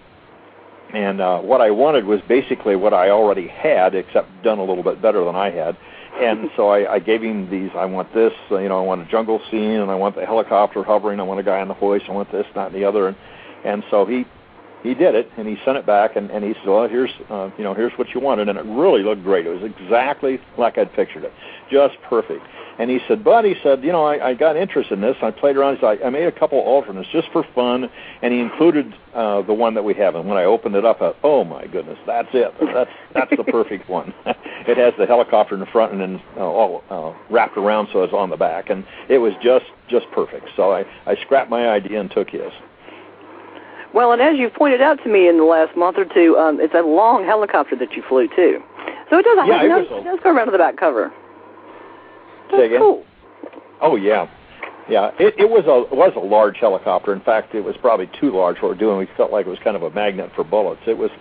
And 0.94 1.20
uh, 1.20 1.40
what 1.40 1.60
I 1.60 1.72
wanted 1.72 2.06
was 2.06 2.22
basically 2.30 2.78
what 2.78 2.94
I 2.94 3.10
already 3.10 3.48
had, 3.48 3.96
except 3.96 4.30
done 4.44 4.60
a 4.60 4.64
little 4.64 4.84
bit 4.84 5.02
better 5.02 5.26
than 5.26 5.36
I 5.36 5.50
had 5.50 5.76
and 6.22 6.50
so 6.56 6.70
I, 6.70 6.94
I 6.94 7.00
gave 7.00 7.22
him 7.22 7.50
these. 7.50 7.72
I 7.76 7.86
want 7.86 8.14
this. 8.14 8.34
Uh, 8.50 8.58
you 8.58 8.70
know, 8.70 8.80
I 8.80 8.82
want 8.82 9.02
a 9.02 9.06
jungle 9.06 9.42
scene, 9.52 9.80
and 9.82 9.92
I 9.92 9.96
want 9.96 10.16
the 10.16 10.26
helicopter 10.26 10.84
hovering. 10.84 11.20
I 11.20 11.24
want 11.24 11.40
a 11.40 11.44
guy 11.44 11.62
on 11.62 11.68
the 11.68 11.74
hoist. 11.74 12.06
I 12.08 12.12
want 12.12 12.32
this, 12.32 12.46
that, 12.56 12.68
and 12.68 12.76
the 12.76 12.86
other. 12.86 13.08
And 13.08 13.18
and 13.66 13.84
so 13.90 14.06
he 14.06 14.26
he 14.86 14.94
did 14.94 15.16
it, 15.16 15.30
and 15.38 15.48
he 15.48 15.58
sent 15.66 15.78
it 15.78 15.86
back, 15.86 16.16
and, 16.16 16.30
and 16.30 16.44
he 16.44 16.54
said, 16.54 16.68
"Well, 16.68 16.88
here's 16.88 17.12
uh, 17.30 17.50
you 17.58 17.64
know 17.64 17.74
here's 17.74 17.94
what 17.98 18.14
you 18.14 18.20
wanted," 18.20 18.50
and 18.50 18.58
it 18.58 18.66
really 18.66 19.04
looked 19.04 19.24
great. 19.24 19.46
It 19.46 19.50
was 19.50 19.64
exactly 19.64 20.40
like 20.58 20.78
I'd 20.78 20.94
pictured 20.94 21.24
it, 21.24 21.34
just 21.72 21.96
perfect. 22.04 22.46
And 22.78 22.90
he 22.90 23.00
said, 23.08 23.24
"But 23.24 23.46
he 23.46 23.56
said, 23.64 23.84
you 23.84 23.92
know, 23.92 24.04
I, 24.04 24.30
I 24.30 24.34
got 24.34 24.58
interested 24.58 24.94
in 24.96 25.02
this. 25.02 25.16
I 25.22 25.32
played 25.32 25.56
around. 25.56 25.84
I, 25.84 25.98
I 26.06 26.10
made 26.10 26.26
a 26.26 26.32
couple 26.32 26.60
alternates 26.60 27.10
just 27.12 27.30
for 27.32 27.44
fun, 27.56 27.90
and 28.22 28.34
he 28.34 28.40
included 28.40 28.94
uh, 29.14 29.42
the 29.44 29.54
one 29.54 29.74
that 29.76 29.84
we 29.84 29.94
have. 29.96 30.16
And 30.16 30.28
when 30.28 30.38
I 30.38 30.44
opened 30.44 30.76
it 30.76 30.86
up, 30.86 31.02
I, 31.02 31.14
oh 31.24 31.44
my 31.44 31.66
goodness, 31.68 31.98
that's 32.06 32.30
it. 32.34 32.54
That's 32.74 32.92
that's 33.14 33.32
the 33.36 33.44
perfect 33.46 33.90
one. 33.90 34.14
it 34.26 34.78
has 34.78 34.94
the 35.00 35.06
helicopter 35.06 35.56
in 35.56 35.62
the 35.62 35.68
front 35.68 35.94
and 35.94 36.02
then 36.02 36.22
uh, 36.38 36.42
all 36.42 36.84
uh, 36.90 37.18
wrapped 37.30 37.58
around 37.58 37.88
so 37.92 38.04
it's 38.04 38.14
on 38.14 38.30
the 38.30 38.38
back, 38.38 38.70
and 38.70 38.86
it 39.10 39.18
was 39.18 39.34
just 39.42 39.66
just 39.90 40.06
perfect. 40.12 40.50
So 40.56 40.72
I 40.72 40.86
I 41.06 41.16
scrapped 41.22 41.50
my 41.50 41.70
idea 41.70 42.00
and 42.00 42.12
took 42.12 42.30
his." 42.30 42.52
Well, 43.96 44.12
and 44.12 44.22
as 44.22 44.38
you 44.38 44.50
pointed 44.50 44.82
out 44.82 45.02
to 45.04 45.10
me 45.10 45.30
in 45.30 45.38
the 45.38 45.46
last 45.46 45.76
month 45.78 45.98
or 45.98 46.04
two, 46.04 46.36
um, 46.38 46.60
it's 46.60 46.74
a 46.74 46.82
long 46.82 47.24
helicopter 47.24 47.78
that 47.78 47.94
you 47.94 48.04
flew 48.10 48.28
too. 48.28 48.62
So 49.10 49.18
it 49.18 49.24
does. 49.24 49.38
Yeah, 49.48 49.64
it, 49.64 49.70
does, 49.70 49.86
it 49.90 50.04
does 50.04 50.20
go 50.22 50.36
around 50.36 50.48
to 50.48 50.52
the 50.52 50.58
back 50.58 50.76
cover. 50.76 51.14
That's 52.52 52.74
cool. 52.78 53.06
Oh 53.82 53.96
yeah, 53.96 54.30
yeah. 54.90 55.12
It, 55.18 55.36
it 55.38 55.50
was 55.50 55.64
a 55.64 55.92
it 55.94 55.98
was 55.98 56.12
a 56.18 56.20
large 56.20 56.58
helicopter. 56.58 57.14
In 57.14 57.22
fact, 57.22 57.56
it 57.56 57.64
was 57.64 57.76
probably 57.80 58.10
too 58.20 58.36
large 58.36 58.58
for 58.58 58.68
what 58.68 58.76
we're 58.76 58.80
doing. 58.80 58.98
We 58.98 59.08
felt 59.16 59.32
like 59.32 59.46
it 59.46 59.50
was 59.50 59.60
kind 59.64 59.78
of 59.78 59.84
a 59.84 59.92
magnet 59.92 60.30
for 60.36 60.44
bullets. 60.44 60.82
It 60.86 60.98
was 60.98 61.12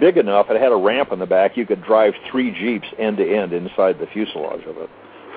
big 0.00 0.16
enough. 0.16 0.46
It 0.48 0.58
had 0.58 0.72
a 0.72 0.76
ramp 0.76 1.12
in 1.12 1.18
the 1.18 1.26
back. 1.26 1.58
You 1.58 1.66
could 1.66 1.84
drive 1.84 2.14
three 2.30 2.52
jeeps 2.52 2.88
end 2.98 3.18
to 3.18 3.36
end 3.36 3.52
inside 3.52 3.98
the 3.98 4.06
fuselage 4.06 4.64
of 4.64 4.78
it. 4.78 4.88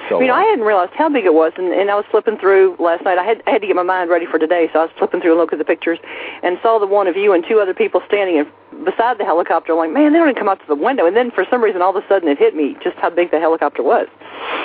So, 0.10 0.17
I 0.17 0.20
mean, 0.22 0.30
uh, 0.30 0.36
I 0.36 0.43
hadn't 0.43 0.65
realized 0.65 0.93
how 0.93 1.10
big 1.10 1.26
it 1.26 1.34
was, 1.34 1.52
and, 1.58 1.74
and 1.74 1.89
I 1.91 1.96
was 1.96 2.06
flipping 2.12 2.38
through 2.38 2.76
last 2.80 3.04
night. 3.04 3.17
I 3.17 3.24
had 3.24 3.43
I 3.48 3.52
had 3.52 3.62
to 3.62 3.67
get 3.67 3.76
my 3.76 3.84
mind 3.84 4.10
ready 4.10 4.26
for 4.26 4.39
today, 4.39 4.70
so 4.72 4.80
I 4.80 4.84
was 4.84 4.91
flipping 4.98 5.22
through 5.22 5.32
and 5.32 5.39
looking 5.39 5.60
at 5.60 5.65
the 5.65 5.70
pictures, 5.70 6.00
and 6.43 6.58
saw 6.62 6.80
the 6.80 6.88
one 6.88 7.08
of 7.08 7.17
you 7.17 7.34
and 7.34 7.43
two 7.48 7.60
other 7.60 7.74
people 7.74 8.02
standing 8.08 8.38
in, 8.38 8.84
beside 8.86 9.17
the 9.17 9.26
helicopter. 9.26 9.74
I'm 9.74 9.78
like, 9.80 9.91
man, 9.91 10.13
they 10.13 10.20
don't 10.20 10.30
even 10.30 10.39
come 10.39 10.50
out 10.50 10.60
to 10.60 10.67
the 10.67 10.76
window. 10.76 11.06
And 11.06 11.15
then 11.15 11.32
for 11.32 11.46
some 11.50 11.63
reason, 11.63 11.82
all 11.82 11.96
of 11.96 12.02
a 12.04 12.08
sudden, 12.08 12.30
it 12.30 12.38
hit 12.38 12.56
me 12.56 12.76
just 12.84 12.96
how 12.98 13.10
big 13.10 13.32
the 13.32 13.39
helicopter 13.39 13.84
was. 13.84 14.08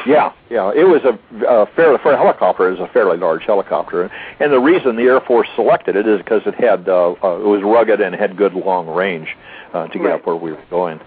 Yeah, 0.07 0.33
yeah. 0.51 0.71
It 0.75 0.85
was 0.85 1.03
a, 1.05 1.19
a 1.47 1.67
fairly 1.75 1.99
for 1.99 2.13
a 2.13 2.17
helicopter. 2.17 2.69
It 2.69 2.79
was 2.79 2.89
a 2.89 2.93
fairly 2.93 3.17
large 3.17 3.43
helicopter, 3.45 4.11
and 4.39 4.53
the 4.53 4.61
reason 4.61 4.97
the 4.97 5.03
Air 5.05 5.21
Force 5.21 5.49
selected 5.55 5.97
it 5.97 6.07
is 6.07 6.19
because 6.19 6.43
it 6.47 6.55
had 6.55 6.89
uh, 6.89 7.15
uh, 7.23 7.39
it 7.41 7.47
was 7.47 7.63
rugged 7.63 8.01
and 8.01 8.15
had 8.15 8.37
good 8.37 8.55
long 8.55 8.87
range 8.87 9.37
uh, 9.73 9.87
to 9.89 9.99
get 9.99 10.05
Right. 10.05 10.15
up 10.15 10.27
where 10.27 10.37
we 10.37 10.53
were 10.53 10.65
going. 10.71 11.01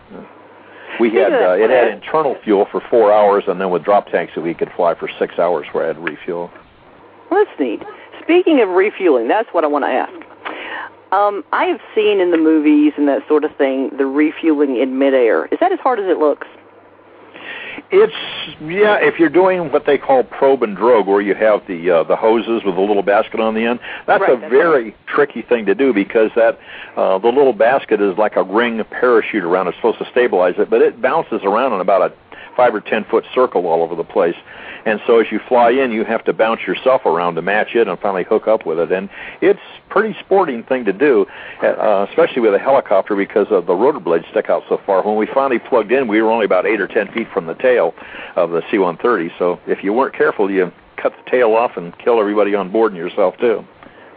We 1.00 1.12
had 1.14 1.34
uh, 1.34 1.54
it 1.54 1.70
had 1.70 1.90
internal 1.90 2.36
fuel 2.44 2.66
for 2.72 2.82
four 2.90 3.12
hours, 3.12 3.44
and 3.48 3.60
then 3.60 3.70
with 3.70 3.84
drop 3.84 4.08
tanks 4.10 4.34
that 4.36 4.42
we 4.42 4.54
could 4.54 4.72
fly 4.76 4.96
for 4.96 5.10
six 5.20 5.38
hours 5.40 5.68
where 5.72 5.84
I 5.84 5.88
had 5.88 5.98
refuel. 5.98 6.52
Well, 7.30 7.44
that's 7.44 7.60
neat. 7.60 7.84
Speaking 8.22 8.62
of 8.62 8.70
refueling, 8.70 9.28
that's 9.28 9.50
what 9.54 9.64
I 9.64 9.68
want 9.68 9.86
to 9.86 9.90
ask. 9.90 10.14
Um, 11.12 11.44
I 11.54 11.66
have 11.66 11.80
seen 11.94 12.20
in 12.20 12.32
the 12.32 12.38
movies 12.38 12.94
and 12.98 13.08
that 13.08 13.28
sort 13.28 13.44
of 13.44 13.56
thing 13.56 13.90
the 13.98 14.06
refueling 14.06 14.78
in 14.78 14.98
midair. 14.98 15.46
Is 15.46 15.60
that 15.60 15.72
as 15.72 15.80
hard 15.80 16.00
as 16.00 16.06
it 16.08 16.18
looks? 16.18 16.48
It's 17.92 18.14
yeah. 18.62 18.98
If 19.02 19.20
you're 19.20 19.30
doing 19.30 19.72
what 19.72 19.86
they 19.86 19.98
call 19.98 20.24
probe 20.24 20.64
and 20.64 20.76
drogue, 20.76 21.08
where 21.08 21.22
you 21.22 21.36
have 21.36 21.66
the 21.68 21.90
uh, 21.90 22.04
the 22.04 22.16
hoses 22.16 22.64
with 22.64 22.76
a 22.76 22.82
little 22.82 23.04
basket 23.04 23.40
on 23.40 23.54
the 23.54 23.66
end, 23.66 23.80
that's 24.08 24.22
Right, 24.22 24.32
a 24.32 24.38
that's 24.38 24.52
very 24.52 24.96
tricky 25.08 25.42
thing 25.42 25.66
to 25.68 25.76
do 25.76 25.94
because 25.94 26.32
that 26.36 26.60
uh, 26.96 27.18
the 27.20 27.28
little 27.28 27.54
basket 27.54 28.02
is 28.02 28.18
like 28.18 28.36
a 28.36 28.44
ring 28.44 28.84
parachute 28.86 29.44
around. 29.44 29.68
It's 29.68 29.78
supposed 29.78 30.00
to 30.00 30.10
stabilize 30.12 30.56
it, 30.58 30.70
but 30.70 30.82
it 30.82 31.02
bounces 31.02 31.42
around 31.44 31.74
in 31.74 31.82
about 31.82 32.12
a 32.12 32.14
five 32.56 32.74
or 32.74 32.82
ten 32.82 33.04
foot 33.06 33.26
circle 33.34 33.68
all 33.68 33.82
over 33.84 33.96
the 33.96 34.04
place. 34.04 34.36
And 34.86 35.02
so 35.08 35.20
as 35.20 35.32
you 35.32 35.40
fly 35.40 35.72
in, 35.72 35.92
you 35.92 36.04
have 36.04 36.24
to 36.26 36.34
bounce 36.34 36.62
yourself 36.62 37.06
around 37.06 37.36
to 37.36 37.42
match 37.42 37.76
it 37.76 37.88
and 37.88 38.00
finally 38.00 38.24
hook 38.24 38.48
up 38.48 38.66
with 38.66 38.80
it. 38.80 38.92
And 38.92 39.10
it's 39.42 39.60
pretty 39.90 40.16
sporting 40.20 40.64
thing 40.64 40.86
to 40.86 40.94
do, 40.94 41.26
uh, 41.64 42.06
especially 42.10 42.42
with 42.42 42.54
a 42.54 42.60
helicopter 42.60 43.16
because 43.16 43.48
of 43.50 43.66
the 43.66 43.74
rotor 43.74 44.00
blades 44.00 44.26
stick 44.30 44.50
out 44.50 44.64
so 44.70 44.80
far. 44.86 45.02
When 45.02 45.16
we 45.16 45.26
finally 45.26 45.60
plugged 45.60 45.92
in, 45.92 46.08
we 46.08 46.22
were 46.22 46.32
only 46.32 46.46
about 46.46 46.66
eight 46.68 46.80
or 46.80 46.88
ten 46.88 47.12
feet 47.12 47.28
from 47.34 47.48
the 47.48 47.56
tail 47.56 47.96
of 48.36 48.52
the 48.52 48.62
C-130. 48.70 49.32
So 49.40 49.60
if 49.66 49.84
you 49.84 49.92
weren't 49.92 50.14
careful, 50.14 50.52
you 50.52 50.72
cut 50.98 51.14
the 51.24 51.32
tail 51.32 51.54
off 51.54 51.78
and 51.78 51.98
kill 51.98 52.20
everybody 52.20 52.54
on 52.54 52.72
board 52.72 52.92
and 52.92 53.00
yourself 53.00 53.38
too. 53.38 53.66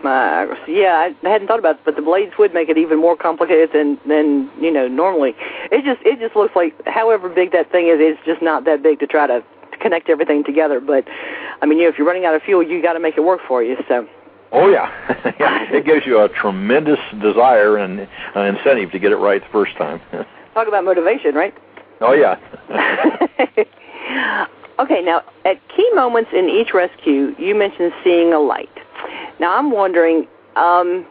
Uh, 0.04 0.54
yeah, 0.68 1.10
I 1.24 1.28
hadn't 1.28 1.48
thought 1.48 1.58
about 1.58 1.76
it, 1.76 1.80
but 1.84 1.96
the 1.96 2.02
blades 2.02 2.32
would 2.38 2.54
make 2.54 2.68
it 2.68 2.78
even 2.78 3.00
more 3.00 3.16
complicated 3.16 3.70
than 3.72 3.98
than 4.06 4.50
you 4.60 4.70
know 4.70 4.86
normally. 4.86 5.34
It 5.72 5.84
just 5.84 6.00
it 6.06 6.20
just 6.20 6.36
looks 6.36 6.54
like 6.54 6.74
however 6.86 7.28
big 7.28 7.52
that 7.52 7.72
thing 7.72 7.88
is, 7.88 7.96
it's 7.98 8.20
just 8.24 8.40
not 8.40 8.64
that 8.64 8.82
big 8.82 9.00
to 9.00 9.06
try 9.06 9.26
to 9.26 9.42
connect 9.80 10.08
everything 10.08 10.44
together. 10.44 10.80
But 10.80 11.04
I 11.60 11.66
mean, 11.66 11.78
you 11.78 11.84
know, 11.84 11.90
if 11.90 11.98
you're 11.98 12.06
running 12.06 12.24
out 12.24 12.34
of 12.34 12.42
fuel, 12.42 12.62
you 12.62 12.80
got 12.80 12.92
to 12.92 13.00
make 13.00 13.16
it 13.16 13.22
work 13.22 13.40
for 13.48 13.62
you. 13.62 13.76
So 13.88 14.06
Oh 14.52 14.68
yeah, 14.68 14.90
yeah. 15.40 15.72
It 15.72 15.84
gives 15.84 16.06
you 16.06 16.20
a 16.20 16.28
tremendous 16.28 17.00
desire 17.20 17.76
and 17.76 18.08
uh, 18.34 18.40
incentive 18.40 18.92
to 18.92 18.98
get 18.98 19.12
it 19.12 19.16
right 19.16 19.42
the 19.42 19.50
first 19.50 19.76
time. 19.76 20.00
talk 20.54 20.68
about 20.68 20.84
motivation, 20.84 21.34
right? 21.34 21.54
oh 22.00 22.12
yeah. 22.12 22.38
okay, 24.78 25.02
now 25.02 25.22
at 25.44 25.60
key 25.76 25.90
moments 25.94 26.30
in 26.32 26.48
each 26.48 26.72
rescue, 26.72 27.34
you 27.38 27.54
mentioned 27.54 27.92
seeing 28.02 28.32
a 28.32 28.38
light. 28.38 28.70
Now 29.40 29.56
I'm 29.56 29.70
wondering, 29.70 30.26
um, 30.56 31.06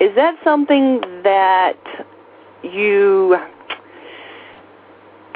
is 0.00 0.14
that 0.14 0.38
something 0.44 1.00
that 1.22 1.76
you 2.62 3.38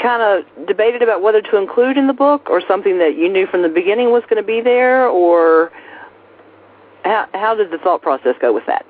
kind 0.00 0.22
of 0.22 0.66
debated 0.66 1.02
about 1.02 1.22
whether 1.22 1.40
to 1.40 1.56
include 1.56 1.96
in 1.96 2.06
the 2.06 2.12
book, 2.12 2.50
or 2.50 2.60
something 2.66 2.98
that 2.98 3.16
you 3.16 3.28
knew 3.28 3.46
from 3.46 3.62
the 3.62 3.68
beginning 3.68 4.10
was 4.10 4.22
going 4.28 4.40
to 4.40 4.46
be 4.46 4.60
there, 4.60 5.08
or 5.08 5.72
how, 7.04 7.26
how 7.34 7.54
did 7.54 7.70
the 7.70 7.78
thought 7.78 8.02
process 8.02 8.36
go 8.40 8.52
with 8.52 8.66
that? 8.66 8.84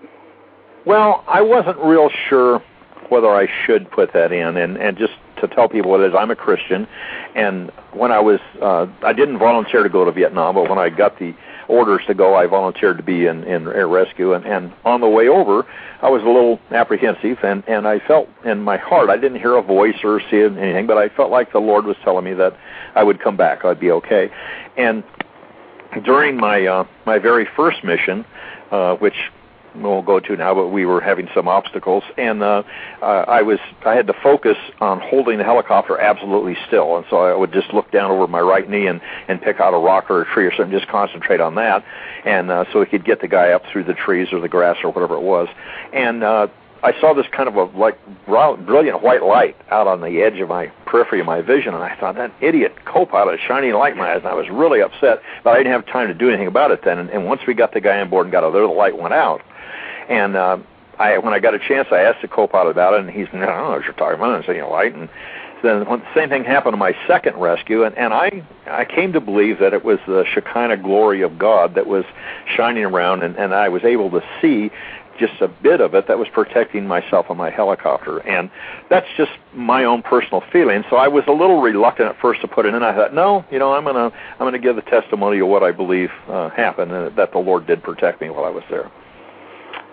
Well, 0.85 1.25
I 1.29 1.41
wasn't 1.41 1.79
real 1.79 2.11
sure 2.29 2.63
whether 3.09 3.29
I 3.29 3.49
should 3.65 3.91
put 3.91 4.13
that 4.13 4.33
in, 4.33 4.57
and 4.57 4.77
and 4.77 4.97
just 4.99 5.15
to 5.41 5.49
tell 5.49 5.69
people 5.69 5.91
what 5.91 6.01
it 6.01 6.09
is, 6.09 6.15
I'm 6.19 6.31
a 6.31 6.37
Christian, 6.37 6.87
and 7.35 7.71
when 7.93 8.13
I 8.13 8.21
was, 8.21 8.41
uh, 8.61 8.87
I 9.03 9.13
didn't 9.13 9.39
volunteer 9.39 9.83
to 9.83 9.89
go 9.89 10.05
to 10.05 10.13
Vietnam, 10.13 10.55
but 10.55 10.69
when 10.69 10.79
I 10.79 10.89
got 10.91 11.19
the 11.19 11.35
orders 11.68 12.03
to 12.07 12.14
go, 12.14 12.35
I 12.35 12.46
volunteered 12.46 12.96
to 12.98 13.03
be 13.03 13.27
in 13.27 13.44
in 13.44 13.66
air 13.68 13.88
rescue, 13.88 14.33
and 14.35 14.44
and 14.44 14.72
on 14.85 15.00
the 15.00 15.09
way 15.09 15.29
over, 15.29 15.66
I 16.03 16.09
was 16.09 16.22
a 16.22 16.27
little 16.27 16.59
apprehensive, 16.70 17.38
and 17.42 17.62
and 17.66 17.87
I 17.87 17.98
felt 18.00 18.29
in 18.44 18.62
my 18.62 18.77
heart, 18.77 19.11
I 19.11 19.16
didn't 19.16 19.38
hear 19.38 19.57
a 19.57 19.62
voice 19.62 19.96
or 20.05 20.20
see 20.31 20.40
anything, 20.40 20.87
but 20.87 20.98
I 20.98 21.09
felt 21.09 21.31
like 21.31 21.53
the 21.53 21.61
Lord 21.61 21.85
was 21.85 21.96
telling 22.05 22.24
me 22.24 22.35
that 22.35 22.57
I 22.94 23.03
would 23.03 23.20
come 23.20 23.37
back, 23.37 23.64
I'd 23.64 23.81
be 23.81 23.90
okay, 23.90 24.31
and 24.77 25.03
during 26.05 26.37
my 26.37 26.66
uh, 26.66 26.85
my 27.07 27.18
very 27.18 27.46
first 27.57 27.85
mission, 27.85 28.24
uh, 28.70 28.96
which 28.96 29.14
we 29.75 29.83
won't 29.83 30.07
go 30.07 30.21
to 30.21 30.37
now, 30.37 30.55
but 30.55 30.69
we 30.69 30.87
were 30.87 31.01
having 31.01 31.29
some 31.35 31.49
obstacles, 31.49 32.05
and 32.17 32.43
uh, 32.43 32.63
I 33.03 33.43
was 33.43 33.59
I 33.85 33.95
had 33.95 34.07
to 34.07 34.15
focus 34.23 34.57
on 34.81 35.01
holding 35.01 35.39
the 35.39 35.45
helicopter 35.45 35.99
absolutely 35.99 36.57
still, 36.67 36.97
and 36.97 37.05
so 37.11 37.17
I 37.19 37.35
would 37.35 37.53
just 37.53 37.73
look 37.73 37.91
down 37.91 38.11
over 38.11 38.27
my 38.27 38.41
right 38.41 38.69
knee 38.69 38.87
and 38.87 39.01
and 39.29 39.41
pick 39.41 39.61
out 39.61 39.75
a 39.75 39.79
rock 39.79 40.11
or 40.11 40.23
a 40.23 40.25
tree 40.27 40.47
or 40.47 40.55
something, 40.55 40.77
just 40.77 40.91
concentrate 40.91 41.41
on 41.41 41.57
that, 41.57 41.85
and 42.25 42.51
uh, 42.51 42.65
so 42.73 42.81
we 42.81 42.87
could 42.87 43.05
get 43.05 43.21
the 43.21 43.29
guy 43.29 43.51
up 43.51 43.63
through 43.73 43.85
the 43.85 43.95
trees 43.95 44.29
or 44.33 44.41
the 44.41 44.49
grass 44.49 44.77
or 44.85 44.91
whatever 44.91 45.17
it 45.17 45.23
was, 45.23 45.49
and. 45.93 46.23
uh 46.23 46.47
I 46.85 46.93
saw 47.01 47.15
this 47.15 47.25
kind 47.33 47.49
of 47.49 47.57
a 47.57 47.65
like 47.79 47.99
brilliant 48.27 49.03
white 49.03 49.23
light 49.23 49.57
out 49.71 49.87
on 49.87 50.03
the 50.03 50.21
edge 50.21 50.39
of 50.41 50.51
my 50.51 50.67
periphery 50.85 51.19
of 51.19 51.25
my 51.25 51.41
vision, 51.41 51.73
and 51.73 51.83
I 51.83 51.97
thought 51.97 52.17
that 52.17 52.31
idiot 52.43 52.75
co-pilot 52.85 53.41
shining 53.49 53.73
light 53.73 53.93
in 53.93 53.99
my 53.99 54.13
eyes, 54.13 54.19
and 54.19 54.27
I 54.27 54.35
was 54.35 54.51
really 54.51 54.83
upset. 54.83 55.23
But 55.43 55.55
I 55.55 55.57
didn't 55.57 55.73
have 55.73 55.87
time 55.87 56.09
to 56.09 56.15
do 56.15 56.29
anything 56.29 56.47
about 56.47 56.73
it 56.73 56.85
then. 56.85 56.99
And, 56.99 57.09
and 57.09 57.25
once 57.25 57.41
we 57.47 57.55
got 57.55 57.73
the 57.73 57.81
guy 57.81 57.99
on 58.01 58.11
board 58.11 58.27
and 58.27 58.33
got 58.33 58.45
out 58.45 58.53
there, 58.53 58.67
the 58.67 58.69
light 58.69 58.99
went 58.99 59.15
out. 59.15 59.41
And 60.09 60.37
uh, 60.37 60.59
I, 60.99 61.19
when 61.19 61.35
I 61.35 61.38
got 61.38 61.55
a 61.55 61.59
chance, 61.59 61.88
I 61.90 62.01
asked 62.01 62.23
the 62.23 62.29
co-pilot 62.29 62.71
about 62.71 62.95
it, 62.95 63.01
and 63.01 63.11
he's, 63.11 63.27
I 63.33 63.38
don't 63.38 63.40
know 63.40 63.71
what 63.71 63.85
you're 63.85 63.93
talking 63.95 64.19
about. 64.19 64.43
I 64.43 64.47
said, 64.47 64.57
you 64.57 64.62
know, 64.62 64.71
light. 64.71 64.95
And 64.95 65.09
then 65.62 65.88
when 65.88 66.01
the 66.01 66.14
same 66.14 66.29
thing 66.29 66.45
happened 66.45 66.75
to 66.75 66.77
my 66.77 66.95
second 67.07 67.37
rescue, 67.37 67.85
and, 67.85 67.97
and 67.97 68.12
I, 68.12 68.47
I 68.67 68.85
came 68.85 69.12
to 69.14 69.21
believe 69.21 69.59
that 69.61 69.73
it 69.73 69.85
was 69.85 69.99
the 70.07 70.25
Shekinah 70.33 70.79
glory 70.79 71.23
of 71.23 71.38
God 71.38 71.75
that 71.75 71.87
was 71.87 72.05
shining 72.57 72.85
around, 72.85 73.23
and, 73.23 73.37
and 73.37 73.55
I 73.55 73.69
was 73.69 73.83
able 73.85 74.11
to 74.11 74.23
see 74.40 74.71
just 75.19 75.40
a 75.40 75.49
bit 75.49 75.81
of 75.81 75.95
it 75.95 76.09
that 76.09 76.19
was 76.19 76.29
protecting 76.29 76.87
myself 76.87 77.27
and 77.29 77.38
my 77.38 77.51
helicopter. 77.51 78.19
And 78.19 78.51
that's 78.90 79.07
just 79.17 79.31
my 79.53 79.85
own 79.85 80.03
personal 80.03 80.43
feeling. 80.53 80.85
So 80.90 80.97
I 80.97 81.09
was 81.09 81.25
a 81.29 81.33
little 81.33 81.61
reluctant 81.61 82.09
at 82.09 82.21
first 82.21 82.40
to 82.40 82.49
put 82.49 82.67
it 82.67 82.75
in. 82.75 82.83
I 82.83 82.95
thought, 82.95 83.14
no, 83.14 83.45
you 83.51 83.59
know, 83.59 83.73
I'm 83.73 83.85
gonna 83.85 84.07
I'm 84.07 84.38
gonna 84.38 84.59
give 84.59 84.77
the 84.77 84.83
testimony 84.83 85.38
of 85.38 85.49
what 85.49 85.62
I 85.62 85.71
believe 85.71 86.11
uh, 86.29 86.51
happened, 86.51 86.93
and 86.93 87.17
that 87.17 87.33
the 87.33 87.38
Lord 87.38 87.67
did 87.67 87.83
protect 87.83 88.21
me 88.21 88.31
while 88.31 88.45
I 88.45 88.51
was 88.51 88.64
there. 88.69 88.90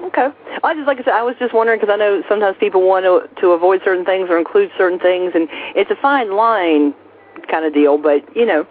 Okay. 0.04 0.30
I 0.64 0.74
just 0.74 0.88
like 0.88 1.00
I 1.00 1.04
said, 1.04 1.14
I 1.14 1.24
was 1.24 1.36
just 1.40 1.54
wondering 1.54 1.80
because 1.80 1.94
I 1.94 1.98
know 1.98 2.24
sometimes 2.28 2.58
people 2.60 2.82
want 2.82 3.06
to 3.06 3.42
to 3.42 3.52
avoid 3.52 3.82
certain 3.84 4.06
things 4.06 4.30
or 4.30 4.38
include 4.38 4.72
certain 4.78 5.00
things, 5.00 5.34
and 5.36 5.48
it's 5.76 5.92
a 5.92 5.96
fine 5.96 6.36
line 6.36 6.94
kind 7.50 7.66
of 7.66 7.74
deal. 7.74 7.98
But 7.98 8.36
you 8.36 8.46
know, 8.46 8.66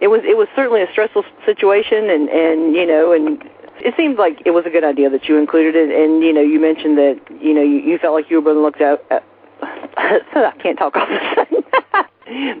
it 0.00 0.08
was 0.08 0.20
it 0.24 0.36
was 0.36 0.48
certainly 0.54 0.82
a 0.82 0.90
stressful 0.92 1.24
situation, 1.46 2.10
and 2.10 2.28
and 2.28 2.74
you 2.74 2.86
know, 2.86 3.12
and 3.12 3.42
it 3.80 3.94
seemed 3.96 4.18
like 4.18 4.42
it 4.44 4.50
was 4.50 4.66
a 4.66 4.70
good 4.70 4.84
idea 4.84 5.08
that 5.10 5.28
you 5.28 5.38
included 5.38 5.74
it. 5.74 5.90
And 5.90 6.22
you 6.22 6.32
know, 6.32 6.42
you 6.42 6.60
mentioned 6.60 6.98
that 6.98 7.20
you 7.40 7.54
know 7.54 7.62
you, 7.62 7.78
you 7.78 7.98
felt 7.98 8.14
like 8.14 8.30
you 8.30 8.40
were 8.40 8.52
being 8.52 8.62
looked 8.62 8.80
at. 8.80 9.02
at 9.10 9.24
I 9.96 10.52
can't 10.62 10.78
talk 10.78 10.94
off 10.96 11.08
the 11.08 11.34
sudden. 11.34 11.64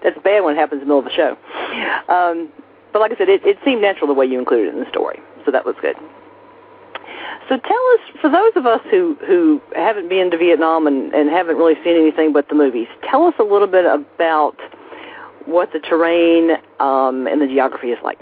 That's 0.02 0.16
a 0.16 0.20
bad 0.20 0.40
when 0.42 0.56
it 0.56 0.58
happens 0.58 0.82
in 0.82 0.88
the 0.88 0.94
middle 0.94 0.98
of 0.98 1.04
the 1.04 1.12
show. 1.12 1.36
Um, 2.12 2.48
but 2.92 3.00
like 3.00 3.12
I 3.12 3.16
said, 3.16 3.28
it, 3.28 3.44
it 3.44 3.58
seemed 3.64 3.82
natural 3.82 4.08
the 4.08 4.14
way 4.14 4.26
you 4.26 4.38
included 4.38 4.68
it 4.68 4.74
in 4.74 4.80
the 4.80 4.88
story, 4.88 5.20
so 5.44 5.52
that 5.52 5.64
was 5.64 5.76
good. 5.80 5.94
So 7.48 7.56
tell 7.56 7.84
us, 7.94 8.20
for 8.20 8.30
those 8.30 8.52
of 8.56 8.66
us 8.66 8.80
who 8.90 9.16
who 9.26 9.60
haven't 9.74 10.08
been 10.08 10.30
to 10.30 10.36
Vietnam 10.36 10.86
and, 10.86 11.14
and 11.14 11.30
haven't 11.30 11.56
really 11.56 11.76
seen 11.82 11.96
anything 11.96 12.32
but 12.32 12.48
the 12.48 12.54
movies, 12.54 12.88
tell 13.08 13.24
us 13.24 13.34
a 13.38 13.42
little 13.42 13.66
bit 13.66 13.86
about 13.86 14.56
what 15.46 15.72
the 15.72 15.78
terrain 15.78 16.50
um, 16.78 17.26
and 17.26 17.40
the 17.40 17.46
geography 17.46 17.88
is 17.88 17.98
like. 18.04 18.20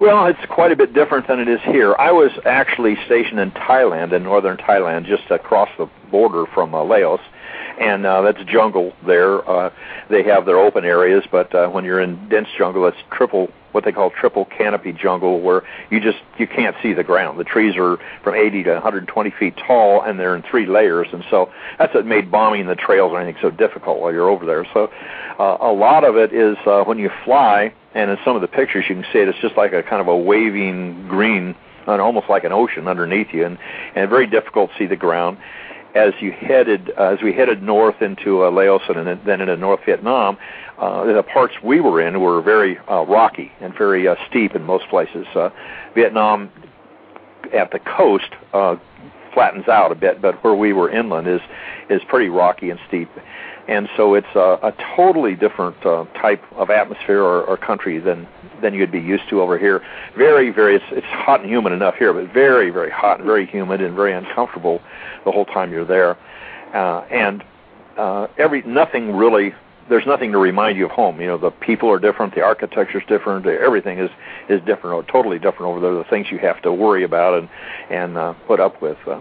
Well, 0.00 0.26
it's 0.26 0.40
quite 0.48 0.72
a 0.72 0.76
bit 0.76 0.94
different 0.94 1.28
than 1.28 1.40
it 1.40 1.48
is 1.48 1.60
here. 1.62 1.94
I 1.98 2.10
was 2.10 2.30
actually 2.46 2.96
stationed 3.04 3.38
in 3.38 3.50
Thailand, 3.50 4.14
in 4.14 4.22
northern 4.22 4.56
Thailand, 4.56 5.04
just 5.04 5.30
across 5.30 5.68
the 5.76 5.90
border 6.10 6.46
from 6.54 6.74
uh, 6.74 6.82
Laos, 6.82 7.20
and 7.78 8.06
uh, 8.06 8.22
that's 8.22 8.42
jungle 8.44 8.94
there. 9.06 9.46
Uh, 9.48 9.70
they 10.08 10.22
have 10.22 10.46
their 10.46 10.58
open 10.58 10.86
areas, 10.86 11.24
but 11.30 11.54
uh, 11.54 11.68
when 11.68 11.84
you're 11.84 12.00
in 12.00 12.28
dense 12.30 12.48
jungle, 12.56 12.86
it's 12.86 12.96
triple 13.10 13.50
what 13.72 13.84
they 13.84 13.92
call 13.92 14.10
triple 14.10 14.44
canopy 14.44 14.92
jungle, 14.92 15.40
where 15.40 15.62
you 15.90 16.00
just 16.00 16.18
you 16.38 16.46
can't 16.46 16.76
see 16.82 16.92
the 16.92 17.04
ground. 17.04 17.38
The 17.38 17.44
trees 17.44 17.74
are 17.76 17.98
from 18.22 18.34
80 18.34 18.64
to 18.64 18.72
120 18.74 19.30
feet 19.38 19.54
tall, 19.66 20.02
and 20.02 20.18
they're 20.18 20.36
in 20.36 20.42
three 20.42 20.66
layers, 20.66 21.08
and 21.12 21.24
so 21.30 21.50
that's 21.78 21.94
what 21.94 22.06
made 22.06 22.30
bombing 22.30 22.66
the 22.66 22.74
trails 22.74 23.12
or 23.12 23.20
anything 23.20 23.40
so 23.42 23.50
difficult 23.50 24.00
while 24.00 24.12
you're 24.12 24.28
over 24.28 24.46
there. 24.46 24.66
So 24.72 24.90
uh, 25.38 25.58
a 25.60 25.72
lot 25.72 26.04
of 26.04 26.16
it 26.16 26.32
is 26.32 26.56
uh, 26.66 26.84
when 26.84 26.98
you 26.98 27.10
fly, 27.24 27.72
and 27.94 28.10
in 28.10 28.18
some 28.24 28.36
of 28.36 28.42
the 28.42 28.48
pictures 28.48 28.84
you 28.88 28.96
can 28.96 29.04
see 29.12 29.18
it. 29.18 29.28
It's 29.28 29.38
just 29.40 29.56
like 29.56 29.72
a 29.72 29.82
kind 29.82 30.00
of 30.00 30.08
a 30.08 30.16
waving 30.16 31.08
green, 31.08 31.54
and 31.86 32.00
almost 32.00 32.28
like 32.28 32.44
an 32.44 32.52
ocean 32.52 32.88
underneath 32.88 33.28
you, 33.32 33.46
and 33.46 33.58
and 33.94 34.08
very 34.08 34.26
difficult 34.26 34.70
to 34.70 34.78
see 34.78 34.86
the 34.86 34.96
ground 34.96 35.38
as 35.94 36.12
you 36.20 36.32
headed 36.32 36.92
uh, 36.96 37.04
as 37.04 37.22
we 37.22 37.32
headed 37.32 37.62
north 37.62 38.00
into 38.00 38.44
uh, 38.44 38.50
Laos 38.50 38.82
and 38.88 39.20
then 39.26 39.40
into 39.40 39.56
North 39.56 39.80
Vietnam, 39.84 40.38
uh, 40.80 41.04
the 41.04 41.22
parts 41.22 41.54
we 41.62 41.80
were 41.80 42.00
in 42.00 42.20
were 42.20 42.40
very 42.40 42.78
uh, 42.90 43.04
rocky 43.04 43.52
and 43.60 43.74
very 43.76 44.08
uh, 44.08 44.16
steep 44.28 44.54
in 44.54 44.62
most 44.64 44.88
places. 44.88 45.26
Uh, 45.34 45.50
Vietnam 45.94 46.50
at 47.52 47.70
the 47.70 47.78
coast 47.80 48.30
uh, 48.52 48.76
flattens 49.34 49.68
out 49.68 49.92
a 49.92 49.94
bit, 49.94 50.22
but 50.22 50.42
where 50.42 50.54
we 50.54 50.72
were 50.72 50.90
inland 50.90 51.28
is 51.28 51.40
is 51.90 52.00
pretty 52.08 52.28
rocky 52.28 52.70
and 52.70 52.80
steep. 52.88 53.10
And 53.68 53.88
so 53.96 54.14
it's 54.14 54.34
a, 54.34 54.58
a 54.62 54.74
totally 54.96 55.36
different 55.36 55.84
uh, 55.84 56.04
type 56.20 56.42
of 56.52 56.70
atmosphere 56.70 57.22
or, 57.22 57.42
or 57.42 57.56
country 57.56 57.98
than 57.98 58.26
than 58.62 58.72
you'd 58.74 58.90
be 58.90 59.00
used 59.00 59.28
to 59.28 59.42
over 59.42 59.58
here. 59.58 59.82
Very, 60.16 60.50
very. 60.50 60.76
It's 60.76 60.84
it's 60.90 61.06
hot 61.06 61.40
and 61.40 61.50
humid 61.50 61.72
enough 61.72 61.96
here, 61.96 62.12
but 62.12 62.32
very, 62.32 62.70
very 62.70 62.90
hot 62.90 63.18
and 63.18 63.26
very 63.26 63.46
humid 63.46 63.80
and 63.80 63.94
very 63.94 64.14
uncomfortable 64.14 64.80
the 65.24 65.30
whole 65.30 65.44
time 65.44 65.72
you're 65.72 65.84
there. 65.84 66.16
Uh, 66.74 67.00
and 67.10 67.44
uh, 67.98 68.28
every 68.38 68.62
nothing 68.62 69.14
really 69.14 69.54
there's 69.90 70.06
nothing 70.06 70.32
to 70.32 70.38
remind 70.38 70.78
you 70.78 70.86
of 70.86 70.92
home. 70.92 71.20
You 71.20 71.26
know, 71.26 71.38
the 71.38 71.50
people 71.50 71.90
are 71.90 71.98
different, 71.98 72.34
the 72.34 72.42
architecture's 72.42 73.02
different, 73.06 73.44
everything 73.46 73.98
is 73.98 74.10
is 74.48 74.60
different, 74.60 74.94
or 74.94 75.02
totally 75.02 75.38
different 75.38 75.70
over 75.70 75.80
there. 75.80 75.92
The 75.92 76.04
things 76.04 76.28
you 76.30 76.38
have 76.38 76.62
to 76.62 76.72
worry 76.72 77.04
about 77.04 77.38
and 77.38 77.48
and 77.90 78.16
uh, 78.16 78.32
put 78.46 78.60
up 78.60 78.80
with. 78.80 78.96
Uh, 79.06 79.20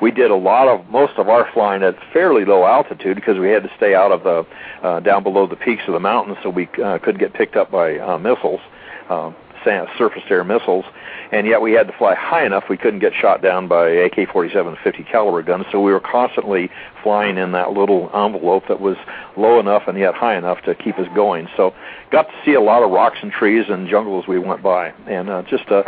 we 0.00 0.10
did 0.10 0.30
a 0.30 0.36
lot 0.36 0.68
of 0.68 0.88
most 0.90 1.14
of 1.18 1.28
our 1.28 1.50
flying 1.52 1.82
at 1.82 1.96
fairly 2.12 2.44
low 2.44 2.64
altitude 2.64 3.16
because 3.16 3.38
we 3.38 3.48
had 3.48 3.62
to 3.62 3.70
stay 3.76 3.94
out 3.94 4.12
of 4.12 4.22
the 4.22 4.46
uh, 4.86 5.00
down 5.00 5.22
below 5.22 5.46
the 5.46 5.56
peaks 5.56 5.82
of 5.86 5.94
the 5.94 6.00
mountains, 6.00 6.36
so 6.42 6.50
we 6.50 6.68
uh, 6.84 6.98
couldn't 6.98 7.18
get 7.18 7.32
picked 7.32 7.56
up 7.56 7.70
by 7.70 7.98
uh, 7.98 8.18
missiles. 8.18 8.60
Uh, 9.08 9.32
surface 9.64 10.22
to 10.28 10.34
air 10.34 10.44
missiles, 10.44 10.84
and 11.32 11.46
yet 11.46 11.60
we 11.60 11.72
had 11.72 11.86
to 11.86 11.92
fly 11.96 12.14
high 12.14 12.44
enough 12.44 12.64
we 12.68 12.76
couldn't 12.76 13.00
get 13.00 13.12
shot 13.14 13.42
down 13.42 13.68
by 13.68 13.88
AK-47 13.88 14.82
50 14.82 15.04
caliber 15.04 15.42
guns. 15.42 15.66
So 15.70 15.80
we 15.80 15.92
were 15.92 16.00
constantly 16.00 16.70
flying 17.02 17.36
in 17.38 17.52
that 17.52 17.72
little 17.72 18.10
envelope 18.14 18.64
that 18.68 18.80
was 18.80 18.96
low 19.36 19.60
enough 19.60 19.84
and 19.86 19.98
yet 19.98 20.14
high 20.14 20.36
enough 20.36 20.62
to 20.62 20.74
keep 20.74 20.98
us 20.98 21.08
going. 21.14 21.48
So 21.56 21.74
got 22.10 22.22
to 22.24 22.34
see 22.44 22.54
a 22.54 22.60
lot 22.60 22.82
of 22.82 22.90
rocks 22.90 23.18
and 23.22 23.30
trees 23.30 23.66
and 23.68 23.88
jungle 23.88 24.20
as 24.20 24.28
we 24.28 24.38
went 24.38 24.62
by, 24.62 24.92
and 25.06 25.28
uh, 25.28 25.42
just 25.42 25.64
a, 25.68 25.84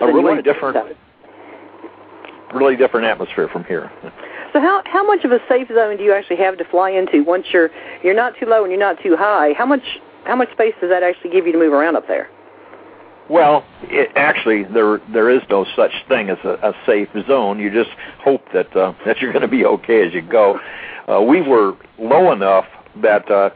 a 0.00 0.06
really 0.06 0.42
different, 0.42 0.96
really 2.54 2.76
different 2.76 3.06
atmosphere 3.06 3.48
from 3.48 3.64
here. 3.64 3.90
So 4.52 4.60
how 4.60 4.82
how 4.84 5.04
much 5.04 5.24
of 5.24 5.32
a 5.32 5.40
safe 5.48 5.66
zone 5.68 5.96
do 5.96 6.04
you 6.04 6.12
actually 6.12 6.36
have 6.36 6.56
to 6.58 6.64
fly 6.64 6.90
into 6.90 7.24
once 7.24 7.46
you're 7.52 7.70
you're 8.04 8.14
not 8.14 8.34
too 8.38 8.46
low 8.46 8.62
and 8.62 8.70
you're 8.70 8.78
not 8.78 9.02
too 9.02 9.16
high? 9.16 9.52
How 9.52 9.66
much 9.66 9.82
how 10.24 10.36
much 10.36 10.52
space 10.52 10.74
does 10.80 10.90
that 10.90 11.02
actually 11.02 11.30
give 11.30 11.46
you 11.46 11.52
to 11.52 11.58
move 11.58 11.72
around 11.72 11.96
up 11.96 12.06
there? 12.06 12.30
Well, 13.28 13.64
it, 13.84 14.10
actually, 14.16 14.64
there 14.64 15.00
there 15.12 15.30
is 15.30 15.40
no 15.48 15.64
such 15.76 15.92
thing 16.08 16.28
as 16.28 16.38
a, 16.44 16.58
a 16.62 16.74
safe 16.84 17.08
zone. 17.26 17.58
You 17.58 17.70
just 17.70 17.96
hope 18.22 18.42
that 18.52 18.74
uh, 18.76 18.92
that 19.06 19.20
you're 19.20 19.32
going 19.32 19.42
to 19.42 19.48
be 19.48 19.64
okay 19.64 20.06
as 20.06 20.12
you 20.12 20.22
go. 20.22 20.60
Uh, 21.08 21.22
we 21.22 21.40
were 21.40 21.76
low 21.98 22.32
enough 22.32 22.66
that 23.02 23.30
uh, 23.30 23.50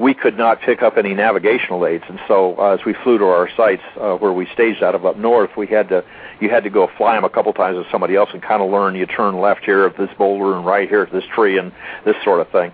we 0.00 0.12
could 0.12 0.36
not 0.36 0.60
pick 0.60 0.82
up 0.82 0.96
any 0.96 1.14
navigational 1.14 1.86
aids, 1.86 2.04
and 2.08 2.18
so 2.26 2.56
uh, 2.58 2.76
as 2.78 2.80
we 2.84 2.94
flew 3.04 3.18
to 3.18 3.24
our 3.24 3.48
sites 3.56 3.82
uh, 4.00 4.14
where 4.16 4.32
we 4.32 4.46
staged 4.52 4.82
out 4.82 4.94
of 4.94 5.06
up 5.06 5.16
north, 5.16 5.50
we 5.56 5.66
had 5.66 5.88
to 5.88 6.04
you 6.40 6.50
had 6.50 6.64
to 6.64 6.70
go 6.70 6.88
fly 6.98 7.14
them 7.14 7.24
a 7.24 7.30
couple 7.30 7.52
times 7.52 7.78
with 7.78 7.86
somebody 7.92 8.16
else 8.16 8.30
and 8.32 8.42
kind 8.42 8.60
of 8.60 8.70
learn. 8.70 8.96
You 8.96 9.06
turn 9.06 9.40
left 9.40 9.64
here 9.64 9.86
at 9.86 9.96
this 9.96 10.10
boulder 10.18 10.56
and 10.56 10.66
right 10.66 10.88
here 10.88 11.02
at 11.02 11.12
this 11.12 11.24
tree 11.32 11.58
and 11.58 11.72
this 12.04 12.16
sort 12.24 12.40
of 12.40 12.50
thing, 12.50 12.72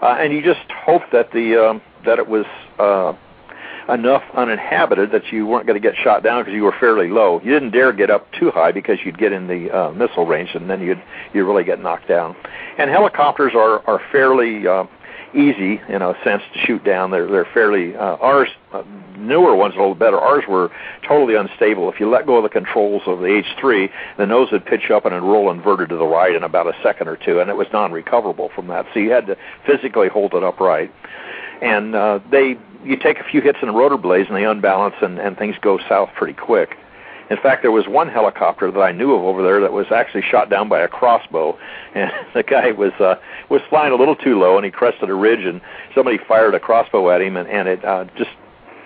uh, 0.00 0.16
and 0.18 0.32
you 0.32 0.42
just 0.42 0.70
hope 0.70 1.02
that 1.12 1.30
the 1.32 1.62
um, 1.62 1.82
that 2.06 2.18
it 2.18 2.26
was. 2.26 2.46
Uh, 2.78 3.12
enough 3.88 4.22
uninhabited 4.34 5.12
that 5.12 5.30
you 5.30 5.46
weren't 5.46 5.66
going 5.66 5.80
to 5.80 5.88
get 5.88 5.96
shot 6.02 6.22
down 6.22 6.42
because 6.42 6.54
you 6.54 6.62
were 6.62 6.74
fairly 6.78 7.08
low. 7.08 7.40
You 7.42 7.52
didn't 7.52 7.70
dare 7.70 7.92
get 7.92 8.10
up 8.10 8.30
too 8.32 8.50
high 8.50 8.72
because 8.72 8.98
you'd 9.04 9.18
get 9.18 9.32
in 9.32 9.46
the 9.46 9.70
uh, 9.70 9.92
missile 9.92 10.26
range 10.26 10.50
and 10.54 10.68
then 10.70 10.80
you'd 10.80 11.02
you 11.32 11.46
really 11.46 11.64
get 11.64 11.80
knocked 11.80 12.08
down. 12.08 12.36
And 12.78 12.90
helicopters 12.90 13.52
are 13.54 13.86
are 13.86 14.00
fairly 14.10 14.66
uh, 14.66 14.84
easy 15.34 15.80
in 15.88 16.02
a 16.02 16.14
sense 16.24 16.42
to 16.54 16.60
shoot 16.60 16.84
down. 16.84 17.10
They're 17.10 17.26
they're 17.26 17.48
fairly 17.52 17.94
uh, 17.96 18.16
ours 18.16 18.48
uh, 18.72 18.82
newer 19.16 19.54
ones 19.54 19.74
a 19.74 19.78
little 19.78 19.94
better. 19.94 20.18
Ours 20.18 20.44
were 20.48 20.70
totally 21.06 21.34
unstable. 21.34 21.90
If 21.92 22.00
you 22.00 22.08
let 22.08 22.26
go 22.26 22.36
of 22.36 22.42
the 22.42 22.48
controls 22.48 23.02
of 23.06 23.20
the 23.20 23.42
H3, 23.42 23.90
the 24.16 24.26
nose 24.26 24.48
would 24.52 24.64
pitch 24.64 24.90
up 24.90 25.04
and 25.04 25.14
roll 25.22 25.50
inverted 25.50 25.90
to 25.90 25.96
the 25.96 26.06
right 26.06 26.34
in 26.34 26.42
about 26.42 26.66
a 26.66 26.72
second 26.82 27.08
or 27.08 27.16
two, 27.16 27.40
and 27.40 27.50
it 27.50 27.56
was 27.56 27.66
non-recoverable 27.72 28.50
from 28.54 28.68
that. 28.68 28.86
So 28.92 29.00
you 29.00 29.10
had 29.10 29.26
to 29.26 29.36
physically 29.66 30.08
hold 30.08 30.34
it 30.34 30.42
upright. 30.42 30.92
And 31.62 31.94
uh, 31.94 32.18
they 32.30 32.58
you 32.84 32.96
take 32.96 33.18
a 33.18 33.24
few 33.24 33.40
hits 33.40 33.58
in 33.62 33.68
the 33.68 33.74
rotor 33.74 33.96
blades 33.96 34.28
and 34.28 34.36
they 34.36 34.44
unbalance 34.44 34.94
and, 35.02 35.18
and 35.18 35.36
things 35.36 35.56
go 35.60 35.78
south 35.88 36.10
pretty 36.14 36.34
quick. 36.34 36.76
In 37.30 37.38
fact, 37.38 37.62
there 37.62 37.72
was 37.72 37.88
one 37.88 38.08
helicopter 38.08 38.70
that 38.70 38.80
I 38.80 38.92
knew 38.92 39.14
of 39.14 39.24
over 39.24 39.42
there 39.42 39.60
that 39.62 39.72
was 39.72 39.86
actually 39.90 40.22
shot 40.22 40.50
down 40.50 40.68
by 40.68 40.80
a 40.80 40.88
crossbow, 40.88 41.58
and 41.94 42.12
the 42.34 42.42
guy 42.42 42.72
was 42.72 42.92
uh, 43.00 43.16
was 43.48 43.62
flying 43.70 43.92
a 43.92 43.96
little 43.96 44.16
too 44.16 44.38
low, 44.38 44.56
and 44.56 44.64
he 44.64 44.70
crested 44.70 45.08
a 45.08 45.14
ridge, 45.14 45.44
and 45.44 45.60
somebody 45.94 46.18
fired 46.18 46.54
a 46.54 46.60
crossbow 46.60 47.10
at 47.10 47.22
him, 47.22 47.36
and, 47.36 47.48
and 47.48 47.68
it 47.68 47.84
uh, 47.84 48.04
just 48.16 48.30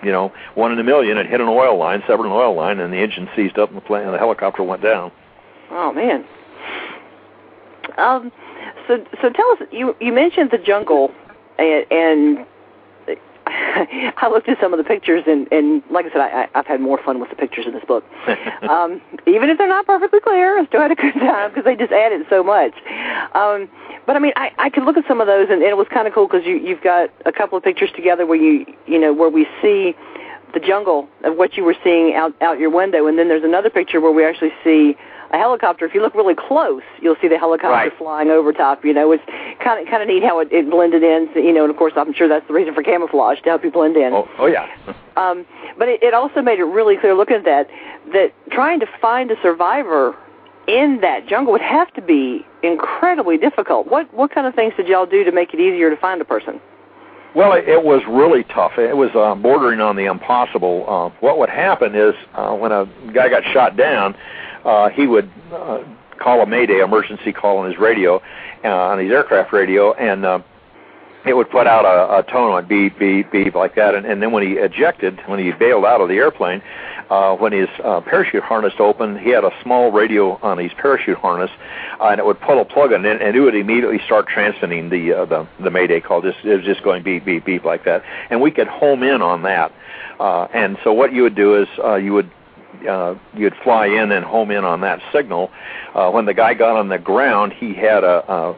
you 0.01 0.11
know 0.11 0.31
one 0.55 0.71
in 0.71 0.79
a 0.79 0.83
million. 0.83 1.17
It 1.17 1.27
hit 1.27 1.41
an 1.41 1.49
oil 1.49 1.77
line, 1.77 2.01
severed 2.07 2.25
an 2.25 2.31
oil 2.31 2.55
line, 2.55 2.79
and 2.79 2.93
the 2.93 2.97
engine 2.97 3.27
seized 3.35 3.59
up, 3.59 3.69
and 3.69 3.77
the, 3.77 3.81
plane, 3.81 4.05
and 4.05 4.13
the 4.13 4.17
helicopter 4.17 4.63
went 4.63 4.81
down. 4.81 5.11
Oh 5.71 5.91
man. 5.91 6.25
Um. 7.97 8.31
So 8.87 9.05
so 9.21 9.29
tell 9.29 9.51
us. 9.51 9.67
You 9.71 9.97
you 9.99 10.13
mentioned 10.13 10.51
the 10.51 10.59
jungle, 10.59 11.11
and, 11.57 11.85
and 11.91 12.45
I 14.17 14.29
looked 14.29 14.47
at 14.47 14.59
some 14.61 14.73
of 14.73 14.77
the 14.77 14.83
pictures, 14.83 15.23
and, 15.27 15.47
and 15.51 15.83
like 15.89 16.05
I 16.05 16.09
said, 16.09 16.21
I, 16.21 16.47
I've 16.53 16.67
had 16.67 16.81
more 16.81 17.01
fun 17.03 17.19
with 17.19 17.29
the 17.29 17.35
pictures 17.35 17.65
in 17.65 17.73
this 17.73 17.83
book. 17.85 18.03
um, 18.69 19.01
even 19.25 19.49
if 19.49 19.57
they're 19.57 19.67
not 19.67 19.85
perfectly 19.85 20.19
clear, 20.19 20.59
I 20.59 20.65
still 20.67 20.81
had 20.81 20.91
a 20.91 20.95
good 20.95 21.13
time 21.13 21.49
because 21.49 21.65
they 21.65 21.75
just 21.75 21.91
added 21.91 22.25
so 22.29 22.43
much. 22.43 22.73
Um, 23.33 23.69
but 24.05 24.15
I 24.15 24.19
mean, 24.19 24.33
I, 24.35 24.51
I 24.57 24.69
could 24.69 24.83
look 24.83 24.97
at 24.97 25.07
some 25.07 25.21
of 25.21 25.27
those, 25.27 25.47
and, 25.49 25.61
and 25.61 25.69
it 25.69 25.77
was 25.77 25.87
kind 25.91 26.07
of 26.07 26.13
cool 26.13 26.27
because 26.27 26.45
you, 26.45 26.57
you've 26.57 26.81
got 26.81 27.09
a 27.25 27.31
couple 27.31 27.57
of 27.57 27.63
pictures 27.63 27.89
together 27.95 28.25
where 28.25 28.37
you, 28.37 28.65
you 28.85 28.99
know, 28.99 29.13
where 29.13 29.29
we 29.29 29.47
see 29.61 29.95
the 30.53 30.59
jungle 30.59 31.07
of 31.23 31.37
what 31.37 31.57
you 31.57 31.63
were 31.63 31.75
seeing 31.83 32.15
out 32.15 32.33
out 32.41 32.59
your 32.59 32.69
window, 32.69 33.07
and 33.07 33.17
then 33.17 33.27
there's 33.27 33.43
another 33.43 33.69
picture 33.69 34.01
where 34.01 34.11
we 34.11 34.25
actually 34.25 34.51
see 34.63 34.95
a 35.31 35.37
helicopter, 35.37 35.85
if 35.85 35.93
you 35.93 36.01
look 36.01 36.15
really 36.15 36.35
close, 36.35 36.81
you'll 37.01 37.15
see 37.21 37.27
the 37.27 37.37
helicopter 37.37 37.69
right. 37.69 37.97
flying 37.97 38.29
over 38.29 38.51
top. 38.51 38.83
You 38.83 38.93
know, 38.93 39.11
it's 39.11 39.23
kind 39.63 39.79
of 39.79 39.89
kind 39.89 40.01
of 40.01 40.07
neat 40.07 40.23
how 40.23 40.39
it, 40.39 40.51
it 40.51 40.69
blended 40.69 41.03
in. 41.03 41.29
You 41.35 41.53
know, 41.53 41.63
and 41.63 41.69
of 41.69 41.77
course, 41.77 41.93
I'm 41.95 42.13
sure 42.13 42.27
that's 42.27 42.47
the 42.47 42.53
reason 42.53 42.73
for 42.73 42.83
camouflage 42.83 43.39
to 43.41 43.49
help 43.49 43.63
you 43.63 43.71
blend 43.71 43.95
in. 43.95 44.13
Oh, 44.13 44.27
oh 44.39 44.47
yeah. 44.47 44.67
um, 45.17 45.45
but 45.77 45.87
it, 45.87 46.01
it 46.03 46.13
also 46.13 46.41
made 46.41 46.59
it 46.59 46.65
really 46.65 46.97
clear, 46.97 47.15
looking 47.15 47.37
at 47.37 47.45
that, 47.45 47.69
that 48.13 48.33
trying 48.51 48.79
to 48.79 48.87
find 48.99 49.31
a 49.31 49.41
survivor 49.41 50.15
in 50.67 50.99
that 51.01 51.27
jungle 51.27 51.51
would 51.51 51.61
have 51.61 51.91
to 51.93 52.01
be 52.01 52.45
incredibly 52.63 53.37
difficult. 53.37 53.87
What 53.87 54.13
what 54.13 54.31
kind 54.31 54.47
of 54.47 54.55
things 54.55 54.73
did 54.77 54.87
y'all 54.87 55.05
do 55.05 55.23
to 55.23 55.31
make 55.31 55.53
it 55.53 55.59
easier 55.59 55.89
to 55.89 55.97
find 55.97 56.21
a 56.21 56.25
person? 56.25 56.59
Well, 57.35 57.53
it, 57.53 57.67
it 57.67 57.83
was 57.83 58.01
really 58.07 58.43
tough. 58.43 58.77
It 58.77 58.97
was 58.97 59.11
uh, 59.13 59.35
bordering 59.35 59.81
on 59.81 59.95
the 59.95 60.05
impossible. 60.05 60.85
Uh, 60.87 61.09
what 61.19 61.37
would 61.37 61.49
happen 61.49 61.95
is 61.95 62.15
uh, 62.33 62.55
when 62.55 62.71
a 62.71 62.85
guy 63.13 63.29
got 63.29 63.43
shot 63.53 63.77
down, 63.77 64.15
uh, 64.65 64.89
he 64.89 65.05
would 65.05 65.29
uh, 65.53 65.83
call 66.17 66.41
a 66.41 66.45
mayday 66.45 66.79
emergency 66.79 67.31
call 67.31 67.57
on 67.59 67.69
his 67.69 67.79
radio, 67.79 68.21
uh, 68.63 68.67
on 68.67 68.99
his 68.99 69.11
aircraft 69.11 69.53
radio, 69.53 69.93
and 69.93 70.25
uh, 70.25 70.39
it 71.25 71.33
would 71.35 71.49
put 71.49 71.67
out 71.67 71.85
a, 71.85 72.19
a 72.19 72.31
tone 72.31 72.51
on 72.51 72.67
beep, 72.67 72.97
beep, 72.97 73.31
beep 73.31 73.55
like 73.55 73.75
that. 73.75 73.95
And, 73.95 74.05
and 74.05 74.21
then 74.21 74.31
when 74.31 74.43
he 74.43 74.53
ejected, 74.53 75.19
when 75.27 75.39
he 75.39 75.51
bailed 75.51 75.85
out 75.85 76.01
of 76.01 76.07
the 76.07 76.15
airplane, 76.15 76.61
uh, 77.09 77.35
when 77.35 77.51
his 77.51 77.67
uh, 77.83 78.01
parachute 78.01 78.43
harness 78.43 78.73
opened, 78.79 79.19
he 79.19 79.31
had 79.31 79.43
a 79.43 79.51
small 79.63 79.91
radio 79.91 80.37
on 80.43 80.57
his 80.57 80.71
parachute 80.73 81.17
harness, 81.17 81.49
uh, 81.99 82.09
and 82.09 82.19
it 82.19 82.25
would 82.25 82.39
pull 82.39 82.61
a 82.61 82.65
plug 82.65 82.91
in, 82.91 83.03
and 83.05 83.35
it 83.35 83.39
would 83.39 83.55
immediately 83.55 83.99
start 84.05 84.27
transmitting 84.27 84.89
the 84.89 85.13
uh, 85.13 85.25
the 85.25 85.47
the 85.59 85.71
mayday 85.71 85.99
call. 85.99 86.21
Just 86.21 86.37
it 86.43 86.55
was 86.57 86.65
just 86.65 86.83
going 86.83 87.01
beep, 87.01 87.25
beep, 87.25 87.45
beep 87.45 87.65
like 87.65 87.83
that, 87.85 88.03
and 88.29 88.41
we 88.41 88.51
could 88.51 88.67
home 88.67 89.01
in 89.01 89.21
on 89.21 89.41
that. 89.43 89.73
Uh, 90.19 90.47
and 90.53 90.77
so 90.83 90.93
what 90.93 91.11
you 91.11 91.23
would 91.23 91.35
do 91.35 91.59
is 91.59 91.67
uh, 91.83 91.95
you 91.95 92.13
would 92.13 92.29
uh, 92.87 93.15
you'd 93.33 93.55
fly 93.63 93.87
in 93.87 94.11
and 94.11 94.23
home 94.23 94.51
in 94.51 94.63
on 94.63 94.81
that 94.81 95.01
signal. 95.11 95.49
Uh, 95.95 96.11
when 96.11 96.25
the 96.25 96.33
guy 96.33 96.53
got 96.53 96.75
on 96.75 96.89
the 96.89 96.99
ground, 96.99 97.53
he 97.53 97.73
had 97.73 98.03
a, 98.03 98.31
a 98.31 98.55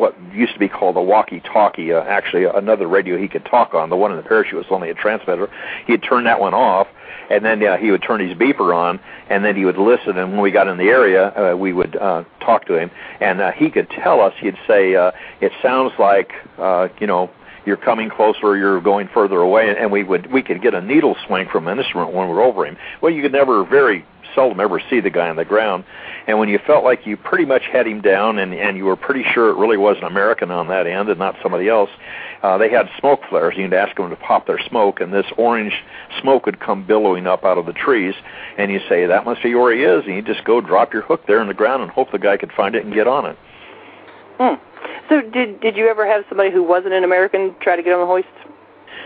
what 0.00 0.16
used 0.32 0.54
to 0.54 0.58
be 0.58 0.68
called 0.68 0.96
a 0.96 1.02
walkie-talkie, 1.02 1.92
uh, 1.92 2.02
actually 2.02 2.44
another 2.46 2.88
radio 2.88 3.18
he 3.18 3.28
could 3.28 3.44
talk 3.44 3.74
on. 3.74 3.90
The 3.90 3.96
one 3.96 4.10
in 4.10 4.16
the 4.16 4.22
parachute 4.22 4.54
was 4.54 4.64
only 4.70 4.88
a 4.88 4.94
transmitter. 4.94 5.50
He'd 5.86 6.02
turn 6.02 6.24
that 6.24 6.40
one 6.40 6.54
off, 6.54 6.88
and 7.30 7.44
then 7.44 7.62
uh, 7.62 7.76
he 7.76 7.90
would 7.90 8.02
turn 8.02 8.26
his 8.26 8.36
beeper 8.36 8.74
on, 8.74 8.98
and 9.28 9.44
then 9.44 9.56
he 9.56 9.66
would 9.66 9.76
listen. 9.76 10.16
And 10.16 10.32
when 10.32 10.40
we 10.40 10.50
got 10.50 10.68
in 10.68 10.78
the 10.78 10.84
area, 10.84 11.52
uh, 11.52 11.54
we 11.54 11.74
would 11.74 11.96
uh, 11.96 12.24
talk 12.40 12.66
to 12.66 12.78
him, 12.78 12.90
and 13.20 13.42
uh, 13.42 13.52
he 13.52 13.70
could 13.70 13.90
tell 13.90 14.22
us. 14.22 14.32
He'd 14.40 14.56
say, 14.66 14.96
uh, 14.96 15.12
"It 15.42 15.52
sounds 15.62 15.92
like 15.98 16.32
uh, 16.58 16.88
you 16.98 17.06
know." 17.06 17.30
You're 17.70 17.76
coming 17.76 18.10
closer 18.10 18.40
or 18.42 18.56
you're 18.56 18.80
going 18.80 19.08
further 19.14 19.36
away 19.36 19.72
and 19.78 19.92
we 19.92 20.02
would 20.02 20.32
we 20.32 20.42
could 20.42 20.60
get 20.60 20.74
a 20.74 20.80
needle 20.80 21.14
swing 21.24 21.48
from 21.48 21.68
an 21.68 21.78
instrument 21.78 22.12
when 22.12 22.26
we 22.26 22.34
were 22.34 22.42
over 22.42 22.66
him. 22.66 22.76
Well 23.00 23.12
you 23.12 23.22
could 23.22 23.30
never 23.30 23.64
very 23.64 24.04
seldom 24.34 24.58
ever 24.58 24.82
see 24.90 24.98
the 24.98 25.08
guy 25.10 25.28
on 25.28 25.36
the 25.36 25.44
ground. 25.44 25.84
And 26.26 26.40
when 26.40 26.48
you 26.48 26.58
felt 26.66 26.82
like 26.82 27.06
you 27.06 27.16
pretty 27.16 27.44
much 27.44 27.62
had 27.72 27.86
him 27.86 28.00
down 28.00 28.40
and 28.40 28.52
and 28.52 28.76
you 28.76 28.86
were 28.86 28.96
pretty 28.96 29.22
sure 29.32 29.50
it 29.50 29.54
really 29.54 29.76
was 29.76 29.98
an 29.98 30.04
american 30.04 30.50
on 30.50 30.66
that 30.66 30.88
end 30.88 31.08
and 31.10 31.18
not 31.20 31.36
somebody 31.44 31.68
else 31.68 31.90
uh 32.42 32.58
they 32.58 32.70
had 32.70 32.90
smoke 32.98 33.20
flares. 33.28 33.54
You'd 33.56 33.72
ask 33.72 33.96
them 33.96 34.10
to 34.10 34.16
pop 34.16 34.48
their 34.48 34.58
smoke 34.58 35.00
and 35.00 35.12
this 35.12 35.26
orange 35.38 35.74
smoke 36.20 36.46
would 36.46 36.58
come 36.58 36.84
billowing 36.84 37.28
up 37.28 37.44
out 37.44 37.56
of 37.56 37.66
the 37.66 37.72
trees 37.72 38.14
and 38.58 38.72
you 38.72 38.80
say 38.88 39.06
that 39.06 39.24
must 39.24 39.44
be 39.44 39.54
where 39.54 39.72
he 39.72 39.84
is. 39.84 40.04
And 40.06 40.16
you 40.16 40.22
just 40.22 40.44
go 40.44 40.60
drop 40.60 40.92
your 40.92 41.02
hook 41.02 41.28
there 41.28 41.40
in 41.40 41.46
the 41.46 41.54
ground 41.54 41.84
and 41.84 41.90
hope 41.92 42.10
the 42.10 42.18
guy 42.18 42.36
could 42.36 42.50
find 42.50 42.74
it 42.74 42.84
and 42.84 42.92
get 42.92 43.06
on 43.06 43.26
it. 43.26 43.38
Hmm 44.40 44.69
so 45.10 45.20
did 45.20 45.60
did 45.60 45.76
you 45.76 45.88
ever 45.88 46.06
have 46.06 46.24
somebody 46.28 46.50
who 46.50 46.62
wasn't 46.62 46.94
an 46.94 47.04
American 47.04 47.54
try 47.60 47.76
to 47.76 47.82
get 47.82 47.92
on 47.92 48.00
the 48.00 48.06
hoist? 48.06 48.28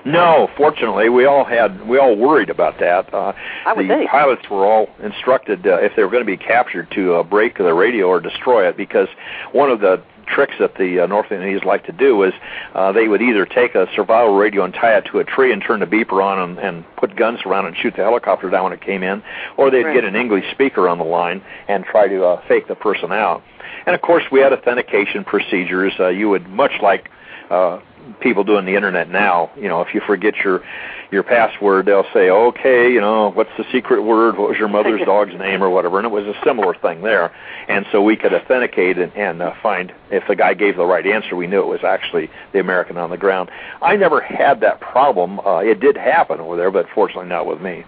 No, 0.05 0.50
fortunately, 0.57 1.09
we 1.09 1.24
all 1.24 1.44
had 1.44 1.88
we 1.88 1.98
all 1.98 2.14
worried 2.14 2.50
about 2.50 2.78
that. 2.78 3.12
Uh, 3.12 3.32
I 3.64 3.72
would 3.72 3.88
the 3.88 3.94
think. 3.94 4.11
pilots 4.11 4.42
were 4.50 4.66
all 4.66 4.88
instructed 5.02 5.66
uh, 5.66 5.78
if 5.80 5.96
they 5.96 6.05
were 6.05 6.11
going 6.11 6.22
to 6.22 6.26
be 6.26 6.36
captured 6.36 6.90
to 6.92 7.14
uh, 7.14 7.22
break 7.22 7.57
the 7.57 7.72
radio 7.72 8.07
or 8.07 8.20
destroy 8.20 8.68
it, 8.68 8.76
because 8.76 9.09
one 9.52 9.70
of 9.70 9.80
the 9.80 10.02
tricks 10.27 10.55
that 10.59 10.77
the 10.77 11.01
uh, 11.01 11.07
North 11.07 11.27
Vietnamese 11.29 11.64
like 11.64 11.85
to 11.87 11.93
do 11.93 12.22
is 12.22 12.33
uh, 12.75 12.93
they 12.93 13.09
would 13.09 13.22
either 13.22 13.47
take 13.47 13.75
a 13.75 13.87
survival 13.95 14.37
radio 14.37 14.64
and 14.64 14.75
tie 14.75 14.97
it 14.97 15.07
to 15.12 15.18
a 15.18 15.25
tree 15.25 15.53
and 15.53 15.62
turn 15.62 15.81
the 15.81 15.87
beeper 15.87 16.22
on 16.22 16.39
and, 16.39 16.59
and 16.59 16.85
put 16.97 17.16
guns 17.16 17.41
around 17.47 17.66
and 17.66 17.77
shoot 17.77 17.95
the 17.97 18.03
helicopter 18.03 18.51
down 18.51 18.64
when 18.64 18.72
it 18.72 18.81
came 18.81 19.03
in, 19.03 19.22
or 19.57 19.70
they'd 19.70 19.85
right. 19.85 19.95
get 19.95 20.05
an 20.05 20.16
English 20.16 20.45
speaker 20.53 20.89
on 20.89 20.99
the 20.99 21.05
line 21.05 21.43
and 21.68 21.85
try 21.85 22.09
to 22.09 22.25
uh, 22.25 22.43
fake 22.49 22.68
the 22.68 22.75
person 22.75 23.12
out. 23.12 23.43
And 23.87 23.95
of 23.95 24.03
course, 24.03 24.25
we 24.33 24.41
had 24.41 24.53
authentication 24.53 25.25
procedures. 25.25 25.93
Uh, 25.99 26.09
you 26.09 26.29
would 26.31 26.49
much 26.49 26.72
like 26.83 27.11
uh, 27.51 27.80
people 28.20 28.45
doing 28.45 28.64
the 28.64 28.74
internet 28.74 29.09
now. 29.09 29.51
You 29.57 29.68
know, 29.68 29.80
if 29.82 29.95
you 29.95 30.01
forget 30.07 30.36
your 30.36 30.62
your 31.11 31.22
password, 31.22 31.86
they'll 31.86 32.07
say, 32.12 32.30
"Okay, 32.30 32.92
you 32.92 33.01
know, 33.01 33.30
what's 33.30 33.51
the 33.57 33.64
secret 33.72 34.03
word? 34.03 34.36
What 34.36 34.49
was 34.49 34.59
your 34.59 34.68
mother's 34.68 35.01
dog's 35.07 35.34
name, 35.34 35.62
or 35.62 35.70
whatever?" 35.70 35.99
And 35.99 36.07
it 36.07 36.11
was 36.11 36.24
a 36.24 36.34
similar 36.45 36.74
thing 36.74 37.03
there. 37.03 37.34
And 37.68 37.86
so 37.92 38.03
we 38.03 38.16
could 38.16 38.32
authenticate 38.32 38.99
and, 38.99 39.12
and 39.14 39.42
uh, 39.42 39.55
find 39.62 39.92
if 40.11 40.24
the 40.28 40.36
guy 40.36 40.55
gave 40.55 40.76
the 40.76 40.86
right 40.86 41.07
answer, 41.07 41.36
we 41.36 41.47
knew 41.47 41.61
it 41.61 41.66
was 41.66 41.84
actually 41.84 42.30
the 42.53 42.61
American 42.61 42.97
on 42.97 43.11
the 43.11 43.16
ground. 43.16 43.51
I 43.80 43.97
never 43.97 44.20
had 44.20 44.61
that 44.61 44.80
problem. 44.80 45.40
Uh, 45.40 45.59
it 45.59 45.80
did 45.80 45.97
happen 45.97 46.40
over 46.40 46.57
there, 46.57 46.70
but 46.70 46.86
fortunately 46.95 47.28
not 47.28 47.47
with 47.47 47.61
me. 47.61 47.84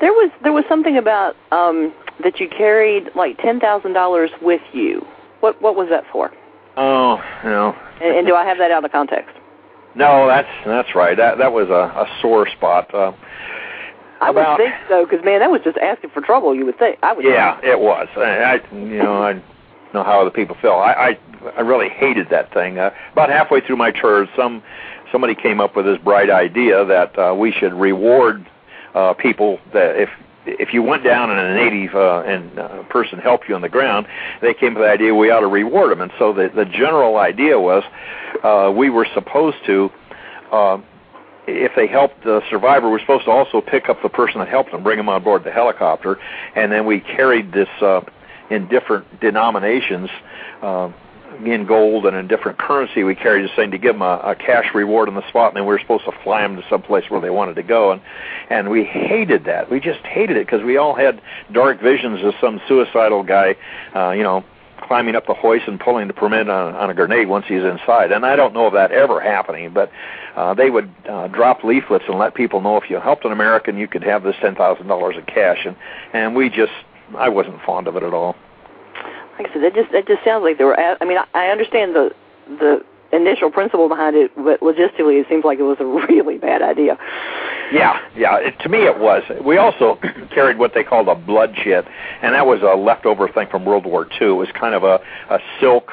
There 0.00 0.12
was 0.12 0.30
there 0.42 0.52
was 0.52 0.64
something 0.68 0.96
about 0.96 1.36
um, 1.52 1.94
that 2.22 2.40
you 2.40 2.48
carried 2.48 3.10
like 3.14 3.38
ten 3.38 3.60
thousand 3.60 3.92
dollars 3.92 4.30
with 4.40 4.62
you. 4.72 5.06
What 5.40 5.60
what 5.60 5.76
was 5.76 5.88
that 5.90 6.04
for? 6.10 6.32
Oh, 6.76 7.22
no. 7.44 7.76
And, 8.00 8.16
and 8.18 8.26
do 8.26 8.34
I 8.34 8.44
have 8.44 8.58
that 8.58 8.70
out 8.70 8.84
of 8.84 8.92
context? 8.92 9.34
No, 9.94 10.26
that's 10.26 10.48
that's 10.66 10.94
right. 10.94 11.16
That 11.16 11.38
that 11.38 11.52
was 11.52 11.68
a, 11.68 11.72
a 11.72 12.06
sore 12.20 12.48
spot. 12.48 12.92
Uh, 12.92 13.12
I 14.20 14.30
about, 14.30 14.58
would 14.58 14.64
think 14.64 14.74
so, 14.88 15.06
because 15.06 15.24
man, 15.24 15.40
that 15.40 15.50
was 15.50 15.60
just 15.62 15.78
asking 15.78 16.10
for 16.10 16.20
trouble. 16.20 16.54
You 16.54 16.66
would 16.66 16.78
think. 16.78 16.98
I 17.02 17.12
would. 17.12 17.24
Yeah, 17.24 17.60
think. 17.60 17.72
it 17.72 17.80
was. 17.80 18.08
I, 18.16 18.20
I 18.20 18.54
you 18.74 18.98
know 18.98 19.22
I 19.22 19.34
know 19.92 20.02
how 20.02 20.20
other 20.20 20.30
people 20.30 20.56
feel. 20.60 20.72
I 20.72 20.92
I, 20.92 21.18
I 21.56 21.60
really 21.60 21.88
hated 21.88 22.28
that 22.30 22.52
thing. 22.52 22.78
Uh, 22.78 22.90
about 23.12 23.30
halfway 23.30 23.60
through 23.60 23.76
my 23.76 23.92
tour, 23.92 24.26
some 24.36 24.62
somebody 25.12 25.36
came 25.36 25.60
up 25.60 25.76
with 25.76 25.86
this 25.86 25.98
bright 25.98 26.30
idea 26.30 26.84
that 26.84 27.16
uh, 27.16 27.34
we 27.34 27.52
should 27.52 27.72
reward 27.72 28.44
uh, 28.94 29.14
people 29.14 29.60
that 29.72 29.94
if 29.94 30.08
if 30.46 30.72
you 30.72 30.82
went 30.82 31.04
down 31.04 31.30
and 31.30 31.40
a 31.40 31.54
native 31.54 31.94
uh, 31.94 32.22
and 32.26 32.58
uh, 32.58 32.82
person 32.84 33.18
helped 33.18 33.48
you 33.48 33.54
on 33.54 33.62
the 33.62 33.68
ground, 33.68 34.06
they 34.40 34.54
came 34.54 34.74
to 34.74 34.80
the 34.80 34.88
idea 34.88 35.14
we 35.14 35.30
ought 35.30 35.40
to 35.40 35.46
reward 35.46 35.90
them. 35.90 36.00
And 36.00 36.12
so 36.18 36.32
the 36.32 36.50
the 36.54 36.64
general 36.64 37.16
idea 37.16 37.58
was 37.58 37.82
uh, 38.42 38.72
we 38.74 38.90
were 38.90 39.06
supposed 39.14 39.58
to. 39.66 39.90
Uh, 40.52 40.78
if 41.46 41.72
they 41.76 41.86
helped 41.86 42.24
the 42.24 42.40
survivor, 42.48 42.90
we're 42.90 43.00
supposed 43.00 43.26
to 43.26 43.30
also 43.30 43.60
pick 43.60 43.90
up 43.90 44.00
the 44.02 44.08
person 44.08 44.38
that 44.38 44.48
helped 44.48 44.72
them, 44.72 44.82
bring 44.82 44.96
them 44.96 45.10
on 45.10 45.22
board 45.22 45.44
the 45.44 45.50
helicopter, 45.50 46.18
and 46.56 46.72
then 46.72 46.86
we 46.86 47.00
carried 47.00 47.52
this 47.52 47.68
uh, 47.82 48.00
in 48.48 48.66
different 48.68 49.20
denominations. 49.20 50.08
Uh, 50.62 50.90
in 51.44 51.66
gold 51.66 52.06
and 52.06 52.16
in 52.16 52.28
different 52.28 52.58
currency 52.58 53.02
we 53.04 53.14
carried 53.14 53.44
this 53.44 53.54
thing 53.56 53.70
to 53.70 53.78
give 53.78 53.94
them 53.94 54.02
a, 54.02 54.20
a 54.24 54.34
cash 54.34 54.66
reward 54.74 55.08
on 55.08 55.14
the 55.14 55.28
spot, 55.28 55.48
and 55.48 55.56
then 55.56 55.64
we 55.66 55.72
were 55.72 55.80
supposed 55.80 56.04
to 56.04 56.12
fly 56.22 56.42
them 56.42 56.56
to 56.56 56.62
some 56.68 56.82
place 56.82 57.04
where 57.08 57.20
they 57.20 57.30
wanted 57.30 57.54
to 57.56 57.62
go, 57.62 57.92
and 57.92 58.00
and 58.50 58.70
we 58.70 58.84
hated 58.84 59.44
that. 59.44 59.70
We 59.70 59.80
just 59.80 60.00
hated 60.00 60.36
it 60.36 60.46
because 60.46 60.62
we 60.62 60.76
all 60.76 60.94
had 60.94 61.20
dark 61.52 61.80
visions 61.80 62.24
of 62.24 62.34
some 62.40 62.60
suicidal 62.68 63.22
guy, 63.22 63.56
uh, 63.94 64.10
you 64.10 64.22
know, 64.22 64.44
climbing 64.82 65.14
up 65.14 65.26
the 65.26 65.34
hoist 65.34 65.66
and 65.66 65.80
pulling 65.80 66.08
the 66.08 66.14
permit 66.14 66.48
on, 66.48 66.74
on 66.74 66.90
a 66.90 66.94
grenade 66.94 67.28
once 67.28 67.46
he's 67.48 67.62
inside. 67.62 68.12
And 68.12 68.24
I 68.26 68.36
don't 68.36 68.52
know 68.52 68.66
of 68.66 68.74
that 68.74 68.92
ever 68.92 69.20
happening, 69.20 69.72
but 69.72 69.90
uh, 70.36 70.54
they 70.54 70.70
would 70.70 70.90
uh, 71.08 71.28
drop 71.28 71.64
leaflets 71.64 72.04
and 72.08 72.18
let 72.18 72.34
people 72.34 72.60
know 72.60 72.76
if 72.76 72.90
you 72.90 73.00
helped 73.00 73.24
an 73.24 73.32
American, 73.32 73.78
you 73.78 73.88
could 73.88 74.02
have 74.02 74.22
this 74.22 74.36
ten 74.40 74.54
thousand 74.54 74.86
dollars 74.86 75.16
in 75.16 75.24
cash. 75.24 75.64
And 75.64 75.76
and 76.12 76.36
we 76.36 76.50
just, 76.50 76.72
I 77.16 77.28
wasn't 77.28 77.60
fond 77.62 77.88
of 77.88 77.96
it 77.96 78.02
at 78.02 78.12
all 78.12 78.36
like 79.38 79.50
I 79.50 79.52
said, 79.52 79.62
that 79.62 79.74
just 79.74 79.92
that 79.92 80.06
just 80.06 80.24
sounds 80.24 80.42
like 80.42 80.58
they 80.58 80.64
were. 80.64 80.78
I 80.78 81.04
mean, 81.04 81.18
I 81.34 81.48
understand 81.48 81.94
the 81.94 82.10
the 82.46 82.84
initial 83.12 83.50
principle 83.50 83.88
behind 83.88 84.16
it, 84.16 84.30
but 84.36 84.60
logistically, 84.60 85.20
it 85.20 85.26
seems 85.28 85.44
like 85.44 85.58
it 85.58 85.62
was 85.62 85.78
a 85.80 85.84
really 86.08 86.38
bad 86.38 86.62
idea. 86.62 86.98
Yeah, 87.72 87.98
yeah. 88.16 88.36
It, 88.38 88.58
to 88.60 88.68
me, 88.68 88.84
it 88.84 88.98
was. 88.98 89.22
We 89.44 89.56
also 89.56 89.98
carried 90.34 90.58
what 90.58 90.74
they 90.74 90.84
called 90.84 91.08
a 91.08 91.14
blood 91.14 91.54
chit, 91.62 91.86
and 92.22 92.34
that 92.34 92.46
was 92.46 92.60
a 92.62 92.76
leftover 92.76 93.28
thing 93.28 93.48
from 93.50 93.64
World 93.64 93.86
War 93.86 94.06
II. 94.20 94.28
It 94.28 94.30
was 94.30 94.48
kind 94.58 94.74
of 94.74 94.84
a 94.84 95.00
a 95.30 95.38
silk 95.60 95.90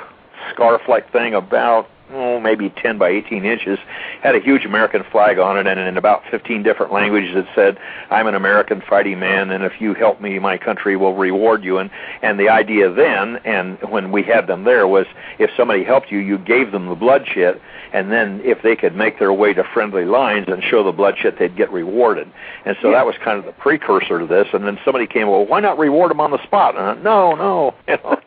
scarf-like 0.54 1.12
thing 1.12 1.36
about 1.36 1.88
oh, 2.14 2.40
maybe 2.40 2.70
10 2.70 2.98
by 2.98 3.10
18 3.10 3.46
inches, 3.46 3.80
had 4.22 4.36
a 4.36 4.40
huge 4.40 4.66
American 4.66 5.04
flag 5.12 5.40
on 5.40 5.58
it, 5.58 5.68
and 5.68 5.80
in 5.80 5.98
about 5.98 6.24
15 6.30 6.64
different 6.64 6.92
languages 6.92 7.36
it 7.36 7.46
said, 7.56 7.78
"I'm 8.10 8.28
an 8.28 8.36
American 8.36 8.82
fighting 8.82 9.20
man, 9.20 9.52
and 9.52 9.64
if 9.64 9.80
you 9.80 9.94
help 9.94 10.22
me, 10.22 10.40
my 10.40 10.58
country 10.58 10.96
will 10.96 11.16
reward 11.16 11.64
you." 11.64 11.78
And 11.78 11.90
and 12.22 12.40
the 12.40 12.50
idea 12.50 12.92
then, 12.92 13.38
and 13.46 13.78
when 13.90 14.12
we 14.12 14.24
had 14.24 14.48
them 14.48 14.64
there, 14.64 14.88
was 14.88 15.06
if 15.40 15.50
somebody 15.56 15.84
helped 15.84 16.12
you, 16.12 16.20
you 16.20 16.38
gave 16.38 16.72
them 16.72 16.88
the 16.88 16.96
blood 16.96 17.26
chit, 17.26 17.62
and 17.94 18.12
then 18.12 18.42
if 18.44 18.62
they 18.62 18.76
could 18.76 18.96
make 18.96 19.20
their 19.20 19.34
way 19.34 19.54
to 19.54 19.64
friendly 19.74 20.06
lines 20.06 20.48
and 20.48 20.64
show 20.64 20.84
the 20.84 20.92
blood 20.92 21.16
chit, 21.18 21.38
they'd 21.38 21.56
get 21.56 21.72
rewarded. 21.72 22.28
And 22.66 22.78
so 22.82 22.90
yeah. 22.90 22.98
that 22.98 23.06
was 23.06 23.16
kind 23.24 23.38
of 23.38 23.46
the 23.46 23.52
precursor 23.52 24.20
to 24.20 24.26
this. 24.26 24.48
And 24.54 24.66
then 24.66 24.80
somebody 24.86 25.08
came, 25.08 25.28
well, 25.28 25.46
why 25.46 25.60
not 25.60 25.78
reward 25.78 26.12
them 26.12 26.20
on 26.20 26.32
the 26.32 26.42
spot? 26.44 26.76
And 26.76 26.84
I, 26.84 26.96
no, 27.02 27.36
no. 27.36 27.76
You 27.88 27.98
know? 28.04 28.20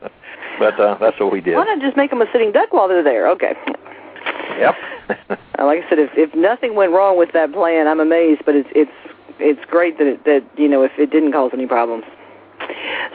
But 0.58 0.78
uh, 0.78 0.96
that's 1.00 1.18
what 1.20 1.32
we 1.32 1.40
did. 1.40 1.54
Why 1.54 1.64
not 1.64 1.80
just 1.80 1.96
make 1.96 2.10
them 2.10 2.22
a 2.22 2.26
sitting 2.32 2.52
duck 2.52 2.72
while 2.72 2.88
they're 2.88 3.02
there? 3.02 3.28
Okay. 3.30 3.54
Yep. 4.58 4.74
like 5.58 5.84
I 5.84 5.88
said, 5.88 5.98
if 5.98 6.10
if 6.14 6.34
nothing 6.34 6.74
went 6.74 6.92
wrong 6.92 7.18
with 7.18 7.32
that 7.32 7.52
plan, 7.52 7.86
I'm 7.88 8.00
amazed. 8.00 8.42
But 8.44 8.56
it's 8.56 8.68
it's 8.74 8.90
it's 9.38 9.64
great 9.70 9.98
that 9.98 10.06
it, 10.06 10.24
that 10.24 10.44
you 10.56 10.68
know 10.68 10.82
if 10.82 10.92
it 10.98 11.10
didn't 11.10 11.32
cause 11.32 11.50
any 11.52 11.66
problems. 11.66 12.04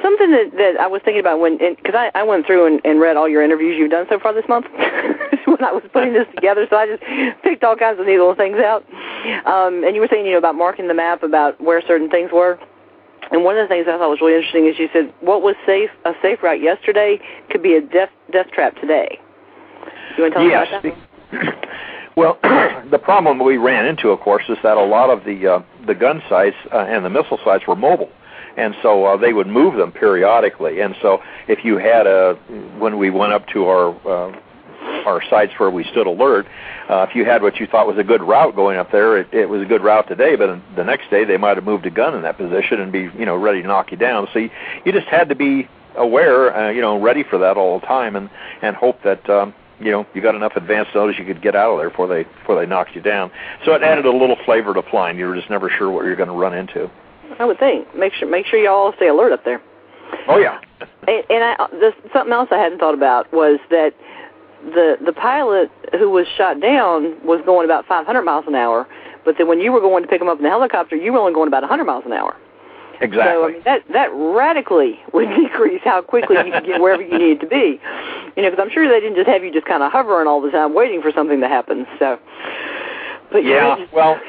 Something 0.01 0.31
that 0.31 0.51
that 0.57 0.79
I 0.79 0.87
was 0.87 1.01
thinking 1.03 1.19
about 1.19 1.39
when 1.39 1.57
because 1.57 1.95
I 1.95 2.11
I 2.13 2.23
went 2.23 2.45
through 2.45 2.67
and, 2.67 2.81
and 2.83 2.99
read 2.99 3.17
all 3.17 3.27
your 3.27 3.41
interviews 3.41 3.77
you've 3.77 3.91
done 3.91 4.05
so 4.09 4.19
far 4.19 4.33
this 4.33 4.47
month 4.47 4.65
when 5.45 5.63
I 5.63 5.71
was 5.71 5.83
putting 5.91 6.13
this 6.13 6.27
together, 6.35 6.67
so 6.69 6.75
I 6.75 6.87
just 6.87 7.03
picked 7.43 7.63
all 7.63 7.75
kinds 7.75 7.99
of 7.99 8.05
neat 8.05 8.17
little 8.17 8.35
things 8.35 8.57
out. 8.57 8.85
Um, 9.45 9.83
and 9.83 9.95
you 9.95 10.01
were 10.01 10.07
saying 10.09 10.25
you 10.25 10.33
know 10.33 10.37
about 10.37 10.55
marking 10.55 10.87
the 10.87 10.93
map 10.93 11.23
about 11.23 11.59
where 11.59 11.81
certain 11.81 12.09
things 12.09 12.31
were. 12.31 12.59
And 13.31 13.43
one 13.43 13.57
of 13.57 13.67
the 13.67 13.73
things 13.73 13.85
I 13.87 13.97
thought 13.97 14.09
was 14.09 14.21
really 14.21 14.35
interesting 14.35 14.67
is 14.67 14.79
you 14.79 14.89
said 14.91 15.13
what 15.21 15.41
was 15.41 15.55
safe 15.65 15.89
a 16.05 16.13
safe 16.21 16.41
route 16.41 16.61
yesterday 16.61 17.19
could 17.49 17.61
be 17.61 17.75
a 17.75 17.81
death 17.81 18.09
death 18.31 18.47
trap 18.51 18.75
today. 18.79 19.19
You 20.17 20.23
want 20.23 20.33
to 20.33 20.39
tell 20.39 20.47
yes. 20.47 20.83
me 20.83 20.89
about 20.89 21.01
that? 21.31 21.65
Well, 22.19 22.37
the 22.91 22.99
problem 22.99 23.39
we 23.39 23.55
ran 23.55 23.85
into, 23.85 24.09
of 24.09 24.19
course, 24.19 24.43
is 24.49 24.57
that 24.61 24.75
a 24.75 24.83
lot 24.83 25.09
of 25.09 25.23
the 25.23 25.47
uh, 25.47 25.63
the 25.87 25.95
gun 25.95 26.21
sites 26.27 26.57
uh, 26.73 26.79
and 26.79 27.05
the 27.05 27.09
missile 27.09 27.39
sites 27.45 27.65
were 27.65 27.77
mobile, 27.77 28.09
and 28.57 28.75
so 28.81 29.05
uh, 29.05 29.15
they 29.15 29.31
would 29.31 29.47
move 29.47 29.77
them 29.77 29.93
periodically. 29.93 30.81
And 30.81 30.95
so, 31.01 31.21
if 31.47 31.63
you 31.63 31.77
had 31.77 32.07
a 32.07 32.33
when 32.77 32.97
we 32.97 33.09
went 33.09 33.31
up 33.31 33.47
to 33.53 33.67
our 33.67 33.95
uh, 34.05 34.37
our 35.09 35.21
sites 35.29 35.53
where 35.57 35.69
we 35.69 35.83
stood 35.85 36.07
alert, 36.07 36.45
uh, 36.89 37.05
if 37.09 37.15
you 37.15 37.25
had 37.25 37.41
what 37.41 37.57
you 37.57 37.67
thought 37.67 37.87
was 37.87 37.97
a 37.97 38.03
good 38.03 38.21
route 38.21 38.55
going 38.55 38.77
up 38.77 38.91
there, 38.91 39.17
it, 39.17 39.33
it 39.33 39.49
was 39.49 39.61
a 39.61 39.65
good 39.65 39.83
route 39.83 40.07
today, 40.07 40.35
but 40.35 40.59
the 40.75 40.83
next 40.83 41.09
day 41.09 41.25
they 41.25 41.37
might 41.37 41.57
have 41.57 41.65
moved 41.65 41.85
a 41.85 41.89
gun 41.89 42.15
in 42.15 42.21
that 42.21 42.37
position 42.37 42.79
and 42.79 42.91
be, 42.91 43.09
you 43.17 43.25
know, 43.25 43.35
ready 43.35 43.61
to 43.61 43.67
knock 43.67 43.91
you 43.91 43.97
down. 43.97 44.27
So 44.33 44.39
you, 44.39 44.49
you 44.85 44.91
just 44.91 45.07
had 45.07 45.29
to 45.29 45.35
be 45.35 45.67
aware, 45.95 46.55
uh, 46.55 46.69
you 46.69 46.81
know, 46.81 46.99
ready 46.99 47.23
for 47.23 47.37
that 47.39 47.57
all 47.57 47.79
the 47.79 47.85
time, 47.85 48.15
and 48.15 48.29
and 48.61 48.75
hope 48.75 49.01
that. 49.03 49.29
Um, 49.29 49.53
you 49.81 49.91
know, 49.91 50.05
you 50.13 50.21
got 50.21 50.35
enough 50.35 50.57
advance 50.57 50.89
notice 50.93 51.15
you 51.17 51.23
could 51.23 51.41
get 51.41 51.55
out 51.55 51.71
of 51.71 51.79
there 51.79 51.89
before 51.89 52.09
they 52.09 52.23
before 52.23 52.59
they 52.59 52.65
knocked 52.65 52.95
you 52.95 53.01
down. 53.01 53.31
So 53.63 53.73
it 53.75 53.81
added 53.81 54.05
a 54.05 54.11
little 54.11 54.35
flavor 54.43 54.73
to 54.73 54.81
flying. 54.81 55.17
You 55.17 55.27
were 55.27 55.35
just 55.35 55.49
never 55.49 55.69
sure 55.69 55.89
what 55.89 56.03
you're 56.03 56.17
going 56.17 56.27
to 56.27 56.35
run 56.35 56.53
into. 56.53 56.91
I 57.39 57.45
would 57.45 57.59
think. 57.59 57.95
Make 57.95 58.11
sure 58.11 58.29
make 58.29 58.45
sure 58.45 58.59
you 58.59 58.69
all 58.69 58.91
stay 58.97 59.07
alert 59.07 59.31
up 59.31 59.45
there. 59.45 59.61
Oh 60.27 60.37
yeah. 60.37 60.59
and, 61.07 61.23
and 61.29 61.43
I, 61.43 61.67
this, 61.79 61.93
something 62.11 62.33
else 62.33 62.49
I 62.51 62.57
hadn't 62.57 62.79
thought 62.79 62.93
about 62.93 63.31
was 63.31 63.59
that 63.69 63.93
the 64.63 64.97
the 65.03 65.13
pilot 65.13 65.71
who 65.97 66.09
was 66.09 66.27
shot 66.37 66.59
down 66.59 67.15
was 67.25 67.41
going 67.45 67.65
about 67.65 67.85
500 67.87 68.21
miles 68.23 68.45
an 68.47 68.55
hour, 68.55 68.87
but 69.25 69.35
then 69.37 69.47
when 69.47 69.59
you 69.59 69.71
were 69.71 69.79
going 69.79 70.03
to 70.03 70.09
pick 70.09 70.21
him 70.21 70.27
up 70.27 70.37
in 70.37 70.43
the 70.43 70.49
helicopter, 70.49 70.95
you 70.95 71.13
were 71.13 71.19
only 71.19 71.33
going 71.33 71.47
about 71.47 71.63
100 71.63 71.85
miles 71.85 72.03
an 72.05 72.13
hour. 72.13 72.35
Exactly. 73.01 73.33
So 73.33 73.45
I 73.45 73.51
mean, 73.51 73.61
that 73.63 73.83
that 73.93 74.09
radically 74.13 74.99
would 75.13 75.29
decrease 75.29 75.81
how 75.83 76.01
quickly 76.01 76.37
you 76.45 76.51
could 76.51 76.65
get 76.65 76.81
wherever 76.81 77.01
you 77.01 77.17
needed 77.17 77.39
to 77.41 77.47
be. 77.47 77.79
You 78.35 78.43
know, 78.43 78.49
because 78.51 78.59
I'm 78.59 78.71
sure 78.71 78.87
they 78.87 78.99
didn't 78.99 79.15
just 79.15 79.29
have 79.29 79.43
you 79.43 79.51
just 79.51 79.65
kind 79.65 79.83
of 79.83 79.91
hovering 79.91 80.27
all 80.27 80.41
the 80.41 80.51
time 80.51 80.73
waiting 80.73 81.01
for 81.01 81.11
something 81.11 81.39
to 81.41 81.47
happen. 81.47 81.85
So, 81.97 82.19
but 83.31 83.45
yeah, 83.45 83.77
just, 83.77 83.93
well, 83.93 84.19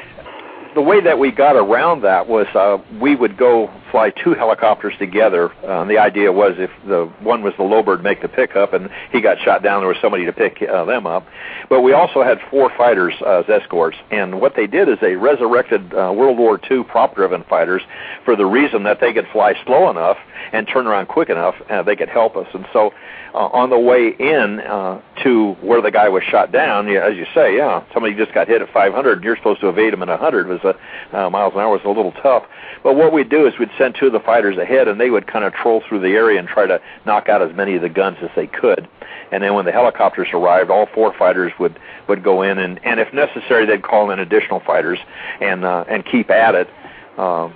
the 0.75 0.81
way 0.81 1.01
that 1.01 1.19
we 1.19 1.31
got 1.31 1.55
around 1.55 2.01
that 2.01 2.27
was 2.27 2.47
uh, 2.55 2.77
we 2.99 3.15
would 3.15 3.37
go 3.37 3.69
fly 3.91 4.09
two 4.09 4.33
helicopters 4.33 4.93
together. 4.97 5.51
Uh, 5.63 5.85
the 5.85 5.97
idea 5.97 6.31
was 6.31 6.55
if 6.57 6.71
the 6.87 7.05
one 7.21 7.43
was 7.43 7.53
the 7.57 7.63
Lowbird 7.63 8.01
make 8.01 8.21
the 8.21 8.27
pickup 8.27 8.73
and 8.73 8.89
he 9.11 9.21
got 9.21 9.37
shot 9.39 9.61
down, 9.61 9.81
there 9.81 9.87
was 9.89 9.97
somebody 10.01 10.25
to 10.25 10.33
pick 10.33 10.61
uh, 10.61 10.85
them 10.85 11.05
up. 11.05 11.27
But 11.69 11.81
we 11.81 11.93
also 11.93 12.23
had 12.23 12.39
four 12.49 12.71
fighters 12.77 13.13
uh, 13.21 13.39
as 13.39 13.49
escorts, 13.49 13.97
and 14.09 14.41
what 14.41 14.55
they 14.55 14.67
did 14.67 14.89
is 14.89 14.97
they 15.01 15.15
resurrected 15.15 15.93
uh, 15.93 16.11
World 16.15 16.37
War 16.37 16.59
II 16.69 16.83
prop-driven 16.83 17.43
fighters 17.43 17.81
for 18.25 18.35
the 18.35 18.45
reason 18.45 18.83
that 18.83 18.99
they 18.99 19.13
could 19.13 19.27
fly 19.31 19.53
slow 19.65 19.89
enough 19.89 20.17
and 20.53 20.67
turn 20.67 20.87
around 20.87 21.07
quick 21.07 21.29
enough, 21.29 21.55
uh, 21.69 21.83
they 21.83 21.95
could 21.95 22.09
help 22.09 22.35
us. 22.35 22.47
And 22.53 22.65
so 22.73 22.91
uh, 23.33 23.37
on 23.37 23.69
the 23.69 23.79
way 23.79 24.13
in 24.19 24.59
uh, 24.59 25.01
to 25.23 25.53
where 25.61 25.81
the 25.81 25.91
guy 25.91 26.09
was 26.09 26.23
shot 26.23 26.51
down, 26.51 26.87
yeah, 26.87 27.05
as 27.05 27.15
you 27.15 27.25
say, 27.33 27.55
yeah, 27.55 27.83
somebody 27.93 28.15
just 28.15 28.33
got 28.33 28.47
hit 28.47 28.61
at 28.61 28.71
500, 28.73 29.13
and 29.13 29.23
you're 29.23 29.37
supposed 29.37 29.61
to 29.61 29.69
evade 29.69 29.93
him 29.93 30.01
at 30.01 30.09
100 30.09 30.47
was 30.47 30.59
a 30.63 31.17
uh, 31.17 31.29
miles 31.29 31.53
an 31.53 31.59
hour 31.59 31.71
was 31.71 31.81
a 31.85 31.87
little 31.87 32.11
tough. 32.23 32.43
But 32.83 32.95
what 32.95 33.13
we'd 33.13 33.29
do 33.29 33.47
is 33.47 33.53
we'd 33.59 33.69
send 33.81 33.95
two 33.99 34.07
of 34.07 34.13
the 34.13 34.19
fighters 34.19 34.57
ahead, 34.57 34.87
and 34.87 34.99
they 34.99 35.09
would 35.09 35.27
kind 35.27 35.43
of 35.43 35.53
troll 35.53 35.81
through 35.87 36.01
the 36.01 36.09
area 36.09 36.39
and 36.39 36.47
try 36.47 36.67
to 36.67 36.79
knock 37.05 37.29
out 37.29 37.41
as 37.41 37.55
many 37.55 37.75
of 37.75 37.81
the 37.81 37.89
guns 37.89 38.17
as 38.21 38.29
they 38.35 38.47
could. 38.47 38.87
And 39.31 39.41
then 39.41 39.53
when 39.53 39.65
the 39.65 39.71
helicopters 39.71 40.27
arrived, 40.33 40.69
all 40.69 40.87
four 40.93 41.13
fighters 41.17 41.51
would 41.59 41.79
would 42.07 42.23
go 42.23 42.41
in, 42.41 42.57
and 42.57 42.79
and 42.83 42.99
if 42.99 43.13
necessary, 43.13 43.65
they'd 43.65 43.81
call 43.81 44.11
in 44.11 44.19
additional 44.19 44.59
fighters 44.59 44.99
and 45.39 45.65
uh, 45.65 45.85
and 45.87 46.05
keep 46.05 46.29
at 46.29 46.55
it. 46.55 46.69
Um, 47.17 47.53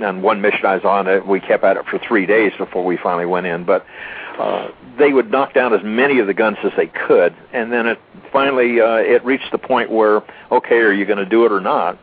and 0.00 0.22
one 0.22 0.40
mission 0.40 0.64
I 0.64 0.74
was 0.74 0.84
on, 0.84 1.06
it, 1.06 1.26
we 1.26 1.40
kept 1.40 1.62
at 1.62 1.76
it 1.76 1.86
for 1.86 1.98
three 1.98 2.26
days 2.26 2.52
before 2.58 2.84
we 2.84 2.96
finally 2.96 3.26
went 3.26 3.46
in. 3.46 3.64
But 3.64 3.86
uh, 4.38 4.68
they 4.98 5.12
would 5.12 5.30
knock 5.30 5.54
down 5.54 5.72
as 5.74 5.80
many 5.84 6.18
of 6.18 6.26
the 6.26 6.34
guns 6.34 6.58
as 6.64 6.72
they 6.76 6.86
could, 6.86 7.34
and 7.52 7.72
then 7.72 7.86
it 7.86 7.98
finally 8.32 8.80
uh, 8.80 8.96
it 8.96 9.24
reached 9.24 9.50
the 9.52 9.58
point 9.58 9.90
where 9.90 10.22
okay, 10.50 10.76
are 10.76 10.92
you 10.92 11.04
going 11.04 11.18
to 11.18 11.26
do 11.26 11.44
it 11.44 11.52
or 11.52 11.60
not? 11.60 11.98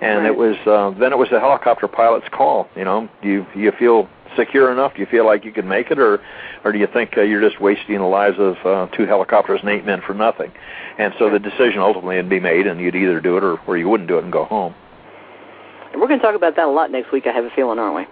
And 0.00 0.22
right. 0.22 0.26
it 0.26 0.36
was 0.36 0.56
uh, 0.66 0.98
then 0.98 1.12
it 1.12 1.18
was 1.18 1.28
the 1.30 1.40
helicopter 1.40 1.88
pilot's 1.88 2.28
call. 2.30 2.68
You 2.76 2.84
know, 2.84 3.08
do 3.22 3.28
you 3.28 3.46
you 3.54 3.72
feel 3.72 4.08
secure 4.36 4.70
enough? 4.70 4.94
Do 4.94 5.00
you 5.00 5.06
feel 5.06 5.24
like 5.24 5.44
you 5.44 5.52
can 5.52 5.66
make 5.66 5.90
it, 5.90 5.98
or 5.98 6.20
or 6.64 6.72
do 6.72 6.78
you 6.78 6.86
think 6.86 7.16
uh, 7.16 7.22
you're 7.22 7.40
just 7.40 7.60
wasting 7.60 7.96
the 7.98 8.04
lives 8.04 8.36
of 8.38 8.56
uh, 8.64 8.86
two 8.94 9.06
helicopters 9.06 9.60
and 9.60 9.70
eight 9.70 9.84
men 9.84 10.02
for 10.06 10.14
nothing? 10.14 10.52
And 10.98 11.14
so 11.18 11.30
the 11.30 11.38
decision 11.38 11.78
ultimately 11.78 12.16
would 12.16 12.28
be 12.28 12.40
made, 12.40 12.66
and 12.66 12.80
you'd 12.80 12.94
either 12.94 13.20
do 13.20 13.36
it 13.36 13.44
or, 13.44 13.58
or 13.66 13.76
you 13.76 13.88
wouldn't 13.88 14.08
do 14.08 14.18
it 14.18 14.24
and 14.24 14.32
go 14.32 14.44
home. 14.44 14.74
We're 15.94 16.08
going 16.08 16.20
to 16.20 16.26
talk 16.26 16.34
about 16.34 16.56
that 16.56 16.66
a 16.66 16.70
lot 16.70 16.90
next 16.90 17.10
week. 17.12 17.26
I 17.26 17.32
have 17.32 17.44
a 17.44 17.50
feeling, 17.50 17.78
aren't 17.78 17.96
we? 17.96 18.06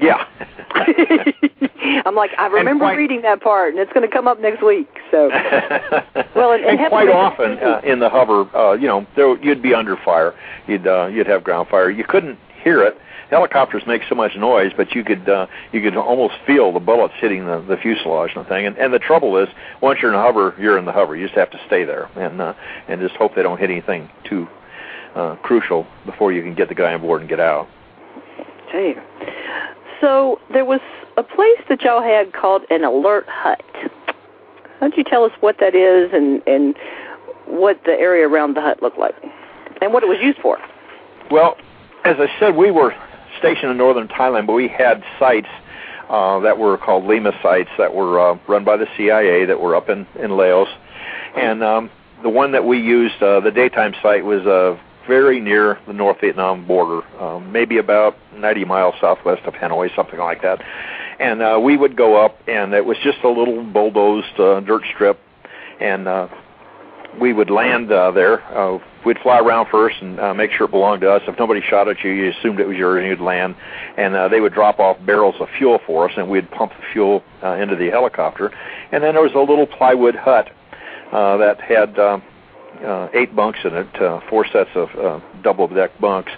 Yeah. 0.00 0.26
I'm 2.04 2.14
like, 2.14 2.30
I 2.38 2.46
remember 2.46 2.84
quite, 2.84 2.98
reading 2.98 3.22
that 3.22 3.40
part, 3.40 3.72
and 3.72 3.78
it's 3.80 3.92
going 3.92 4.08
to 4.08 4.12
come 4.12 4.28
up 4.28 4.40
next 4.40 4.62
week. 4.62 4.88
So, 5.10 5.28
well, 6.36 6.52
and, 6.52 6.64
and, 6.64 6.80
and 6.80 6.88
quite 6.88 7.08
often 7.08 7.58
uh, 7.58 7.80
in 7.84 7.98
the 7.98 8.08
hover, 8.08 8.42
uh, 8.56 8.72
you 8.74 8.86
know, 8.86 9.06
there 9.16 9.36
you'd 9.42 9.62
be 9.62 9.74
under 9.74 9.96
fire. 9.96 10.34
You'd 10.66 10.86
uh, 10.86 11.06
you'd 11.06 11.26
have 11.26 11.44
ground 11.44 11.68
fire. 11.68 11.90
You 11.90 12.04
couldn't 12.04 12.38
hear 12.62 12.82
it. 12.82 12.96
Helicopters 13.30 13.82
make 13.86 14.02
so 14.08 14.14
much 14.14 14.36
noise, 14.36 14.72
but 14.76 14.94
you 14.94 15.04
could 15.04 15.28
uh, 15.28 15.46
you 15.72 15.82
could 15.82 15.96
almost 15.96 16.34
feel 16.46 16.72
the 16.72 16.80
bullets 16.80 17.14
hitting 17.20 17.44
the, 17.44 17.60
the 17.68 17.76
fuselage 17.76 18.32
and 18.34 18.44
the 18.44 18.48
thing. 18.48 18.66
And, 18.66 18.76
and 18.78 18.92
the 18.92 18.98
trouble 18.98 19.36
is, 19.36 19.48
once 19.82 19.98
you're 20.00 20.12
in 20.12 20.18
a 20.18 20.22
hover, 20.22 20.54
you're 20.58 20.78
in 20.78 20.84
the 20.84 20.92
hover. 20.92 21.16
You 21.16 21.26
just 21.26 21.38
have 21.38 21.50
to 21.50 21.60
stay 21.66 21.84
there 21.84 22.08
and 22.16 22.40
uh, 22.40 22.54
and 22.88 23.00
just 23.00 23.16
hope 23.16 23.34
they 23.34 23.42
don't 23.42 23.58
hit 23.58 23.70
anything 23.70 24.10
too 24.28 24.48
uh, 25.14 25.36
crucial 25.36 25.86
before 26.06 26.32
you 26.32 26.42
can 26.42 26.54
get 26.54 26.68
the 26.68 26.74
guy 26.74 26.94
on 26.94 27.00
board 27.00 27.20
and 27.20 27.28
get 27.28 27.40
out. 27.40 27.68
You. 28.72 29.00
So 30.00 30.40
there 30.52 30.64
was 30.64 30.80
a 31.16 31.22
place 31.22 31.60
that 31.68 31.82
y'all 31.82 32.02
had 32.02 32.32
called 32.32 32.62
an 32.70 32.84
alert 32.84 33.26
hut. 33.28 33.62
Why 33.74 34.88
don't 34.88 34.96
you 34.96 35.04
tell 35.04 35.24
us 35.24 35.32
what 35.40 35.58
that 35.58 35.74
is 35.74 36.12
and 36.12 36.42
and 36.46 36.76
what 37.46 37.82
the 37.84 37.92
area 37.92 38.28
around 38.28 38.54
the 38.54 38.60
hut 38.60 38.82
looked 38.82 38.98
like, 38.98 39.14
and 39.82 39.92
what 39.92 40.02
it 40.02 40.08
was 40.08 40.18
used 40.20 40.38
for? 40.38 40.58
Well, 41.30 41.56
as 42.04 42.16
I 42.18 42.28
said, 42.38 42.54
we 42.54 42.70
were 42.70 42.94
stationed 43.38 43.70
in 43.70 43.76
northern 43.76 44.08
Thailand, 44.08 44.46
but 44.46 44.52
we 44.52 44.68
had 44.68 45.02
sites 45.18 45.48
uh, 46.08 46.38
that 46.40 46.58
were 46.58 46.78
called 46.78 47.04
Lima 47.04 47.32
sites 47.42 47.70
that 47.78 47.94
were 47.94 48.20
uh, 48.20 48.38
run 48.46 48.64
by 48.64 48.76
the 48.76 48.86
CIA 48.96 49.46
that 49.46 49.60
were 49.60 49.74
up 49.74 49.88
in 49.88 50.06
in 50.18 50.36
Laos, 50.36 50.68
and 51.36 51.62
um, 51.64 51.90
the 52.22 52.28
one 52.28 52.52
that 52.52 52.64
we 52.64 52.78
used, 52.78 53.22
uh, 53.22 53.40
the 53.40 53.50
daytime 53.50 53.94
site, 54.02 54.24
was 54.24 54.46
uh, 54.46 54.78
very 55.08 55.40
near 55.40 55.78
the 55.86 55.92
North 55.92 56.20
Vietnam 56.20 56.66
border, 56.66 57.04
um, 57.20 57.50
maybe 57.50 57.78
about 57.78 58.16
90 58.34 58.64
miles 58.66 58.94
southwest 59.00 59.42
of 59.46 59.54
Hanoi, 59.54 59.94
something 59.96 60.18
like 60.18 60.42
that. 60.42 60.62
And 61.18 61.42
uh, 61.42 61.58
we 61.60 61.76
would 61.76 61.96
go 61.96 62.24
up, 62.24 62.38
and 62.46 62.72
it 62.74 62.84
was 62.84 62.96
just 63.02 63.18
a 63.24 63.28
little 63.28 63.64
bulldozed 63.64 64.38
uh, 64.38 64.60
dirt 64.60 64.82
strip, 64.94 65.18
and 65.80 66.06
uh, 66.06 66.28
we 67.20 67.32
would 67.32 67.50
land 67.50 67.90
uh, 67.90 68.10
there. 68.10 68.44
Uh, 68.56 68.78
we'd 69.04 69.18
fly 69.18 69.38
around 69.38 69.68
first 69.70 69.96
and 70.00 70.20
uh, 70.20 70.34
make 70.34 70.52
sure 70.52 70.66
it 70.66 70.70
belonged 70.70 71.00
to 71.00 71.10
us. 71.10 71.22
If 71.26 71.38
nobody 71.38 71.60
shot 71.60 71.88
at 71.88 72.04
you, 72.04 72.10
you 72.10 72.30
assumed 72.30 72.60
it 72.60 72.68
was 72.68 72.76
yours, 72.76 72.98
and 72.98 73.06
you'd 73.06 73.20
land. 73.20 73.56
And 73.96 74.14
uh, 74.14 74.28
they 74.28 74.40
would 74.40 74.52
drop 74.52 74.78
off 74.78 74.98
barrels 75.04 75.34
of 75.40 75.48
fuel 75.56 75.80
for 75.86 76.08
us, 76.08 76.14
and 76.16 76.28
we'd 76.28 76.50
pump 76.50 76.72
the 76.72 76.84
fuel 76.92 77.24
uh, 77.42 77.52
into 77.52 77.76
the 77.76 77.90
helicopter. 77.90 78.52
And 78.92 79.02
then 79.02 79.14
there 79.14 79.22
was 79.22 79.32
a 79.34 79.38
little 79.38 79.66
plywood 79.66 80.14
hut 80.14 80.50
uh, 81.12 81.36
that 81.38 81.60
had 81.60 81.98
uh, 81.98 82.20
uh, 82.84 83.08
eight 83.12 83.34
bunks 83.34 83.60
in 83.64 83.74
it, 83.74 84.00
uh, 84.00 84.20
four 84.28 84.46
sets 84.46 84.70
of 84.74 84.88
uh, 84.96 85.20
double 85.42 85.68
deck 85.68 85.90
bunks, 86.00 86.32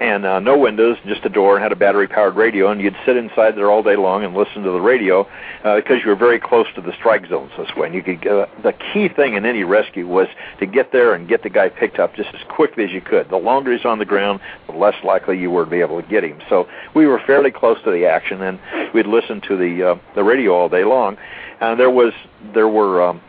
and 0.00 0.24
uh, 0.24 0.40
no 0.40 0.56
windows, 0.56 0.96
just 1.06 1.24
a 1.26 1.28
door, 1.28 1.56
and 1.56 1.62
had 1.62 1.72
a 1.72 1.76
battery 1.76 2.08
powered 2.08 2.34
radio. 2.34 2.70
And 2.70 2.80
you'd 2.80 2.96
sit 3.04 3.18
inside 3.18 3.54
there 3.54 3.70
all 3.70 3.82
day 3.82 3.96
long 3.96 4.24
and 4.24 4.34
listen 4.34 4.62
to 4.62 4.70
the 4.70 4.80
radio 4.80 5.28
uh, 5.62 5.76
because 5.76 6.02
you 6.02 6.08
were 6.08 6.16
very 6.16 6.40
close 6.40 6.66
to 6.74 6.80
the 6.80 6.92
strike 6.94 7.26
zones 7.28 7.52
this 7.58 7.68
way. 7.76 7.86
And 7.86 7.94
you 7.94 8.02
could 8.02 8.26
uh, 8.26 8.46
the 8.62 8.72
key 8.72 9.08
thing 9.08 9.34
in 9.34 9.44
any 9.44 9.62
rescue 9.62 10.06
was 10.06 10.26
to 10.58 10.66
get 10.66 10.90
there 10.90 11.12
and 11.12 11.28
get 11.28 11.42
the 11.42 11.50
guy 11.50 11.68
picked 11.68 11.98
up 11.98 12.16
just 12.16 12.30
as 12.34 12.40
quickly 12.48 12.84
as 12.84 12.90
you 12.90 13.02
could. 13.02 13.28
The 13.28 13.36
longer 13.36 13.76
he's 13.76 13.84
on 13.84 13.98
the 13.98 14.06
ground, 14.06 14.40
the 14.66 14.72
less 14.72 14.96
likely 15.04 15.38
you 15.38 15.50
were 15.50 15.66
to 15.66 15.70
be 15.70 15.80
able 15.80 16.00
to 16.00 16.08
get 16.08 16.24
him. 16.24 16.40
So 16.48 16.66
we 16.94 17.06
were 17.06 17.20
fairly 17.26 17.50
close 17.50 17.76
to 17.84 17.90
the 17.90 18.06
action, 18.06 18.40
and 18.40 18.58
we'd 18.94 19.06
listen 19.06 19.42
to 19.42 19.56
the 19.56 19.90
uh, 19.90 19.98
the 20.14 20.24
radio 20.24 20.54
all 20.54 20.70
day 20.70 20.84
long. 20.84 21.18
And 21.60 21.78
there 21.78 21.90
was 21.90 22.14
there 22.54 22.68
were 22.68 23.02
um, 23.02 23.20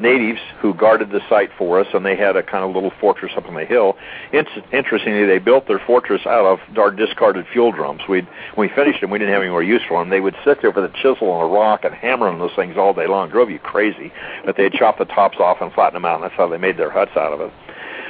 natives 0.00 0.40
who 0.60 0.74
guarded 0.74 1.10
the 1.10 1.20
site 1.28 1.50
for 1.58 1.80
us, 1.80 1.86
and 1.94 2.04
they 2.04 2.16
had 2.16 2.36
a 2.36 2.42
kind 2.42 2.64
of 2.64 2.74
little 2.74 2.92
fortress 3.00 3.32
up 3.36 3.46
on 3.46 3.54
the 3.54 3.64
hill. 3.64 3.96
It's, 4.32 4.50
interestingly, 4.72 5.26
they 5.26 5.38
built 5.38 5.66
their 5.68 5.78
fortress 5.78 6.22
out 6.26 6.46
of 6.46 6.78
our 6.78 6.90
discarded 6.90 7.46
fuel 7.52 7.72
drums. 7.72 8.02
We'd, 8.08 8.26
when 8.54 8.68
we 8.68 8.74
finished 8.74 9.00
them, 9.00 9.10
we 9.10 9.18
didn't 9.18 9.34
have 9.34 9.42
any 9.42 9.50
more 9.50 9.62
use 9.62 9.82
for 9.88 10.00
them. 10.00 10.10
They 10.10 10.20
would 10.20 10.36
sit 10.44 10.62
there 10.62 10.70
with 10.70 10.84
a 10.84 10.92
chisel 11.02 11.34
and 11.34 11.50
a 11.50 11.54
rock 11.54 11.84
and 11.84 11.94
hammer 11.94 12.28
on 12.28 12.38
those 12.38 12.54
things 12.56 12.76
all 12.76 12.94
day 12.94 13.06
long. 13.06 13.28
It 13.28 13.32
drove 13.32 13.50
you 13.50 13.58
crazy. 13.58 14.12
But 14.44 14.56
they'd 14.56 14.72
chop 14.72 14.98
the 14.98 15.04
tops 15.04 15.38
off 15.38 15.58
and 15.60 15.72
flatten 15.72 15.94
them 15.94 16.04
out, 16.04 16.16
and 16.16 16.24
that's 16.24 16.34
how 16.34 16.48
they 16.48 16.58
made 16.58 16.76
their 16.76 16.90
huts 16.90 17.12
out 17.16 17.32
of 17.32 17.40
it. 17.40 17.52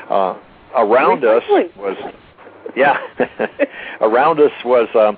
Uh, 0.08 0.38
around 0.76 1.24
us 1.24 1.42
was, 1.76 1.96
yeah, 2.76 2.98
around 4.00 4.40
us 4.40 4.52
was. 4.64 4.88
Um, 4.94 5.16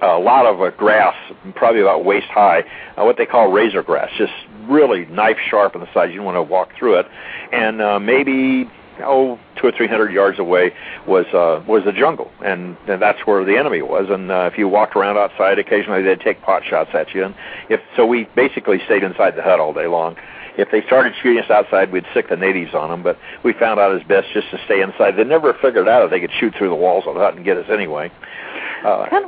a 0.00 0.18
lot 0.18 0.46
of 0.46 0.60
uh, 0.60 0.70
grass, 0.70 1.14
probably 1.54 1.80
about 1.80 2.04
waist 2.04 2.28
high, 2.28 2.60
uh, 2.96 3.04
what 3.04 3.16
they 3.16 3.26
call 3.26 3.50
razor 3.52 3.82
grass, 3.82 4.10
just 4.16 4.32
really 4.68 5.04
knife 5.06 5.38
sharp 5.50 5.74
on 5.74 5.80
the 5.80 5.92
sides. 5.92 6.12
You 6.12 6.18
don't 6.18 6.26
want 6.26 6.36
to 6.36 6.42
walk 6.42 6.70
through 6.78 7.00
it, 7.00 7.06
and 7.52 7.82
uh, 7.82 7.98
maybe 7.98 8.70
oh 9.00 9.38
two 9.56 9.66
or 9.66 9.72
three 9.72 9.88
hundred 9.88 10.12
yards 10.12 10.38
away 10.38 10.72
was 11.06 11.26
uh, 11.34 11.62
was 11.66 11.84
the 11.84 11.92
jungle, 11.92 12.30
and, 12.44 12.76
and 12.88 13.00
that's 13.00 13.20
where 13.26 13.44
the 13.44 13.56
enemy 13.56 13.82
was. 13.82 14.06
And 14.08 14.30
uh, 14.30 14.48
if 14.52 14.58
you 14.58 14.68
walked 14.68 14.96
around 14.96 15.18
outside, 15.18 15.58
occasionally 15.58 16.02
they'd 16.02 16.20
take 16.20 16.42
pot 16.42 16.62
shots 16.64 16.90
at 16.94 17.14
you. 17.14 17.24
And 17.24 17.34
if 17.68 17.80
so, 17.96 18.06
we 18.06 18.28
basically 18.36 18.78
stayed 18.84 19.02
inside 19.02 19.36
the 19.36 19.42
hut 19.42 19.60
all 19.60 19.72
day 19.72 19.86
long. 19.86 20.16
If 20.58 20.70
they 20.70 20.82
started 20.82 21.14
shooting 21.22 21.42
us 21.42 21.50
outside, 21.50 21.90
we'd 21.90 22.04
sick 22.12 22.28
the 22.28 22.36
natives 22.36 22.74
on 22.74 22.90
them. 22.90 23.02
But 23.02 23.18
we 23.42 23.54
found 23.54 23.80
out 23.80 23.94
it's 23.94 24.06
best 24.06 24.28
just 24.34 24.50
to 24.50 24.60
stay 24.66 24.82
inside. 24.82 25.16
They 25.16 25.24
never 25.24 25.54
figured 25.54 25.88
out 25.88 26.00
that 26.02 26.10
they 26.10 26.20
could 26.20 26.32
shoot 26.38 26.54
through 26.56 26.68
the 26.68 26.74
walls 26.74 27.04
of 27.06 27.14
the 27.14 27.20
hut 27.20 27.34
and 27.34 27.44
get 27.44 27.56
us 27.56 27.70
anyway. 27.70 28.12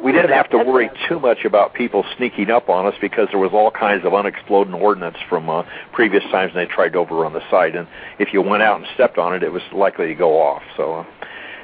We 0.02 0.12
didn't 0.12 0.32
have 0.32 0.50
to 0.50 0.58
worry 0.58 0.90
too 1.08 1.20
much 1.20 1.44
about 1.44 1.74
people 1.74 2.04
sneaking 2.16 2.50
up 2.50 2.68
on 2.68 2.86
us 2.86 2.94
because 3.00 3.28
there 3.30 3.38
was 3.38 3.52
all 3.52 3.70
kinds 3.70 4.04
of 4.04 4.12
unexploded 4.12 4.74
ordnance 4.74 5.16
from 5.28 5.48
uh, 5.48 5.62
previous 5.92 6.24
times 6.24 6.52
they 6.54 6.66
tried 6.66 6.90
to 6.90 6.98
overrun 6.98 7.32
the 7.32 7.42
site, 7.50 7.76
and 7.76 7.86
if 8.18 8.32
you 8.32 8.42
went 8.42 8.62
out 8.62 8.78
and 8.78 8.86
stepped 8.94 9.18
on 9.18 9.34
it, 9.34 9.42
it 9.42 9.52
was 9.52 9.62
likely 9.72 10.06
to 10.06 10.14
go 10.14 10.40
off. 10.40 10.62
So, 10.76 10.94
uh, 10.94 11.04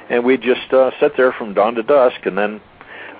and 0.09 0.23
we 0.25 0.37
just 0.37 0.71
uh, 0.73 0.91
sit 0.99 1.13
there 1.17 1.31
from 1.33 1.53
dawn 1.53 1.75
to 1.75 1.83
dusk, 1.83 2.25
and 2.25 2.37
then 2.37 2.61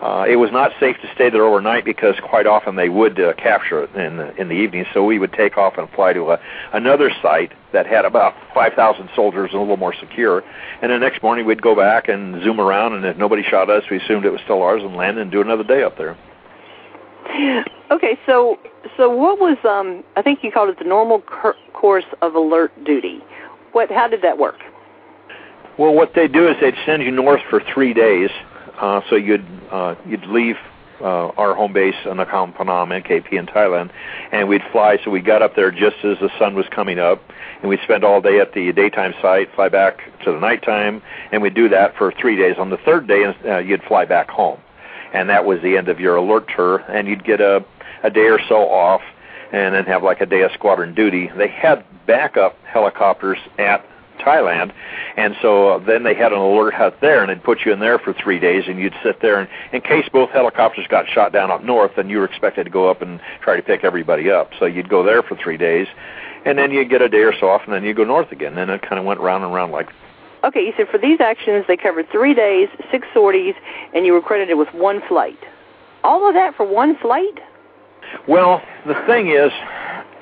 uh, 0.02 0.26
it 0.28 0.38
was 0.38 0.52
not 0.52 0.72
safe 0.80 0.98
to 1.02 1.14
stay 1.14 1.30
there 1.30 1.46
overnight 1.46 1.86
because 1.86 2.16
quite 2.24 2.48
often 2.48 2.76
they 2.76 2.90
would 2.90 3.20
uh, 3.20 3.34
capture 3.34 3.84
it 3.84 3.96
in 3.96 4.18
the, 4.18 4.36
in 4.42 4.48
the 4.48 4.56
evening. 4.56 4.86
So 4.94 5.04
we 5.06 5.20
would 5.20 5.32
take 5.34 5.58
off 5.58 5.78
and 5.78 5.88
fly 5.92 6.14
to 6.14 6.32
a, 6.32 6.40
another 6.74 7.12
site 7.22 7.52
that 7.72 7.86
had 7.86 8.04
about 8.04 8.34
5,000 8.56 9.10
soldiers 9.16 9.52
and 9.52 9.60
a 9.60 9.62
little 9.62 9.78
more 9.78 9.94
secure. 9.94 10.44
And 10.82 10.92
the 10.92 10.98
next 10.98 11.22
morning 11.22 11.46
we'd 11.46 11.62
go 11.62 11.76
back 11.76 12.08
and 12.08 12.42
zoom 12.44 12.60
around, 12.60 12.94
and 12.94 13.06
if 13.06 13.16
nobody 13.16 13.44
shot 13.44 13.70
us, 13.70 13.84
we 13.92 13.98
assumed 13.98 14.26
it 14.26 14.32
was 14.32 14.42
still 14.44 14.64
ours 14.64 14.82
and 14.84 14.96
land 14.96 15.20
and 15.20 15.30
do 15.30 15.40
another 15.40 15.64
day 15.64 15.84
up 15.84 15.98
there. 15.98 16.18
Okay, 17.92 18.18
so 18.26 18.58
so 18.98 19.10
what 19.10 19.38
was 19.38 19.58
um 19.66 20.04
I 20.16 20.22
think 20.22 20.44
you 20.44 20.52
called 20.52 20.70
it 20.70 20.80
the 20.80 20.86
normal 20.86 21.22
cur- 21.22 21.56
course 21.74 22.06
of 22.22 22.36
alert 22.36 22.72
duty. 22.84 23.22
What 23.74 23.92
how 23.92 24.08
did 24.08 24.22
that 24.22 24.38
work? 24.38 24.60
Well, 25.78 25.94
what 25.94 26.14
they 26.16 26.28
do 26.28 26.48
is 26.48 26.56
they'd 26.62 26.76
send 26.86 27.04
you 27.04 27.12
north 27.12 27.42
for 27.50 27.62
three 27.74 27.94
days 27.94 28.30
uh, 28.82 29.02
so 29.10 29.16
you'd 29.16 29.46
uh, 29.72 29.96
you'd 30.06 30.26
leave 30.26 30.58
uh, 31.00 31.30
our 31.38 31.56
home 31.56 31.74
base 31.74 31.96
in 32.06 32.18
Nakhon 32.18 32.56
Phanom, 32.56 32.90
NKP 33.04 33.34
in 33.34 33.46
Thailand, 33.46 33.92
and 34.32 34.48
we'd 34.48 34.62
fly. 34.72 34.98
So 35.04 35.12
we 35.12 35.22
got 35.22 35.42
up 35.42 35.56
there 35.56 35.72
just 35.72 35.98
as 36.04 36.18
the 36.20 36.30
sun 36.38 36.56
was 36.56 36.66
coming 36.72 37.00
up, 37.00 37.22
and 37.62 37.70
we'd 37.70 37.80
spend 37.84 38.04
all 38.04 38.22
day 38.22 38.40
at 38.40 38.54
the 38.54 38.72
daytime 38.72 39.14
site, 39.22 39.54
fly 39.56 39.70
back 39.70 40.02
to 40.24 40.32
the 40.32 40.40
nighttime, 40.40 41.02
and 41.32 41.42
we'd 41.42 41.54
do 41.54 41.70
that 41.70 41.96
for 41.96 42.12
three 42.12 42.36
days. 42.36 42.56
On 42.58 42.70
the 42.70 42.78
third 42.78 43.08
day, 43.08 43.24
uh, 43.46 43.60
you'd 43.60 43.84
fly 43.84 44.06
back 44.06 44.30
home, 44.30 44.60
and 45.14 45.30
that 45.30 45.46
was 45.46 45.62
the 45.62 45.78
end 45.78 45.88
of 45.88 46.00
your 46.00 46.16
alert 46.16 46.48
tour, 46.56 46.80
and 46.90 47.08
you'd 47.08 47.24
get 47.24 47.40
a 47.40 47.64
a 48.04 48.10
day 48.10 48.28
or 48.28 48.40
so 48.50 48.68
off, 48.70 49.02
and 49.52 49.76
then 49.76 49.86
have 49.86 50.02
like 50.02 50.22
a 50.22 50.26
day 50.26 50.42
of 50.42 50.52
squadron 50.54 50.96
duty. 50.96 51.30
They 51.38 51.48
had 51.48 51.86
backup 52.08 52.58
helicopters 52.66 53.38
at 53.60 53.86
Thailand, 54.22 54.72
and 55.18 55.36
so 55.42 55.70
uh, 55.70 55.78
then 55.80 56.04
they 56.04 56.14
had 56.14 56.32
an 56.32 56.40
alert 56.40 56.74
hut 56.74 56.98
there, 57.02 57.22
and 57.22 57.30
they'd 57.30 57.44
put 57.44 57.66
you 57.66 57.74
in 57.74 57.80
there 57.80 58.00
for 58.00 58.14
three 58.14 58.40
days, 58.40 58.64
and 58.68 58.80
you'd 58.80 58.96
sit 59.04 59.22
there, 59.22 59.40
and 59.40 59.50
in 59.74 59.82
case 59.82 60.08
both 60.12 60.30
helicopters 60.30 60.86
got 60.88 61.08
shot 61.10 61.32
down 61.34 61.52
up 61.52 61.64
north, 61.64 61.92
then 61.96 62.10
you 62.10 62.18
were 62.20 62.26
expected 62.26 62.64
to 62.64 62.70
go 62.70 62.90
up 62.90 63.02
and 63.02 63.20
try 63.42 63.56
to 63.56 63.62
pick 63.62 63.84
everybody 63.84 64.30
up. 64.30 64.52
So 64.60 64.66
you'd 64.66 64.90
go 64.90 65.04
there 65.04 65.22
for 65.24 65.36
three 65.36 65.58
days, 65.58 65.88
and 66.46 66.58
then 66.58 66.72
you'd 66.72 66.90
get 66.90 67.02
a 67.02 67.10
day 67.10 67.24
or 67.24 67.34
so 67.38 67.50
off, 67.50 67.62
and 67.66 67.74
then 67.74 67.84
you'd 67.84 67.98
go 67.98 68.04
north 68.04 68.32
again. 68.32 68.58
And 68.58 68.72
it 68.72 68.82
kind 68.82 69.00
of 69.00 69.06
went 69.06 69.20
round 69.20 69.44
and 69.44 69.54
round 69.54 69.72
like. 69.72 69.90
Okay, 70.44 70.62
you 70.62 70.74
said 70.76 70.88
for 70.90 70.98
these 70.98 71.20
actions 71.20 71.66
they 71.68 71.78
covered 71.78 72.10
three 72.12 72.34
days, 72.34 72.68
six 72.92 73.08
sorties, 73.14 73.54
and 73.94 74.06
you 74.06 74.14
were 74.14 74.22
credited 74.22 74.58
with 74.58 74.74
one 74.74 75.02
flight. 75.08 75.38
All 76.04 76.28
of 76.28 76.34
that 76.34 76.56
for 76.56 76.66
one 76.66 76.98
flight? 76.98 77.40
Well, 78.28 78.62
the 78.86 78.96
thing 79.06 79.30
is, 79.30 79.52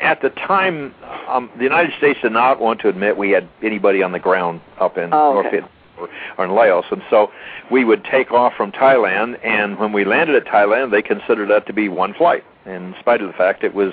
at 0.02 0.22
the 0.22 0.30
time, 0.30 0.93
um, 1.28 1.50
the 1.58 1.64
United 1.64 1.93
States 1.97 2.20
did 2.22 2.32
not 2.32 2.60
want 2.60 2.82
to 2.82 2.89
admit 2.89 3.18
we 3.18 3.32
had 3.32 3.47
anybody 3.62 4.02
on 4.02 4.12
the 4.12 4.20
ground 4.20 4.62
up 4.80 4.97
in 4.97 5.14
oh, 5.14 5.34
North 5.34 5.47
okay. 5.47 5.62
Or, 5.97 6.10
or 6.38 6.45
in 6.45 6.52
Laos, 6.52 6.86
and 6.91 7.02
so 7.10 7.30
we 7.70 7.84
would 7.84 8.06
take 8.06 8.32
off 8.32 8.54
from 8.56 8.72
Thailand. 8.72 9.38
And 9.43 9.78
when 9.78 9.91
we 9.91 10.06
landed 10.06 10.36
at 10.36 10.45
Thailand, 10.45 10.91
they 10.91 11.02
considered 11.02 11.50
that 11.50 11.68
to 11.68 11.74
be 11.74 11.89
one 11.89 12.14
flight, 12.14 12.45
in 12.66 12.95
spite 13.02 13.22
of 13.22 13.28
the 13.28 13.34
fact 13.34 13.66
it 13.66 13.74
was, 13.74 13.91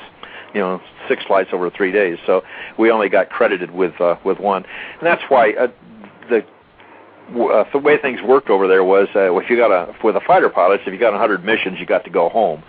you 0.54 0.60
know, 0.60 0.80
six 1.08 1.24
flights 1.24 1.50
over 1.52 1.68
three 1.68 1.90
days. 1.90 2.18
So 2.24 2.44
we 2.78 2.92
only 2.92 3.08
got 3.08 3.28
credited 3.28 3.72
with 3.72 4.00
uh, 4.00 4.16
with 4.24 4.38
one, 4.38 4.64
and 4.98 5.02
that's 5.02 5.22
why 5.28 5.54
uh, 5.54 5.66
the 6.30 6.44
uh, 7.34 7.64
the 7.72 7.78
way 7.78 7.98
things 7.98 8.22
worked 8.22 8.50
over 8.50 8.68
there 8.68 8.84
was 8.84 9.08
uh, 9.16 9.34
if 9.36 9.50
you 9.50 9.56
got 9.56 9.72
a 9.72 9.92
with 10.04 10.14
the 10.14 10.20
fighter 10.20 10.48
pilots, 10.48 10.84
if 10.86 10.92
you 10.92 11.00
got 11.00 11.10
100 11.10 11.44
missions, 11.44 11.80
you 11.80 11.86
got 11.86 12.04
to 12.04 12.10
go 12.10 12.28
home. 12.28 12.62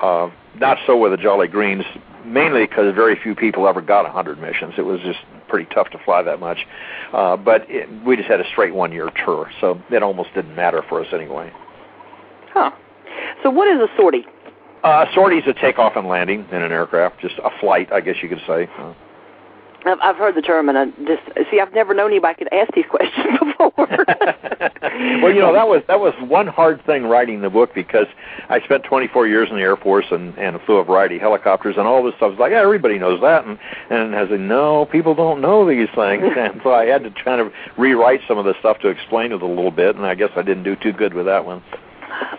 Uh, 0.00 0.30
not 0.58 0.78
so 0.86 0.96
with 0.96 1.12
the 1.12 1.16
Jolly 1.16 1.48
Greens, 1.48 1.84
mainly 2.24 2.66
because 2.66 2.94
very 2.94 3.18
few 3.20 3.34
people 3.34 3.66
ever 3.68 3.80
got 3.80 4.04
100 4.04 4.40
missions. 4.40 4.74
It 4.78 4.82
was 4.82 5.00
just 5.00 5.18
pretty 5.48 5.72
tough 5.74 5.90
to 5.90 5.98
fly 6.04 6.22
that 6.22 6.40
much. 6.40 6.58
Uh, 7.12 7.36
but 7.36 7.68
it, 7.68 7.88
we 8.04 8.16
just 8.16 8.28
had 8.28 8.40
a 8.40 8.48
straight 8.48 8.74
one-year 8.74 9.10
tour, 9.24 9.50
so 9.60 9.80
it 9.90 10.02
almost 10.02 10.32
didn't 10.34 10.54
matter 10.54 10.82
for 10.88 11.00
us 11.00 11.06
anyway. 11.12 11.52
Huh. 12.52 12.70
So 13.42 13.50
what 13.50 13.68
is 13.68 13.80
a 13.80 13.88
sortie? 13.96 14.26
Uh, 14.82 15.06
a 15.08 15.14
sortie 15.14 15.38
is 15.38 15.44
a 15.46 15.54
takeoff 15.54 15.96
and 15.96 16.06
landing 16.06 16.46
in 16.50 16.62
an 16.62 16.72
aircraft, 16.72 17.20
just 17.20 17.36
a 17.38 17.50
flight, 17.60 17.92
I 17.92 18.00
guess 18.00 18.16
you 18.22 18.28
could 18.28 18.42
say. 18.46 18.68
Uh, 18.78 18.92
I've, 19.84 19.98
I've 20.00 20.16
heard 20.16 20.34
the 20.34 20.42
term, 20.42 20.68
and 20.68 20.78
I 20.78 20.86
just 21.06 21.22
see. 21.50 21.60
I've 21.60 21.72
never 21.74 21.94
known 21.94 22.10
anybody 22.10 22.34
could 22.34 22.52
ask 22.52 22.72
these 22.74 22.86
questions 22.90 23.38
before. 23.40 23.74
well, 23.78 25.32
you 25.32 25.40
know 25.40 25.52
that 25.52 25.68
was 25.68 25.82
that 25.88 26.00
was 26.00 26.14
one 26.20 26.46
hard 26.46 26.84
thing 26.86 27.04
writing 27.04 27.40
the 27.40 27.50
book 27.50 27.74
because 27.74 28.06
I 28.48 28.60
spent 28.60 28.84
24 28.84 29.26
years 29.26 29.48
in 29.50 29.56
the 29.56 29.62
Air 29.62 29.76
Force 29.76 30.06
and 30.10 30.36
and 30.38 30.60
flew 30.62 30.76
a 30.76 30.84
variety 30.84 31.16
of 31.16 31.22
helicopters 31.22 31.76
and 31.76 31.86
all 31.86 32.02
this 32.02 32.14
stuff. 32.16 32.32
It's 32.32 32.40
like 32.40 32.52
yeah, 32.52 32.62
everybody 32.62 32.98
knows 32.98 33.20
that, 33.20 33.44
and 33.44 33.58
and 33.90 34.16
I 34.16 34.28
said 34.28 34.40
no, 34.40 34.86
people 34.86 35.14
don't 35.14 35.40
know 35.40 35.68
these 35.68 35.88
things, 35.94 36.24
and 36.36 36.60
so 36.62 36.72
I 36.72 36.86
had 36.86 37.02
to 37.04 37.10
kind 37.10 37.40
of 37.40 37.52
rewrite 37.76 38.20
some 38.26 38.38
of 38.38 38.44
the 38.44 38.54
stuff 38.60 38.78
to 38.80 38.88
explain 38.88 39.32
it 39.32 39.42
a 39.42 39.46
little 39.46 39.70
bit, 39.70 39.96
and 39.96 40.06
I 40.06 40.14
guess 40.14 40.30
I 40.36 40.42
didn't 40.42 40.64
do 40.64 40.76
too 40.76 40.92
good 40.92 41.14
with 41.14 41.26
that 41.26 41.44
one. 41.44 41.62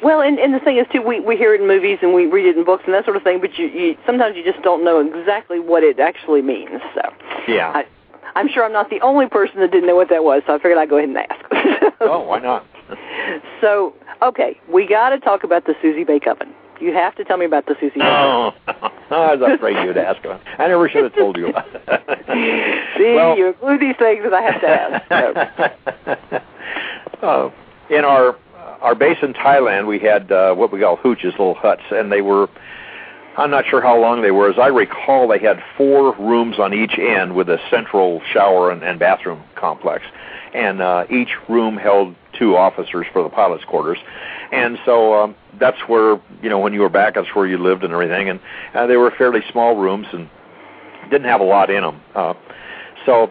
Well, 0.03 0.21
and, 0.21 0.38
and 0.39 0.53
the 0.53 0.59
thing 0.59 0.78
is 0.78 0.86
too, 0.91 1.01
we 1.01 1.19
we 1.19 1.36
hear 1.38 1.53
it 1.55 1.61
in 1.61 1.67
movies 1.67 1.99
and 2.01 2.13
we 2.13 2.26
read 2.28 2.45
it 2.45 2.57
in 2.57 2.63
books 2.63 2.84
and 2.86 2.93
that 2.93 3.05
sort 3.05 3.17
of 3.17 3.23
thing, 3.23 3.39
but 3.41 3.57
you, 3.57 3.67
you 3.67 3.97
sometimes 4.05 4.36
you 4.36 4.43
just 4.43 4.61
don't 4.61 4.84
know 4.84 4.99
exactly 4.99 5.59
what 5.59 5.84
it 5.84 5.99
actually 5.99 6.41
means. 6.41 6.82
So 6.93 7.01
yeah, 7.47 7.71
I, 7.73 7.86
I'm 8.36 8.47
sure 8.49 8.63
I'm 8.63 8.73
not 8.73 8.89
the 8.89 9.01
only 9.01 9.28
person 9.28 9.59
that 9.61 9.71
didn't 9.71 9.88
know 9.88 9.95
what 9.95 10.09
that 10.09 10.23
was, 10.23 10.43
so 10.45 10.53
I 10.55 10.57
figured 10.57 10.78
I'd 10.78 10.89
go 10.89 10.97
ahead 10.97 11.09
and 11.09 11.17
ask. 11.17 11.95
oh, 12.01 12.21
why 12.21 12.39
not? 12.39 12.65
so 13.61 13.93
okay, 14.21 14.59
we 14.71 14.88
got 14.88 15.09
to 15.09 15.19
talk 15.19 15.43
about 15.43 15.65
the 15.65 15.73
Susie 15.82 16.03
Bake 16.03 16.28
Oven. 16.28 16.53
You 16.80 16.93
have 16.93 17.15
to 17.15 17.23
tell 17.23 17.38
me 17.38 17.45
about 17.45 17.65
the 17.67 17.76
Susie. 17.80 17.99
No, 17.99 18.53
I 18.67 19.36
was 19.36 19.55
afraid 19.55 19.82
you'd 19.86 19.97
ask. 19.97 20.19
I 20.59 20.67
never 20.67 20.89
should 20.89 21.03
have 21.05 21.15
told 21.15 21.38
you. 21.38 21.47
See, 22.97 23.13
Well- 23.15 23.38
you 23.38 23.47
include 23.47 23.80
these 23.82 23.95
things 23.97 24.23
that 24.23 24.34
I 24.34 24.41
have 24.41 24.61
to 24.61 24.67
ask. 24.67 26.41
So. 27.21 27.26
uh, 27.26 27.49
in 27.89 28.03
our 28.03 28.36
our 28.82 28.95
base 28.95 29.18
in 29.22 29.34
Thailand, 29.34 29.88
we 29.88 29.99
had 29.99 30.32
uh, 30.32 30.53
what 30.53 30.72
we 30.72 30.80
call 30.80 30.97
hooches, 30.97 31.32
little 31.32 31.55
huts, 31.55 31.84
and 31.91 32.11
they 32.11 32.22
were. 32.22 32.49
I'm 33.38 33.51
not 33.51 33.66
sure 33.66 33.82
how 33.82 33.99
long 33.99 34.22
they 34.22 34.32
were. 34.32 34.49
As 34.49 34.57
I 34.57 34.68
recall, 34.68 35.28
they 35.28 35.39
had 35.39 35.61
four 35.76 36.16
rooms 36.16 36.57
on 36.57 36.74
each 36.74 36.97
end 36.97 37.36
with 37.36 37.49
a 37.49 37.59
central 37.70 38.22
shower 38.32 38.72
and, 38.72 38.82
and 38.82 38.97
bathroom 38.97 39.43
complex, 39.55 40.05
and 40.53 40.82
uh, 40.82 41.05
each 41.09 41.36
room 41.49 41.76
held 41.76 42.16
two 42.39 42.55
officers 42.55 43.05
for 43.11 43.24
the 43.24 43.30
pilots' 43.30 43.66
quarters. 43.66 43.97
And 44.53 44.78
so 44.86 45.13
um, 45.13 45.36
that's 45.59 45.80
where 45.88 46.22
you 46.41 46.49
know 46.49 46.59
when 46.59 46.74
you 46.74 46.82
were 46.82 46.89
back, 46.89 47.16
that's 47.16 47.34
where 47.36 47.45
you 47.45 47.57
lived 47.57 47.84
and 47.84 47.91
everything. 47.91 48.30
And 48.30 48.39
uh, 48.74 48.88
they 48.88 48.97
were 48.97 49.11
fairly 49.11 49.41
small 49.51 49.76
rooms 49.76 50.07
and 50.13 50.30
didn't 51.09 51.28
have 51.28 51.41
a 51.41 51.45
lot 51.45 51.70
in 51.70 51.84
them. 51.84 52.01
Uh, 52.13 52.34
so 53.05 53.30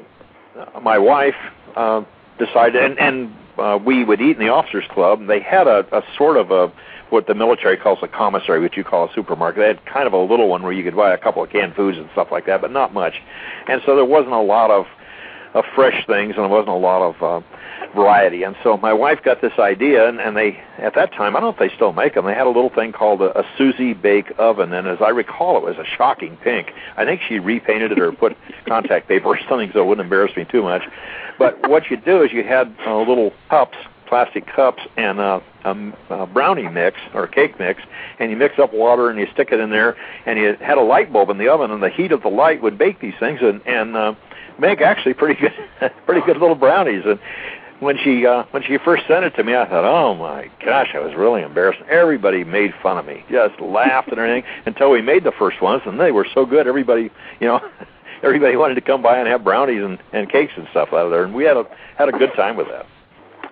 uh, 0.58 0.80
my 0.80 0.98
wife 0.98 1.34
uh, 1.76 2.02
decided, 2.38 2.82
and, 2.82 2.98
and 2.98 3.34
uh, 3.58 3.78
we 3.84 4.04
would 4.04 4.20
eat 4.20 4.36
in 4.36 4.38
the 4.38 4.52
officers' 4.52 4.84
club. 4.90 5.20
And 5.20 5.30
they 5.30 5.40
had 5.40 5.66
a, 5.66 5.86
a 5.92 6.02
sort 6.16 6.36
of 6.36 6.50
a 6.50 6.72
what 7.10 7.26
the 7.26 7.34
military 7.34 7.76
calls 7.76 7.98
a 8.02 8.08
commissary, 8.08 8.60
which 8.60 8.76
you 8.76 8.82
call 8.82 9.08
a 9.08 9.14
supermarket. 9.14 9.60
They 9.60 9.66
had 9.68 9.84
kind 9.86 10.06
of 10.06 10.12
a 10.12 10.18
little 10.18 10.48
one 10.48 10.62
where 10.62 10.72
you 10.72 10.82
could 10.82 10.96
buy 10.96 11.12
a 11.12 11.18
couple 11.18 11.44
of 11.44 11.50
canned 11.50 11.74
foods 11.74 11.96
and 11.98 12.08
stuff 12.12 12.28
like 12.32 12.46
that, 12.46 12.60
but 12.60 12.72
not 12.72 12.92
much. 12.92 13.14
And 13.68 13.82
so 13.86 13.94
there 13.94 14.04
wasn't 14.04 14.34
a 14.34 14.40
lot 14.40 14.70
of 14.70 14.86
of 15.54 15.64
fresh 15.76 16.04
things, 16.06 16.34
and 16.34 16.44
there 16.44 16.48
wasn't 16.48 16.70
a 16.70 16.72
lot 16.74 17.14
of 17.14 17.22
uh, 17.22 17.46
variety. 17.94 18.42
And 18.42 18.56
so 18.62 18.76
my 18.76 18.92
wife 18.92 19.22
got 19.22 19.40
this 19.40 19.52
idea, 19.58 20.08
and, 20.08 20.20
and 20.20 20.36
they 20.36 20.60
at 20.78 20.94
that 20.94 21.12
time 21.12 21.36
I 21.36 21.40
don't 21.40 21.58
know 21.58 21.64
if 21.64 21.70
they 21.70 21.74
still 21.74 21.92
make 21.92 22.14
them. 22.14 22.26
They 22.26 22.34
had 22.34 22.46
a 22.46 22.50
little 22.50 22.70
thing 22.70 22.92
called 22.92 23.22
a, 23.22 23.38
a 23.38 23.44
Susie 23.56 23.94
Bake 23.94 24.32
Oven, 24.38 24.72
and 24.72 24.86
as 24.86 24.98
I 25.00 25.10
recall, 25.10 25.56
it 25.56 25.62
was 25.62 25.76
a 25.76 25.84
shocking 25.84 26.36
pink. 26.38 26.72
I 26.96 27.04
think 27.04 27.20
she 27.28 27.38
repainted 27.38 27.92
it 27.92 27.98
or 27.98 28.12
put 28.12 28.36
contact 28.66 29.08
paper 29.08 29.28
or 29.28 29.38
something 29.48 29.70
so 29.72 29.80
it 29.80 29.86
wouldn't 29.86 30.04
embarrass 30.04 30.36
me 30.36 30.44
too 30.44 30.62
much. 30.62 30.82
But 31.38 31.68
what 31.68 31.90
you 31.90 31.96
do 31.96 32.22
is 32.22 32.32
you 32.32 32.44
had 32.44 32.74
uh, 32.86 32.98
little 32.98 33.32
cups, 33.48 33.76
plastic 34.06 34.46
cups, 34.46 34.82
and 34.96 35.18
a, 35.18 35.42
a, 35.64 35.92
a 36.10 36.26
brownie 36.26 36.68
mix 36.68 36.98
or 37.12 37.26
cake 37.26 37.58
mix, 37.58 37.82
and 38.18 38.30
you 38.30 38.36
mix 38.36 38.58
up 38.58 38.72
water 38.72 39.10
and 39.10 39.18
you 39.18 39.26
stick 39.32 39.48
it 39.50 39.60
in 39.60 39.70
there, 39.70 39.96
and 40.26 40.38
you 40.38 40.56
had 40.60 40.78
a 40.78 40.82
light 40.82 41.12
bulb 41.12 41.30
in 41.30 41.38
the 41.38 41.48
oven, 41.48 41.70
and 41.70 41.82
the 41.82 41.88
heat 41.88 42.12
of 42.12 42.22
the 42.22 42.28
light 42.28 42.62
would 42.62 42.78
bake 42.78 43.00
these 43.00 43.14
things 43.18 43.40
and 43.42 43.60
and 43.66 43.96
uh, 43.96 44.14
make 44.58 44.80
actually 44.80 45.14
pretty 45.14 45.40
good, 45.40 45.52
pretty 46.06 46.24
good 46.26 46.36
little 46.36 46.54
brownies. 46.54 47.02
And 47.04 47.18
when 47.84 47.98
she 47.98 48.26
uh, 48.26 48.44
when 48.50 48.62
she 48.62 48.78
first 48.78 49.06
sent 49.06 49.24
it 49.24 49.34
to 49.36 49.44
me, 49.44 49.54
I 49.54 49.68
thought, 49.68 49.84
oh 49.84 50.14
my 50.14 50.50
gosh, 50.64 50.90
I 50.94 50.98
was 50.98 51.14
really 51.14 51.42
embarrassed. 51.42 51.80
Everybody 51.88 52.42
made 52.42 52.74
fun 52.82 52.98
of 52.98 53.06
me, 53.06 53.24
just 53.30 53.60
laughed 53.60 54.08
and 54.08 54.18
everything 54.18 54.44
until 54.66 54.90
we 54.90 55.02
made 55.02 55.24
the 55.24 55.32
first 55.32 55.60
ones, 55.62 55.82
and 55.86 56.00
they 56.00 56.10
were 56.10 56.26
so 56.34 56.46
good. 56.46 56.66
Everybody, 56.66 57.10
you 57.40 57.46
know. 57.46 57.60
Everybody 58.22 58.56
wanted 58.56 58.76
to 58.76 58.80
come 58.80 59.02
by 59.02 59.18
and 59.18 59.28
have 59.28 59.44
brownies 59.44 59.82
and, 59.84 59.98
and 60.14 60.30
cakes 60.30 60.54
and 60.56 60.66
stuff 60.70 60.94
out 60.94 61.04
of 61.04 61.10
there, 61.10 61.24
and 61.24 61.34
we 61.34 61.44
had 61.44 61.58
a 61.58 61.66
had 61.98 62.08
a 62.08 62.12
good 62.12 62.32
time 62.34 62.56
with 62.56 62.68
that. 62.68 62.86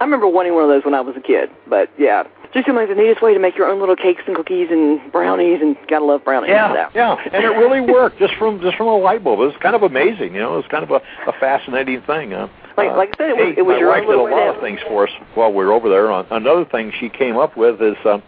I 0.00 0.04
remember 0.04 0.26
wanting 0.26 0.54
one 0.54 0.62
of 0.62 0.70
those 0.70 0.82
when 0.82 0.94
I 0.94 1.02
was 1.02 1.14
a 1.14 1.20
kid, 1.20 1.50
but 1.68 1.90
yeah, 1.98 2.24
just 2.54 2.66
seemed 2.66 2.76
like 2.76 2.88
the 2.88 2.94
neatest 2.94 3.20
way 3.20 3.34
to 3.34 3.38
make 3.38 3.56
your 3.56 3.68
own 3.68 3.80
little 3.80 3.96
cakes 3.96 4.22
and 4.26 4.34
cookies 4.34 4.68
and 4.70 5.12
brownies, 5.12 5.60
and 5.60 5.76
gotta 5.88 6.04
love 6.04 6.24
brownies. 6.24 6.50
Yeah, 6.50 6.88
so. 6.88 6.90
yeah, 6.94 7.16
and 7.32 7.44
it 7.44 7.48
really 7.48 7.80
worked 7.80 8.18
just 8.18 8.34
from 8.34 8.60
just 8.62 8.76
from 8.76 8.86
a 8.86 8.96
light 8.96 9.22
bulb. 9.22 9.40
It 9.40 9.44
was 9.44 9.56
kind 9.60 9.76
of 9.76 9.82
amazing, 9.82 10.34
you 10.34 10.40
know. 10.40 10.54
It 10.54 10.56
was 10.56 10.66
kind 10.70 10.84
of 10.84 10.90
a, 10.90 11.02
a 11.28 11.32
fascinating 11.38 12.00
thing. 12.02 12.32
Uh, 12.32 12.48
Like- 12.76 12.96
like 12.96 13.14
I 13.14 13.16
said, 13.18 13.30
it 13.30 13.36
was- 13.36 13.46
hey, 13.46 13.54
it 13.58 13.62
was 13.62 13.74
my 13.74 13.78
your 13.80 13.88
wife 13.88 14.06
did 14.06 14.14
a 14.14 14.22
lot 14.22 14.48
of 14.48 14.60
things 14.60 14.80
for 14.88 15.04
us 15.04 15.10
while 15.34 15.52
we 15.52 15.64
were 15.64 15.72
over 15.72 15.88
there. 15.88 16.10
Uh, 16.10 16.24
another 16.30 16.64
thing 16.64 16.90
she 16.92 17.08
came 17.08 17.36
up 17.36 17.56
with 17.56 17.80
is, 17.82 17.96
um, 18.06 18.22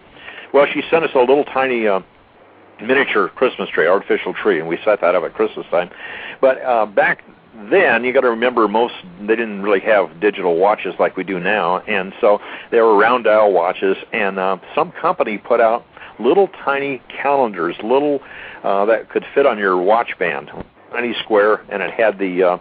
well, 0.52 0.66
she 0.66 0.82
sent 0.90 1.04
us 1.04 1.14
a 1.14 1.18
little 1.18 1.44
tiny 1.44 1.86
uh, 1.88 2.00
miniature 2.80 3.28
Christmas 3.28 3.68
tree, 3.70 3.86
artificial 3.86 4.34
tree, 4.34 4.58
and 4.58 4.68
we 4.68 4.78
set 4.84 5.00
that 5.00 5.14
up 5.14 5.24
at 5.24 5.34
Christmas 5.34 5.66
time. 5.70 5.90
But 6.40 6.62
uh, 6.62 6.86
back 6.86 7.24
then, 7.70 8.04
you 8.04 8.12
got 8.12 8.22
to 8.22 8.30
remember 8.30 8.66
most 8.68 8.94
they 9.20 9.36
didn't 9.36 9.62
really 9.62 9.80
have 9.80 10.20
digital 10.20 10.56
watches 10.56 10.94
like 10.98 11.16
we 11.16 11.24
do 11.24 11.38
now, 11.38 11.78
and 11.78 12.12
so 12.20 12.40
they 12.70 12.80
were 12.80 12.96
round 12.96 13.24
dial 13.24 13.52
watches. 13.52 13.96
And 14.12 14.38
uh, 14.38 14.58
some 14.74 14.92
company 14.92 15.38
put 15.38 15.60
out 15.60 15.84
little 16.18 16.48
tiny 16.64 17.00
calendars, 17.08 17.76
little 17.82 18.20
uh, 18.62 18.84
that 18.86 19.08
could 19.10 19.24
fit 19.34 19.46
on 19.46 19.58
your 19.58 19.76
watch 19.76 20.18
band, 20.18 20.50
tiny 20.92 21.14
square, 21.22 21.62
and 21.70 21.82
it 21.82 21.92
had 21.92 22.18
the 22.18 22.42
uh, 22.42 22.58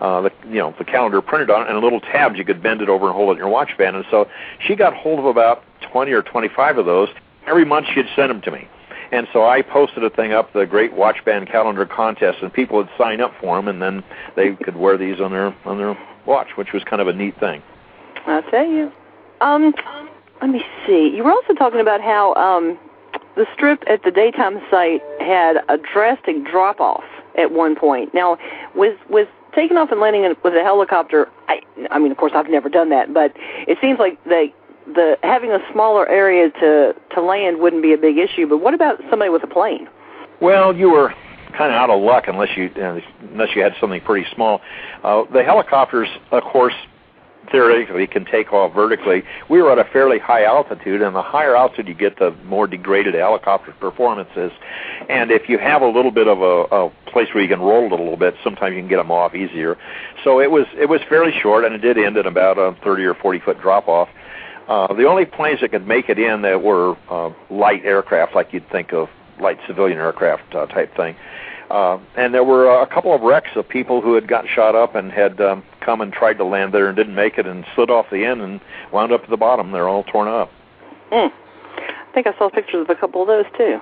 uh, 0.00 0.22
the 0.22 0.32
you 0.46 0.58
know 0.58 0.74
the 0.78 0.84
calendar 0.84 1.20
printed 1.20 1.50
on 1.50 1.62
it 1.62 1.70
and 1.70 1.80
little 1.80 2.00
tabs 2.00 2.38
you 2.38 2.44
could 2.44 2.62
bend 2.62 2.82
it 2.82 2.88
over 2.88 3.06
and 3.06 3.14
hold 3.14 3.30
it 3.30 3.32
in 3.32 3.38
your 3.38 3.48
watch 3.48 3.76
band. 3.78 3.96
And 3.96 4.04
so 4.10 4.28
she 4.60 4.74
got 4.74 4.94
hold 4.94 5.18
of 5.18 5.26
about 5.26 5.64
20 5.92 6.12
or 6.12 6.22
25 6.22 6.78
of 6.78 6.86
those. 6.86 7.08
Every 7.46 7.64
month 7.64 7.86
she'd 7.94 8.06
send 8.14 8.30
them 8.30 8.40
to 8.42 8.50
me. 8.50 8.68
And 9.12 9.28
so 9.32 9.46
I 9.46 9.62
posted 9.62 10.02
a 10.02 10.10
thing 10.10 10.32
up, 10.32 10.52
the 10.52 10.66
Great 10.66 10.92
Watch 10.92 11.24
Band 11.24 11.48
Calendar 11.48 11.86
Contest, 11.86 12.38
and 12.42 12.52
people 12.52 12.76
would 12.78 12.88
sign 12.98 13.20
up 13.20 13.32
for 13.40 13.56
them, 13.56 13.68
and 13.68 13.80
then 13.80 14.02
they 14.34 14.54
could 14.56 14.76
wear 14.76 14.98
these 14.98 15.20
on 15.20 15.30
their 15.30 15.54
on 15.64 15.78
their 15.78 15.96
watch, 16.26 16.56
which 16.56 16.72
was 16.72 16.82
kind 16.84 17.00
of 17.00 17.08
a 17.08 17.12
neat 17.12 17.38
thing. 17.38 17.62
I'll 18.26 18.42
tell 18.50 18.66
you. 18.66 18.92
Um, 19.40 19.74
let 20.40 20.50
me 20.50 20.64
see. 20.86 21.12
You 21.14 21.24
were 21.24 21.30
also 21.30 21.54
talking 21.54 21.80
about 21.80 22.00
how 22.00 22.34
um, 22.34 22.78
the 23.36 23.46
strip 23.54 23.84
at 23.88 24.02
the 24.02 24.10
daytime 24.10 24.60
site 24.70 25.02
had 25.20 25.58
a 25.68 25.78
drastic 25.78 26.44
drop 26.44 26.80
off 26.80 27.04
at 27.38 27.52
one 27.52 27.76
point. 27.76 28.12
Now, 28.12 28.38
with 28.74 28.98
with 29.08 29.28
taking 29.54 29.76
off 29.76 29.90
and 29.90 30.00
landing 30.00 30.24
in, 30.24 30.36
with 30.42 30.54
a 30.54 30.62
helicopter, 30.62 31.28
I, 31.48 31.60
I 31.90 31.98
mean, 31.98 32.10
of 32.10 32.18
course, 32.18 32.32
I've 32.34 32.50
never 32.50 32.68
done 32.68 32.90
that, 32.90 33.12
but 33.12 33.32
it 33.66 33.78
seems 33.80 33.98
like 33.98 34.22
the 34.24 34.48
the 34.86 35.18
having 35.24 35.50
a 35.50 35.58
smaller 35.72 36.08
area 36.08 36.50
to 36.50 36.94
to 37.14 37.20
land 37.20 37.60
wouldn't 37.60 37.82
be 37.82 37.92
a 37.92 37.98
big 37.98 38.18
issue. 38.18 38.46
But 38.46 38.58
what 38.58 38.74
about 38.74 39.00
somebody 39.10 39.30
with 39.30 39.42
a 39.42 39.48
plane? 39.48 39.88
Well, 40.40 40.76
you 40.76 40.90
were 40.90 41.12
kind 41.56 41.72
of 41.72 41.76
out 41.76 41.90
of 41.90 42.00
luck 42.00 42.24
unless 42.28 42.56
you 42.56 42.70
unless 42.76 43.54
you 43.54 43.62
had 43.62 43.74
something 43.80 44.00
pretty 44.00 44.26
small. 44.34 44.60
Uh, 45.02 45.24
the 45.32 45.42
helicopters, 45.42 46.08
of 46.30 46.42
course, 46.44 46.74
theoretically 47.50 48.06
can 48.06 48.24
take 48.24 48.52
off 48.52 48.74
vertically. 48.74 49.22
We 49.48 49.60
were 49.62 49.72
at 49.72 49.78
a 49.78 49.84
fairly 49.84 50.18
high 50.18 50.44
altitude, 50.44 51.02
and 51.02 51.14
the 51.14 51.22
higher 51.22 51.56
altitude 51.56 51.88
you 51.88 51.94
get, 51.94 52.18
the 52.18 52.32
more 52.44 52.66
degraded 52.66 53.14
a 53.14 53.18
helicopter's 53.18 53.74
performance 53.80 54.30
is. 54.36 54.52
And 55.08 55.30
if 55.30 55.48
you 55.48 55.58
have 55.58 55.82
a 55.82 55.88
little 55.88 56.10
bit 56.10 56.28
of 56.28 56.40
a, 56.40 56.86
a 56.86 56.90
place 57.10 57.28
where 57.32 57.42
you 57.42 57.48
can 57.48 57.60
roll 57.60 57.86
it 57.86 57.92
a 57.92 57.96
little 57.96 58.16
bit, 58.16 58.34
sometimes 58.42 58.74
you 58.74 58.80
can 58.80 58.88
get 58.88 58.96
them 58.96 59.10
off 59.10 59.34
easier. 59.34 59.76
So 60.24 60.40
it 60.40 60.50
was 60.50 60.66
it 60.76 60.88
was 60.88 61.00
fairly 61.08 61.32
short, 61.40 61.64
and 61.64 61.74
it 61.74 61.78
did 61.78 61.98
end 61.98 62.16
at 62.16 62.26
about 62.26 62.58
a 62.58 62.76
30 62.82 63.04
or 63.04 63.14
40 63.14 63.40
foot 63.40 63.60
drop 63.60 63.88
off. 63.88 64.08
Uh, 64.68 64.92
the 64.94 65.04
only 65.04 65.24
planes 65.24 65.60
that 65.60 65.70
could 65.70 65.86
make 65.86 66.08
it 66.08 66.18
in 66.18 66.42
that 66.42 66.62
were 66.62 66.96
uh, 67.08 67.30
light 67.50 67.84
aircraft, 67.84 68.34
like 68.34 68.52
you'd 68.52 68.68
think 68.70 68.92
of 68.92 69.08
light 69.40 69.58
civilian 69.66 69.98
aircraft 69.98 70.54
uh, 70.54 70.66
type 70.66 70.94
thing. 70.96 71.14
And 71.70 72.34
there 72.34 72.44
were 72.44 72.70
uh, 72.70 72.82
a 72.82 72.86
couple 72.86 73.14
of 73.14 73.22
wrecks 73.22 73.50
of 73.56 73.68
people 73.68 74.00
who 74.00 74.14
had 74.14 74.28
gotten 74.28 74.48
shot 74.48 74.74
up 74.74 74.94
and 74.94 75.10
had 75.10 75.40
um, 75.40 75.62
come 75.80 76.00
and 76.00 76.12
tried 76.12 76.34
to 76.34 76.44
land 76.44 76.72
there 76.72 76.88
and 76.88 76.96
didn't 76.96 77.14
make 77.14 77.38
it 77.38 77.46
and 77.46 77.64
slid 77.74 77.90
off 77.90 78.06
the 78.10 78.24
end 78.24 78.40
and 78.40 78.60
wound 78.92 79.12
up 79.12 79.22
at 79.24 79.30
the 79.30 79.36
bottom. 79.36 79.72
They're 79.72 79.88
all 79.88 80.04
torn 80.04 80.28
up. 80.28 80.50
Mm. 81.10 81.30
I 81.32 82.12
think 82.14 82.26
I 82.26 82.36
saw 82.38 82.48
pictures 82.48 82.82
of 82.82 82.90
a 82.90 82.94
couple 82.94 83.22
of 83.22 83.28
those 83.28 83.46
too. 83.56 83.80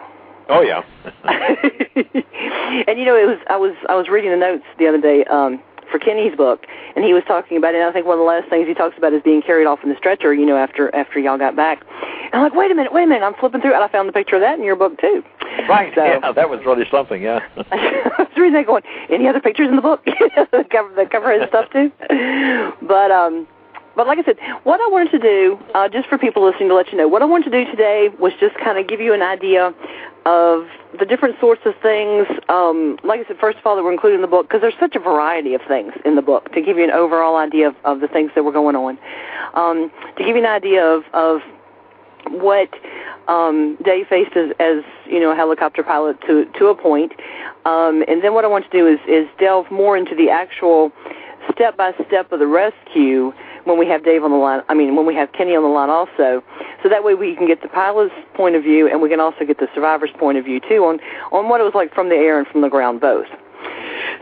Oh 0.49 0.61
yeah. 0.61 0.83
and 1.25 2.99
you 2.99 3.05
know, 3.05 3.17
it 3.17 3.27
was 3.27 3.39
I 3.49 3.57
was 3.57 3.75
I 3.89 3.95
was 3.95 4.09
reading 4.09 4.31
the 4.31 4.37
notes 4.37 4.65
the 4.79 4.87
other 4.87 5.01
day 5.01 5.25
um, 5.25 5.63
for 5.91 5.99
Kenny's 5.99 6.37
book, 6.37 6.67
and 6.97 7.05
he 7.05 7.13
was 7.13 7.23
talking 7.27 7.57
about 7.57 7.75
it. 7.75 7.79
And 7.79 7.89
I 7.89 7.93
think 7.93 8.07
one 8.07 8.19
of 8.19 8.21
the 8.21 8.27
last 8.27 8.49
things 8.49 8.67
he 8.67 8.75
talks 8.75 8.97
about 8.97 9.13
is 9.13 9.23
being 9.23 9.43
carried 9.43 9.67
off 9.67 9.81
in 9.83 9.89
the 9.89 9.97
stretcher. 9.97 10.35
You 10.35 10.47
know, 10.47 10.57
after 10.57 10.95
after 10.95 11.19
y'all 11.19 11.39
got 11.39 11.57
back. 11.57 11.85
And 12.25 12.35
I'm 12.35 12.43
like, 12.43 12.55
wait 12.55 12.71
a 12.71 12.75
minute, 12.75 12.93
wait 12.93 13.05
a 13.05 13.07
minute. 13.07 13.25
I'm 13.25 13.35
flipping 13.35 13.61
through, 13.61 13.75
and 13.75 13.85
I 13.85 13.89
found 13.89 14.09
the 14.09 14.13
picture 14.13 14.37
of 14.37 14.43
that 14.43 14.59
in 14.59 14.65
your 14.65 14.77
book 14.77 14.99
too. 15.01 15.23
right. 15.69 15.93
So, 15.95 16.05
yeah, 16.05 16.33
that 16.33 16.51
was 16.51 16.65
really 16.65 16.85
something. 16.91 17.23
Yeah. 17.23 17.41
I 17.71 18.15
was 18.19 18.29
reading 18.37 18.55
that, 18.55 18.67
going, 18.67 18.83
any 19.09 19.29
other 19.29 19.41
pictures 19.41 19.69
in 19.69 19.77
the 19.77 19.83
book? 19.83 20.05
the 20.07 20.67
cover, 20.71 20.93
the 20.95 21.07
cover 21.11 21.39
has 21.39 21.49
stuff 21.49 21.71
too. 21.71 21.93
But 22.83 23.11
um, 23.11 23.47
but 23.97 24.07
like 24.07 24.19
I 24.19 24.25
said, 24.25 24.39
what 24.65 24.81
I 24.81 24.89
wanted 24.89 25.11
to 25.13 25.19
do, 25.19 25.59
uh, 25.75 25.89
just 25.89 26.09
for 26.09 26.19
people 26.19 26.45
listening 26.45 26.69
to 26.69 26.75
let 26.75 26.91
you 26.91 26.99
know, 26.99 27.09
what 27.09 27.23
I 27.23 27.27
wanted 27.27 27.51
to 27.51 27.65
do 27.65 27.71
today 27.71 28.11
was 28.19 28.33
just 28.41 28.57
kind 28.57 28.79
of 28.79 28.89
give 28.89 29.01
you 29.01 29.15
an 29.15 29.23
idea 29.23 29.75
of 30.27 30.67
the 30.99 31.05
different 31.05 31.39
sorts 31.39 31.63
of 31.67 31.75
things. 31.83 32.27
Um, 32.49 32.99
like 33.05 33.21
I 33.21 33.29
said, 33.29 33.39
first 33.39 33.59
of 33.59 33.67
all, 33.67 33.77
that 33.77 33.83
were 33.83 33.93
included 33.93 34.17
in 34.17 34.23
the 34.23 34.29
book 34.29 34.49
because 34.49 34.61
there's 34.63 34.79
such 34.81 34.97
a 34.97 35.01
variety 35.01 35.55
of 35.55 35.61
things 35.69 35.93
in 36.05 36.17
the 36.17 36.23
book 36.23 36.53
to 36.53 36.63
give 36.63 36.77
you 36.79 36.85
an 36.85 36.91
overall 36.91 37.37
idea 37.37 37.69
of, 37.69 37.77
of 37.85 38.01
the 38.01 38.09
things 38.09 38.31
that 38.35 38.43
were 38.43 38.53
going 38.53 38.77
on. 38.77 38.99
Um, 39.55 39.93
to 40.17 40.25
give 40.25 40.37
you 40.37 40.43
an 40.43 40.51
idea 40.51 40.85
of, 40.85 41.05
of 41.13 41.41
what 42.31 42.71
um, 43.29 43.77
Dave 43.85 44.07
faced 44.09 44.37
as, 44.37 44.51
as 44.61 44.83
you 45.07 45.21
know 45.21 45.31
a 45.31 45.37
helicopter 45.37 45.83
pilot 45.83 46.21
to 46.27 46.47
to 46.59 46.67
a 46.67 46.75
point, 46.75 47.13
um, 47.65 48.05
and 48.09 48.23
then 48.23 48.35
what 48.35 48.45
I 48.45 48.49
want 48.49 48.65
to 48.65 48.71
do 48.71 48.87
is 48.87 48.99
is 49.09 49.29
delve 49.39 49.71
more 49.71 49.97
into 49.97 50.15
the 50.15 50.31
actual 50.31 50.93
step 51.53 51.77
by 51.77 51.93
step 52.07 52.33
of 52.33 52.39
the 52.39 52.47
rescue 52.47 53.33
when 53.65 53.79
we 53.79 53.87
have 53.89 54.05
Dave 54.05 54.25
on 54.25 54.31
the 54.31 54.37
line. 54.37 54.63
I 54.69 54.75
mean, 54.75 54.97
when 54.97 55.07
we 55.07 55.15
have 55.15 55.33
Kenny 55.33 55.57
on 55.57 55.63
the 55.63 55.69
line 55.69 55.91
also, 55.91 56.43
so 56.83 56.89
that 56.89 57.03
way 57.05 57.15
we 57.15 57.35
can 57.35 57.47
get 57.47 57.63
the 57.63 57.69
pilot's 57.69 58.15
point 58.35 58.57
of 58.57 58.63
view 58.63 58.89
and 58.89 59.01
we 59.01 59.09
can 59.09 59.21
also 59.21 59.45
get 59.45 59.59
the 59.59 59.69
survivor's 59.75 60.11
point 60.19 60.39
of 60.39 60.45
view 60.45 60.61
too 60.61 60.85
on 60.85 61.01
on 61.33 61.49
what 61.49 61.61
it 61.61 61.65
was 61.65 61.75
like 61.75 61.95
from 61.95 62.09
the 62.09 62.17
air 62.17 62.39
and 62.39 62.47
from 62.49 62.61
the 62.61 62.69
ground 62.69 63.01
both. 63.01 63.27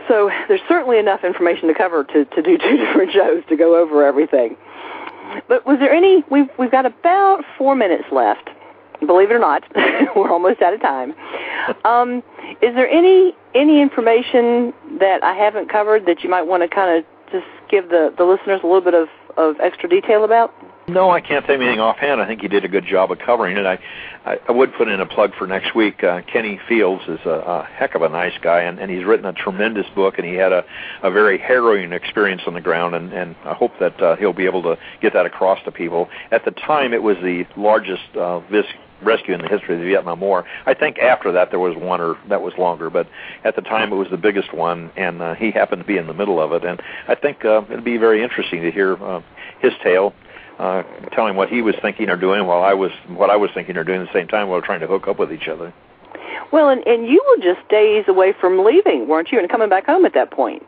So 0.07 0.29
there's 0.47 0.61
certainly 0.67 0.97
enough 0.97 1.23
information 1.23 1.67
to 1.67 1.73
cover 1.73 2.03
to 2.03 2.25
to 2.25 2.41
do 2.41 2.57
two 2.57 2.77
different 2.77 3.11
shows 3.11 3.43
to 3.49 3.55
go 3.55 3.75
over 3.75 4.05
everything. 4.05 4.55
But 5.47 5.65
was 5.65 5.79
there 5.79 5.91
any? 5.91 6.23
We've 6.29 6.49
we've 6.57 6.71
got 6.71 6.85
about 6.85 7.43
four 7.57 7.75
minutes 7.75 8.05
left. 8.11 8.49
believe 8.99 9.31
it 9.31 9.33
or 9.33 9.39
not, 9.39 9.63
we're 10.15 10.31
almost 10.31 10.61
out 10.61 10.73
of 10.73 10.81
time. 10.81 11.13
Um, 11.85 12.23
is 12.61 12.75
there 12.75 12.87
any 12.87 13.35
any 13.55 13.81
information 13.81 14.73
that 14.99 15.23
I 15.23 15.33
haven't 15.33 15.69
covered 15.69 16.05
that 16.05 16.23
you 16.23 16.29
might 16.29 16.43
want 16.43 16.63
to 16.63 16.69
kind 16.69 16.97
of 16.97 17.05
just 17.31 17.47
give 17.69 17.89
the 17.89 18.13
the 18.17 18.25
listeners 18.25 18.61
a 18.63 18.67
little 18.67 18.81
bit 18.81 18.93
of 18.93 19.07
of 19.37 19.59
extra 19.59 19.89
detail 19.89 20.23
about? 20.23 20.53
No, 20.87 21.09
I 21.09 21.21
can't 21.21 21.45
say 21.47 21.53
anything 21.53 21.79
offhand. 21.79 22.21
I 22.21 22.27
think 22.27 22.43
you 22.43 22.49
did 22.49 22.65
a 22.65 22.67
good 22.67 22.85
job 22.85 23.09
of 23.09 23.19
covering 23.19 23.55
it. 23.55 23.65
I, 23.65 23.79
I, 24.25 24.37
I 24.49 24.51
would 24.51 24.73
put 24.73 24.89
in 24.89 24.99
a 24.99 25.05
plug 25.05 25.31
for 25.37 25.47
next 25.47 25.73
week. 25.73 26.03
Uh, 26.03 26.21
Kenny 26.23 26.59
Fields 26.67 27.03
is 27.07 27.19
a, 27.25 27.29
a 27.29 27.63
heck 27.63 27.95
of 27.95 28.01
a 28.01 28.09
nice 28.09 28.33
guy, 28.41 28.63
and, 28.63 28.79
and 28.79 28.91
he's 28.91 29.05
written 29.05 29.25
a 29.25 29.31
tremendous 29.31 29.85
book, 29.95 30.15
and 30.17 30.27
he 30.27 30.33
had 30.33 30.51
a, 30.51 30.65
a 31.01 31.09
very 31.09 31.37
harrowing 31.37 31.93
experience 31.93 32.41
on 32.47 32.53
the 32.53 32.61
ground, 32.61 32.95
and, 32.95 33.13
and 33.13 33.35
I 33.45 33.53
hope 33.53 33.71
that 33.79 34.01
uh, 34.01 34.17
he'll 34.17 34.33
be 34.33 34.45
able 34.45 34.61
to 34.63 34.77
get 35.01 35.13
that 35.13 35.25
across 35.25 35.63
to 35.63 35.71
people. 35.71 36.09
At 36.31 36.43
the 36.43 36.51
time, 36.51 36.93
it 36.93 37.01
was 37.01 37.15
the 37.23 37.45
largest 37.55 38.03
uh, 38.17 38.41
vis- 38.41 38.65
rescue 39.03 39.33
in 39.33 39.41
the 39.41 39.47
history 39.47 39.75
of 39.75 39.81
the 39.81 39.87
Vietnam 39.87 40.19
War. 40.19 40.45
I 40.65 40.73
think 40.73 40.99
after 40.99 41.31
that 41.33 41.49
there 41.49 41.59
was 41.59 41.75
one 41.75 42.01
or 42.01 42.17
that 42.29 42.41
was 42.41 42.53
longer, 42.57 42.89
but 42.89 43.07
at 43.43 43.55
the 43.55 43.61
time 43.61 43.91
it 43.91 43.95
was 43.95 44.09
the 44.09 44.17
biggest 44.17 44.53
one, 44.53 44.91
and 44.97 45.21
uh, 45.21 45.35
he 45.35 45.51
happened 45.51 45.81
to 45.81 45.87
be 45.87 45.97
in 45.97 46.07
the 46.07 46.13
middle 46.13 46.41
of 46.41 46.51
it. 46.53 46.63
And 46.63 46.81
I 47.07 47.15
think 47.15 47.45
uh, 47.45 47.61
it'd 47.69 47.83
be 47.83 47.97
very 47.97 48.23
interesting 48.23 48.61
to 48.61 48.71
hear 48.71 48.93
uh, 48.93 49.21
his 49.61 49.73
tale 49.83 50.13
uh, 50.59 50.83
telling 51.13 51.35
what 51.35 51.49
he 51.49 51.61
was 51.61 51.75
thinking 51.81 52.09
or 52.09 52.17
doing 52.17 52.45
while 52.45 52.63
I 52.63 52.73
was 52.73 52.91
what 53.07 53.29
I 53.29 53.35
was 53.35 53.49
thinking 53.53 53.77
or 53.77 53.83
doing 53.83 54.01
at 54.01 54.07
the 54.07 54.13
same 54.13 54.27
time 54.27 54.49
while 54.49 54.61
trying 54.61 54.81
to 54.81 54.87
hook 54.87 55.07
up 55.07 55.19
with 55.19 55.31
each 55.31 55.47
other. 55.47 55.73
Well, 56.51 56.69
and 56.69 56.85
and 56.85 57.07
you 57.07 57.23
were 57.27 57.43
just 57.43 57.67
days 57.69 58.05
away 58.07 58.33
from 58.39 58.63
leaving, 58.63 59.07
weren't 59.07 59.31
you, 59.31 59.39
and 59.39 59.49
coming 59.49 59.69
back 59.69 59.85
home 59.85 60.05
at 60.05 60.13
that 60.13 60.31
point? 60.31 60.63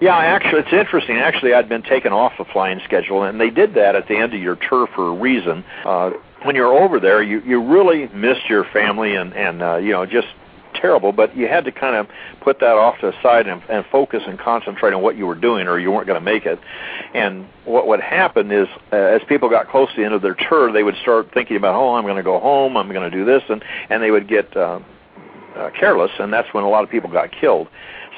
Yeah, 0.00 0.16
actually, 0.16 0.62
it's 0.62 0.72
interesting. 0.72 1.18
Actually, 1.18 1.52
I'd 1.52 1.68
been 1.68 1.82
taken 1.82 2.12
off 2.12 2.32
the 2.38 2.46
flying 2.46 2.80
schedule, 2.84 3.24
and 3.24 3.38
they 3.38 3.50
did 3.50 3.74
that 3.74 3.94
at 3.94 4.08
the 4.08 4.16
end 4.16 4.32
of 4.32 4.40
your 4.40 4.56
tour 4.56 4.88
for 4.94 5.08
a 5.08 5.14
reason. 5.14 5.62
Uh, 5.84 6.12
when 6.44 6.56
you're 6.56 6.72
over 6.72 7.00
there, 7.00 7.22
you 7.22 7.40
you 7.40 7.62
really 7.62 8.08
missed 8.08 8.48
your 8.48 8.64
family 8.72 9.14
and 9.14 9.34
and 9.34 9.62
uh, 9.62 9.76
you 9.76 9.92
know 9.92 10.06
just 10.06 10.28
terrible, 10.74 11.12
but 11.12 11.36
you 11.36 11.48
had 11.48 11.64
to 11.64 11.72
kind 11.72 11.96
of 11.96 12.08
put 12.40 12.60
that 12.60 12.76
off 12.76 12.98
to 13.00 13.06
the 13.10 13.22
side 13.22 13.46
and, 13.46 13.62
and 13.68 13.84
focus 13.90 14.22
and 14.26 14.38
concentrate 14.38 14.92
on 14.94 15.02
what 15.02 15.16
you 15.16 15.26
were 15.26 15.34
doing, 15.34 15.66
or 15.66 15.78
you 15.78 15.90
weren't 15.90 16.06
going 16.06 16.18
to 16.18 16.24
make 16.24 16.46
it. 16.46 16.58
And 17.14 17.46
what 17.64 17.86
would 17.88 18.00
happen 18.00 18.50
is, 18.50 18.68
uh, 18.92 18.96
as 18.96 19.20
people 19.28 19.48
got 19.48 19.68
close 19.68 19.90
to 19.90 19.96
the 19.96 20.04
end 20.04 20.14
of 20.14 20.22
their 20.22 20.36
tour, 20.48 20.72
they 20.72 20.82
would 20.82 20.96
start 21.02 21.32
thinking 21.34 21.56
about, 21.56 21.74
oh, 21.74 21.94
I'm 21.94 22.04
going 22.04 22.16
to 22.16 22.22
go 22.22 22.38
home, 22.38 22.76
I'm 22.76 22.90
going 22.92 23.10
to 23.10 23.16
do 23.16 23.24
this, 23.24 23.42
and 23.48 23.62
and 23.88 24.02
they 24.02 24.10
would 24.10 24.28
get 24.28 24.56
uh, 24.56 24.80
uh, 25.56 25.70
careless, 25.78 26.12
and 26.18 26.32
that's 26.32 26.52
when 26.54 26.64
a 26.64 26.68
lot 26.68 26.84
of 26.84 26.90
people 26.90 27.10
got 27.10 27.30
killed. 27.32 27.68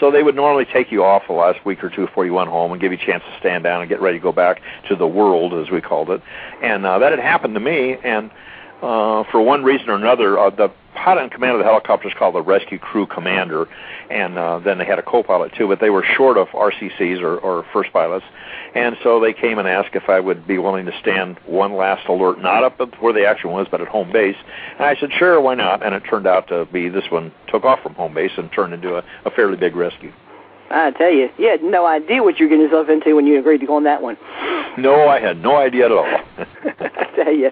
So 0.03 0.11
they 0.11 0.25
would 0.25 0.35
normally 0.35 0.65
take 0.65 0.91
you 0.91 1.05
off 1.05 1.29
the 1.29 1.33
last 1.33 1.65
week 1.65 1.85
or 1.85 1.89
two 1.89 2.07
before 2.07 2.27
you 2.27 2.35
went 2.35 2.51
home 2.51 2.73
and 2.73 2.81
give 2.81 2.91
you 2.91 2.99
a 2.99 3.07
chance 3.07 3.23
to 3.23 3.39
stand 3.39 3.63
down 3.63 3.83
and 3.83 3.89
get 3.89 4.01
ready 4.01 4.19
to 4.19 4.23
go 4.23 4.33
back 4.33 4.61
to 4.89 4.97
the 4.97 5.07
world, 5.07 5.55
as 5.55 5.71
we 5.71 5.81
called 5.81 6.11
it. 6.11 6.21
And 6.61 6.85
uh, 6.85 6.99
that 6.99 7.13
had 7.13 7.21
happened 7.21 7.55
to 7.55 7.61
me, 7.61 7.97
and 8.03 8.29
uh, 8.83 9.23
for 9.31 9.41
one 9.41 9.63
reason 9.63 9.89
or 9.91 9.95
another, 9.95 10.37
uh, 10.37 10.51
the 10.51 10.73
pilot 10.95 11.25
in 11.25 11.31
command 11.31 11.53
of 11.53 11.59
the 11.59 11.65
helicopter 11.65 12.09
is 12.09 12.15
called 12.19 12.35
the 12.35 12.43
rescue 12.43 12.79
crew 12.79 13.07
commander, 13.07 13.67
and 14.11 14.39
uh, 14.39 14.59
then 14.59 14.79
they 14.79 14.85
had 14.85 14.99
a 14.99 15.03
co-pilot 15.03 15.53
too, 15.57 15.69
but 15.69 15.81
they 15.81 15.91
were 15.91 16.05
short 16.17 16.37
of 16.37 16.49
RCCs 16.49 17.21
or, 17.21 17.39
or 17.39 17.65
first 17.73 17.93
pilots, 17.93 18.25
and 18.75 18.97
so 19.03 19.21
they 19.21 19.33
came 19.33 19.59
and 19.59 19.69
asked 19.69 19.95
if 19.95 20.09
I 20.09 20.21
would 20.21 20.47
be 20.47 20.59
willing 20.59 20.87
to 20.87 20.99
stand 21.01 21.39
one 21.47 21.75
last 21.75 22.09
alert, 22.09 22.41
not 22.41 22.65
up 22.65 22.81
where 23.01 23.13
the 23.13 23.27
action 23.27 23.51
was, 23.51 23.67
but 23.71 23.81
at 23.81 23.89
home 23.89 24.13
base. 24.13 24.37
And 24.79 24.87
I 24.87 24.97
said, 24.99 25.11
sure, 25.19 25.41
why 25.41 25.55
not? 25.55 25.85
And 25.85 25.95
it 25.95 26.03
turned 26.09 26.27
out 26.27 26.49
to 26.49 26.67
be 26.67 26.89
this 26.89 27.05
one 27.11 27.33
took 27.49 27.65
off 27.65 27.81
from 27.83 27.95
home 27.95 28.15
base 28.15 28.33
and 28.37 28.51
turned 28.53 28.75
into 28.75 28.97
a, 28.97 29.05
a 29.25 29.31
fairly 29.31 29.57
big 29.57 29.77
rescue. 29.77 30.13
I 30.73 30.91
tell 30.93 31.13
you, 31.13 31.29
you 31.39 31.49
had 31.49 31.63
no 31.63 31.87
idea 31.87 32.23
what 32.23 32.39
you 32.39 32.47
were 32.47 32.51
getting 32.51 32.65
yourself 32.65 32.89
into 32.89 33.15
when 33.15 33.27
you 33.27 33.39
agreed 33.39 33.59
to 33.59 33.67
go 33.67 33.77
on 33.77 33.85
that 33.85 34.03
one. 34.03 34.17
No, 34.79 35.09
I 35.09 35.21
had 35.21 35.43
no 35.43 35.57
idea 35.57 35.87
at 35.87 35.93
all. 35.93 36.07
I 36.37 37.11
tell 37.15 37.33
you, 37.33 37.51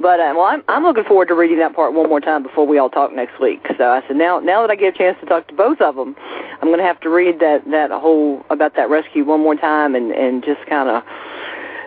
but 0.00 0.18
uh, 0.18 0.34
well, 0.36 0.46
I'm 0.46 0.62
I'm 0.68 0.82
looking 0.82 1.04
forward 1.04 1.28
to 1.28 1.34
reading 1.34 1.58
that 1.58 1.74
part 1.74 1.92
one 1.92 2.08
more 2.08 2.20
time 2.20 2.42
before 2.42 2.66
we 2.66 2.78
all 2.78 2.90
talk 2.90 3.14
next 3.14 3.40
week. 3.40 3.64
So 3.78 3.84
I 3.90 4.02
said, 4.08 4.16
now 4.16 4.40
now 4.40 4.62
that 4.62 4.70
I 4.70 4.76
get 4.76 4.94
a 4.94 4.98
chance 4.98 5.16
to 5.20 5.26
talk 5.26 5.46
to 5.48 5.54
both 5.54 5.80
of 5.80 5.94
them, 5.94 6.16
I'm 6.60 6.68
going 6.68 6.78
to 6.78 6.84
have 6.84 7.00
to 7.00 7.08
read 7.08 7.38
that 7.38 7.62
that 7.70 7.90
whole 7.92 8.44
about 8.50 8.74
that 8.74 8.90
rescue 8.90 9.24
one 9.24 9.40
more 9.40 9.54
time 9.54 9.94
and 9.94 10.10
and 10.10 10.44
just 10.44 10.66
kind 10.66 10.88
of, 10.88 11.04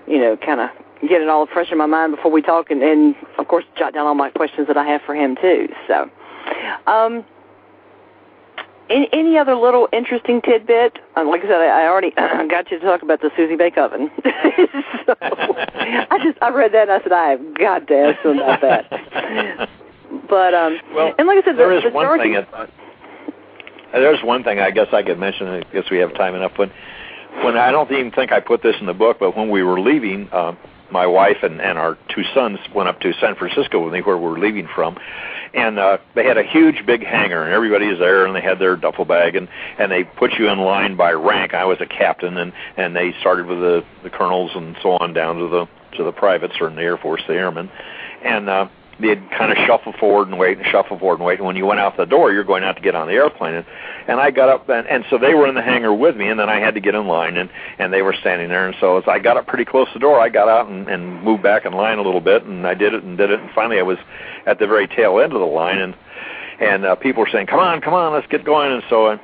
you 0.08 0.18
know, 0.18 0.38
kind 0.38 0.62
of 0.62 0.70
get 1.02 1.22
it 1.22 1.28
all 1.28 1.46
fresh 1.46 1.72
in 1.72 1.78
my 1.78 1.86
mind 1.86 2.16
before 2.16 2.32
we 2.32 2.42
talk, 2.42 2.72
and, 2.72 2.82
and 2.82 3.16
of 3.38 3.48
course 3.48 3.66
jot 3.78 3.94
down 3.94 4.08
all 4.08 4.16
my 4.16 4.30
questions 4.30 4.68
that 4.68 4.78
I 4.78 4.86
have 4.86 5.02
for 5.02 5.14
him 5.14 5.36
too. 5.36 5.68
So. 5.88 6.10
Um, 6.88 7.26
any, 8.90 9.10
any 9.14 9.38
other 9.38 9.56
little 9.56 9.88
interesting 9.94 10.42
tidbit? 10.42 11.00
Uh, 11.16 11.26
like 11.26 11.42
I 11.42 11.44
said, 11.44 11.62
I, 11.62 11.84
I 11.84 11.88
already 11.88 12.12
got 12.50 12.72
you 12.72 12.80
to 12.80 12.86
talk 12.86 13.02
about 13.02 13.22
the 13.22 13.32
Susie 13.36 13.56
Bake 13.56 13.78
Oven. 13.78 14.10
so 15.06 15.16
I 15.22 16.20
just 16.24 16.38
I 16.42 16.50
read 16.50 16.74
that 16.74 16.90
and 16.90 16.92
I 16.92 17.04
said 17.04 17.12
I 17.12 17.30
have 17.30 17.58
got 17.58 17.88
to 17.88 17.96
ask 17.96 18.26
him 18.26 18.40
about 18.40 18.62
that. 18.62 19.70
But 20.28 20.54
um, 20.54 20.80
well, 20.94 21.14
and 21.18 21.28
like 21.28 21.38
I 21.38 21.46
said, 21.46 21.58
there 21.58 21.70
the, 21.70 21.78
is 21.78 21.84
the 21.84 21.90
one 21.92 22.06
Georgia, 22.06 22.24
thing. 22.24 22.36
uh, 22.36 22.68
there's 23.94 24.24
one 24.24 24.44
thing 24.44 24.60
I 24.60 24.72
guess 24.72 24.88
I 24.92 25.04
could 25.04 25.20
mention. 25.20 25.48
I 25.48 25.62
guess 25.72 25.90
we 25.92 25.98
have 26.00 26.14
time 26.16 26.36
enough. 26.36 26.58
When 26.58 26.72
when 27.44 27.58
I 27.58 27.72
don't 27.72 27.92
even 27.92 28.12
think 28.12 28.32
I 28.32 28.40
put 28.40 28.64
this 28.64 28.76
in 28.80 28.88
the 28.88 28.94
book, 28.94 29.18
but 29.20 29.38
when 29.38 29.50
we 29.50 29.62
were 29.64 29.80
leaving, 29.80 30.28
uh, 30.32 30.56
my 30.92 31.06
wife 31.06 31.38
and 31.44 31.62
and 31.62 31.78
our 31.78 31.98
two 32.10 32.24
sons 32.34 32.60
went 32.74 32.90
up 32.90 33.00
to 33.02 33.14
San 33.20 33.36
Francisco 33.36 33.84
with 33.84 33.94
me, 33.94 34.02
where 34.02 34.18
we 34.18 34.24
were 34.24 34.40
leaving 34.40 34.68
from, 34.74 34.98
and 35.54 35.80
uh, 35.80 35.98
they 36.16 36.26
had 36.26 36.38
a 36.38 36.44
huge 36.44 36.86
big 36.86 37.06
hangar, 37.06 37.44
and 37.44 37.54
everybody 37.54 37.88
was 37.88 38.00
there, 38.00 38.26
and 38.26 38.36
they 38.36 38.42
had 38.42 38.60
their 38.60 38.76
duffel 38.76 39.06
bag, 39.06 39.36
and 39.36 39.48
and 39.78 39.92
they 39.92 40.04
put 40.04 40.34
you 40.34 40.50
in 40.50 40.60
line 40.60 40.96
by 40.96 41.12
rank. 41.12 41.54
I 41.54 41.66
was 41.66 41.80
a 41.82 41.86
captain, 41.86 42.38
and 42.38 42.54
and 42.78 42.96
they 42.96 43.14
started 43.20 43.46
with 43.46 43.60
the 43.60 43.84
the 44.04 44.10
colonels 44.10 44.52
and 44.56 44.76
so 44.82 44.92
on 44.92 45.14
down 45.14 45.38
to 45.38 45.48
the 45.48 45.68
to 45.98 46.04
the 46.04 46.12
privates 46.12 46.56
or 46.60 46.68
in 46.68 46.76
the 46.76 46.82
Air 46.82 46.98
Force, 46.98 47.22
the 47.28 47.34
airmen, 47.34 47.70
and. 48.24 48.50
uh 48.50 48.68
they'd 49.00 49.22
kind 49.32 49.52
of 49.52 49.58
shuffle 49.66 49.94
forward 49.94 50.28
and 50.28 50.38
wait 50.38 50.58
and 50.58 50.68
shuffle 50.68 51.00
forward 51.00 51.20
and 51.20 51.26
wait. 51.26 51.40
And 51.40 51.48
when 51.48 51.56
you 51.56 51.66
went 51.66 51.80
out 51.80 51.98
the 51.98 52.06
door, 52.06 52.32
you're 52.32 52.44
going 52.44 52.64
out 52.64 52.76
to 52.76 52.82
get 52.82 52.96
on 52.96 53.08
the 53.08 53.14
airplane. 53.14 53.56
And, 53.56 53.66
and 54.08 54.20
I 54.20 54.32
got 54.32 54.50
up 54.50 54.70
and, 54.70 54.88
and 54.88 55.06
so 55.10 55.18
they 55.18 55.34
were 55.34 55.48
in 55.48 55.56
the 55.56 55.62
hangar 55.62 55.94
with 55.94 56.16
me, 56.16 56.28
and 56.28 56.40
then 56.40 56.50
I 56.50 56.60
had 56.60 56.76
to 56.76 56.82
get 56.82 56.96
in 56.96 57.08
line, 57.08 57.38
and 57.38 57.50
and 57.78 57.94
they 57.94 58.02
were 58.02 58.14
standing 58.14 58.50
there. 58.50 58.68
And 58.68 58.76
so 58.80 58.98
as 58.98 59.04
I 59.08 59.20
got 59.20 59.38
up 59.38 59.48
pretty 59.48 59.66
close 59.66 59.88
to 59.88 59.94
the 59.94 60.00
door, 60.00 60.20
I 60.20 60.30
got 60.30 60.48
out 60.48 60.68
and, 60.68 60.88
and 60.88 61.24
moved 61.24 61.44
back 61.44 61.66
in 61.66 61.74
line 61.74 61.98
a 61.98 62.02
little 62.02 62.22
bit, 62.22 62.44
and 62.44 62.66
I 62.68 62.74
did 62.74 62.94
it 62.94 63.04
and 63.04 63.18
did 63.18 63.32
it. 63.32 63.40
And 63.40 63.50
finally, 63.52 63.80
I 63.80 63.84
was 63.84 63.98
at 64.46 64.60
the 64.60 64.68
very 64.68 64.88
tail 64.88 65.20
end 65.20 65.34
of 65.34 65.40
the 65.40 65.46
line, 65.46 65.80
and 65.80 65.96
and 66.60 66.86
uh, 66.86 66.96
people 66.96 67.22
were 67.22 67.30
saying, 67.32 67.48
"Come 67.48 67.60
on, 67.60 67.82
come 67.82 67.94
on, 67.94 68.14
let's 68.14 68.28
get 68.28 68.44
going." 68.44 68.72
And 68.72 68.84
so 68.90 69.20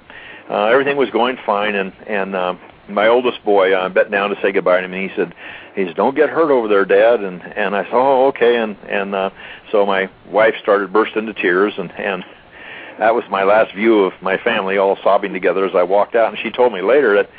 uh, 0.49 0.65
everything 0.65 0.97
was 0.97 1.09
going 1.09 1.37
fine, 1.45 1.75
and 1.75 1.91
and 2.07 2.35
uh, 2.35 2.55
my 2.89 3.07
oldest 3.07 3.43
boy 3.43 3.75
I'm 3.75 3.93
bent 3.93 4.11
down 4.11 4.29
to 4.29 4.35
say 4.41 4.51
goodbye 4.51 4.81
to 4.81 4.87
me. 4.87 5.07
He 5.09 5.15
said, 5.15 5.33
"He 5.75 5.85
said, 5.85 5.95
don't 5.95 6.15
get 6.15 6.29
hurt 6.29 6.51
over 6.51 6.67
there, 6.67 6.85
Dad." 6.85 7.21
And 7.21 7.41
and 7.41 7.75
I 7.75 7.83
said, 7.83 7.93
"Oh, 7.93 8.27
okay." 8.27 8.57
And 8.57 8.77
and 8.87 9.15
uh, 9.15 9.29
so 9.71 9.85
my 9.85 10.09
wife 10.29 10.55
started 10.61 10.93
burst 10.93 11.15
into 11.15 11.33
tears, 11.33 11.73
and 11.77 11.91
and 11.97 12.23
that 12.99 13.13
was 13.13 13.23
my 13.29 13.43
last 13.43 13.73
view 13.75 14.03
of 14.03 14.13
my 14.21 14.37
family 14.37 14.77
all 14.77 14.97
sobbing 15.03 15.33
together 15.33 15.65
as 15.65 15.75
I 15.75 15.83
walked 15.83 16.15
out. 16.15 16.29
And 16.29 16.37
she 16.41 16.51
told 16.51 16.71
me 16.73 16.81
later 16.81 17.15
that 17.15 17.29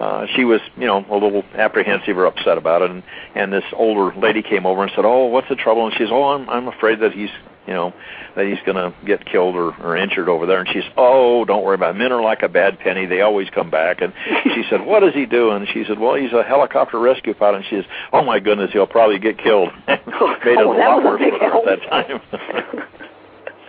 uh, 0.00 0.26
she 0.36 0.44
was, 0.44 0.60
you 0.76 0.86
know, 0.86 1.04
a 1.10 1.14
little 1.14 1.44
apprehensive 1.54 2.16
or 2.16 2.26
upset 2.26 2.58
about 2.58 2.82
it. 2.82 2.90
And 2.90 3.02
and 3.34 3.52
this 3.52 3.64
older 3.72 4.14
lady 4.18 4.42
came 4.42 4.66
over 4.66 4.82
and 4.82 4.92
said, 4.94 5.04
"Oh, 5.04 5.26
what's 5.26 5.48
the 5.48 5.56
trouble?" 5.56 5.86
And 5.86 5.94
she 5.94 6.04
said, 6.04 6.12
"Oh, 6.12 6.28
I'm 6.28 6.48
I'm 6.48 6.68
afraid 6.68 7.00
that 7.00 7.12
he's 7.12 7.30
you 7.68 7.74
know, 7.74 7.92
that 8.34 8.46
he's 8.46 8.58
going 8.64 8.76
to 8.76 8.94
get 9.04 9.26
killed 9.26 9.54
or, 9.54 9.76
or 9.84 9.94
injured 9.94 10.30
over 10.30 10.46
there. 10.46 10.60
And 10.60 10.68
she's, 10.72 10.90
oh, 10.96 11.44
don't 11.44 11.62
worry 11.62 11.74
about 11.74 11.94
it. 11.94 11.98
Men 11.98 12.12
are 12.12 12.22
like 12.22 12.42
a 12.42 12.48
bad 12.48 12.78
penny. 12.78 13.04
They 13.04 13.20
always 13.20 13.50
come 13.50 13.68
back. 13.68 14.00
And 14.00 14.14
she 14.54 14.64
said, 14.70 14.86
what 14.86 15.04
is 15.04 15.12
he 15.12 15.26
doing? 15.26 15.66
She 15.74 15.84
said, 15.86 15.98
well, 15.98 16.14
he's 16.14 16.32
a 16.32 16.42
helicopter 16.42 16.98
rescue 16.98 17.34
pilot. 17.34 17.56
And 17.56 17.64
she 17.66 17.76
says, 17.76 17.84
oh, 18.10 18.24
my 18.24 18.40
goodness, 18.40 18.70
he'll 18.72 18.86
probably 18.86 19.18
get 19.18 19.36
killed. 19.36 19.68
Made 19.86 20.00
oh, 20.06 20.34
it 20.42 20.58
oh, 20.60 20.72
a 20.72 20.78
lot 20.78 21.04
worse 21.04 21.20
for 21.20 21.38
her 21.38 21.58
at 21.58 21.80
that 21.80 21.90
time. 21.90 22.20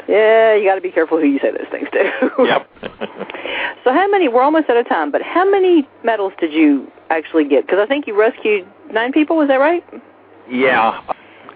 yeah, 0.07 0.55
you 0.55 0.63
got 0.63 0.75
to 0.75 0.81
be 0.81 0.91
careful 0.91 1.19
who 1.19 1.27
you 1.27 1.39
say 1.39 1.51
those 1.51 1.67
things 1.69 1.89
to. 1.91 2.31
yep. 2.45 2.69
so 3.83 3.91
how 3.91 4.07
many, 4.09 4.29
we're 4.29 4.41
almost 4.41 4.69
out 4.69 4.77
of 4.77 4.87
time, 4.87 5.11
but 5.11 5.21
how 5.21 5.43
many 5.43 5.85
medals 6.05 6.31
did 6.39 6.53
you 6.53 6.89
actually 7.09 7.49
get? 7.49 7.65
Because 7.65 7.79
I 7.83 7.85
think 7.85 8.07
you 8.07 8.17
rescued 8.17 8.65
nine 8.93 9.11
people, 9.11 9.35
was 9.35 9.49
that 9.49 9.57
right? 9.57 9.83
Yeah. 10.49 11.01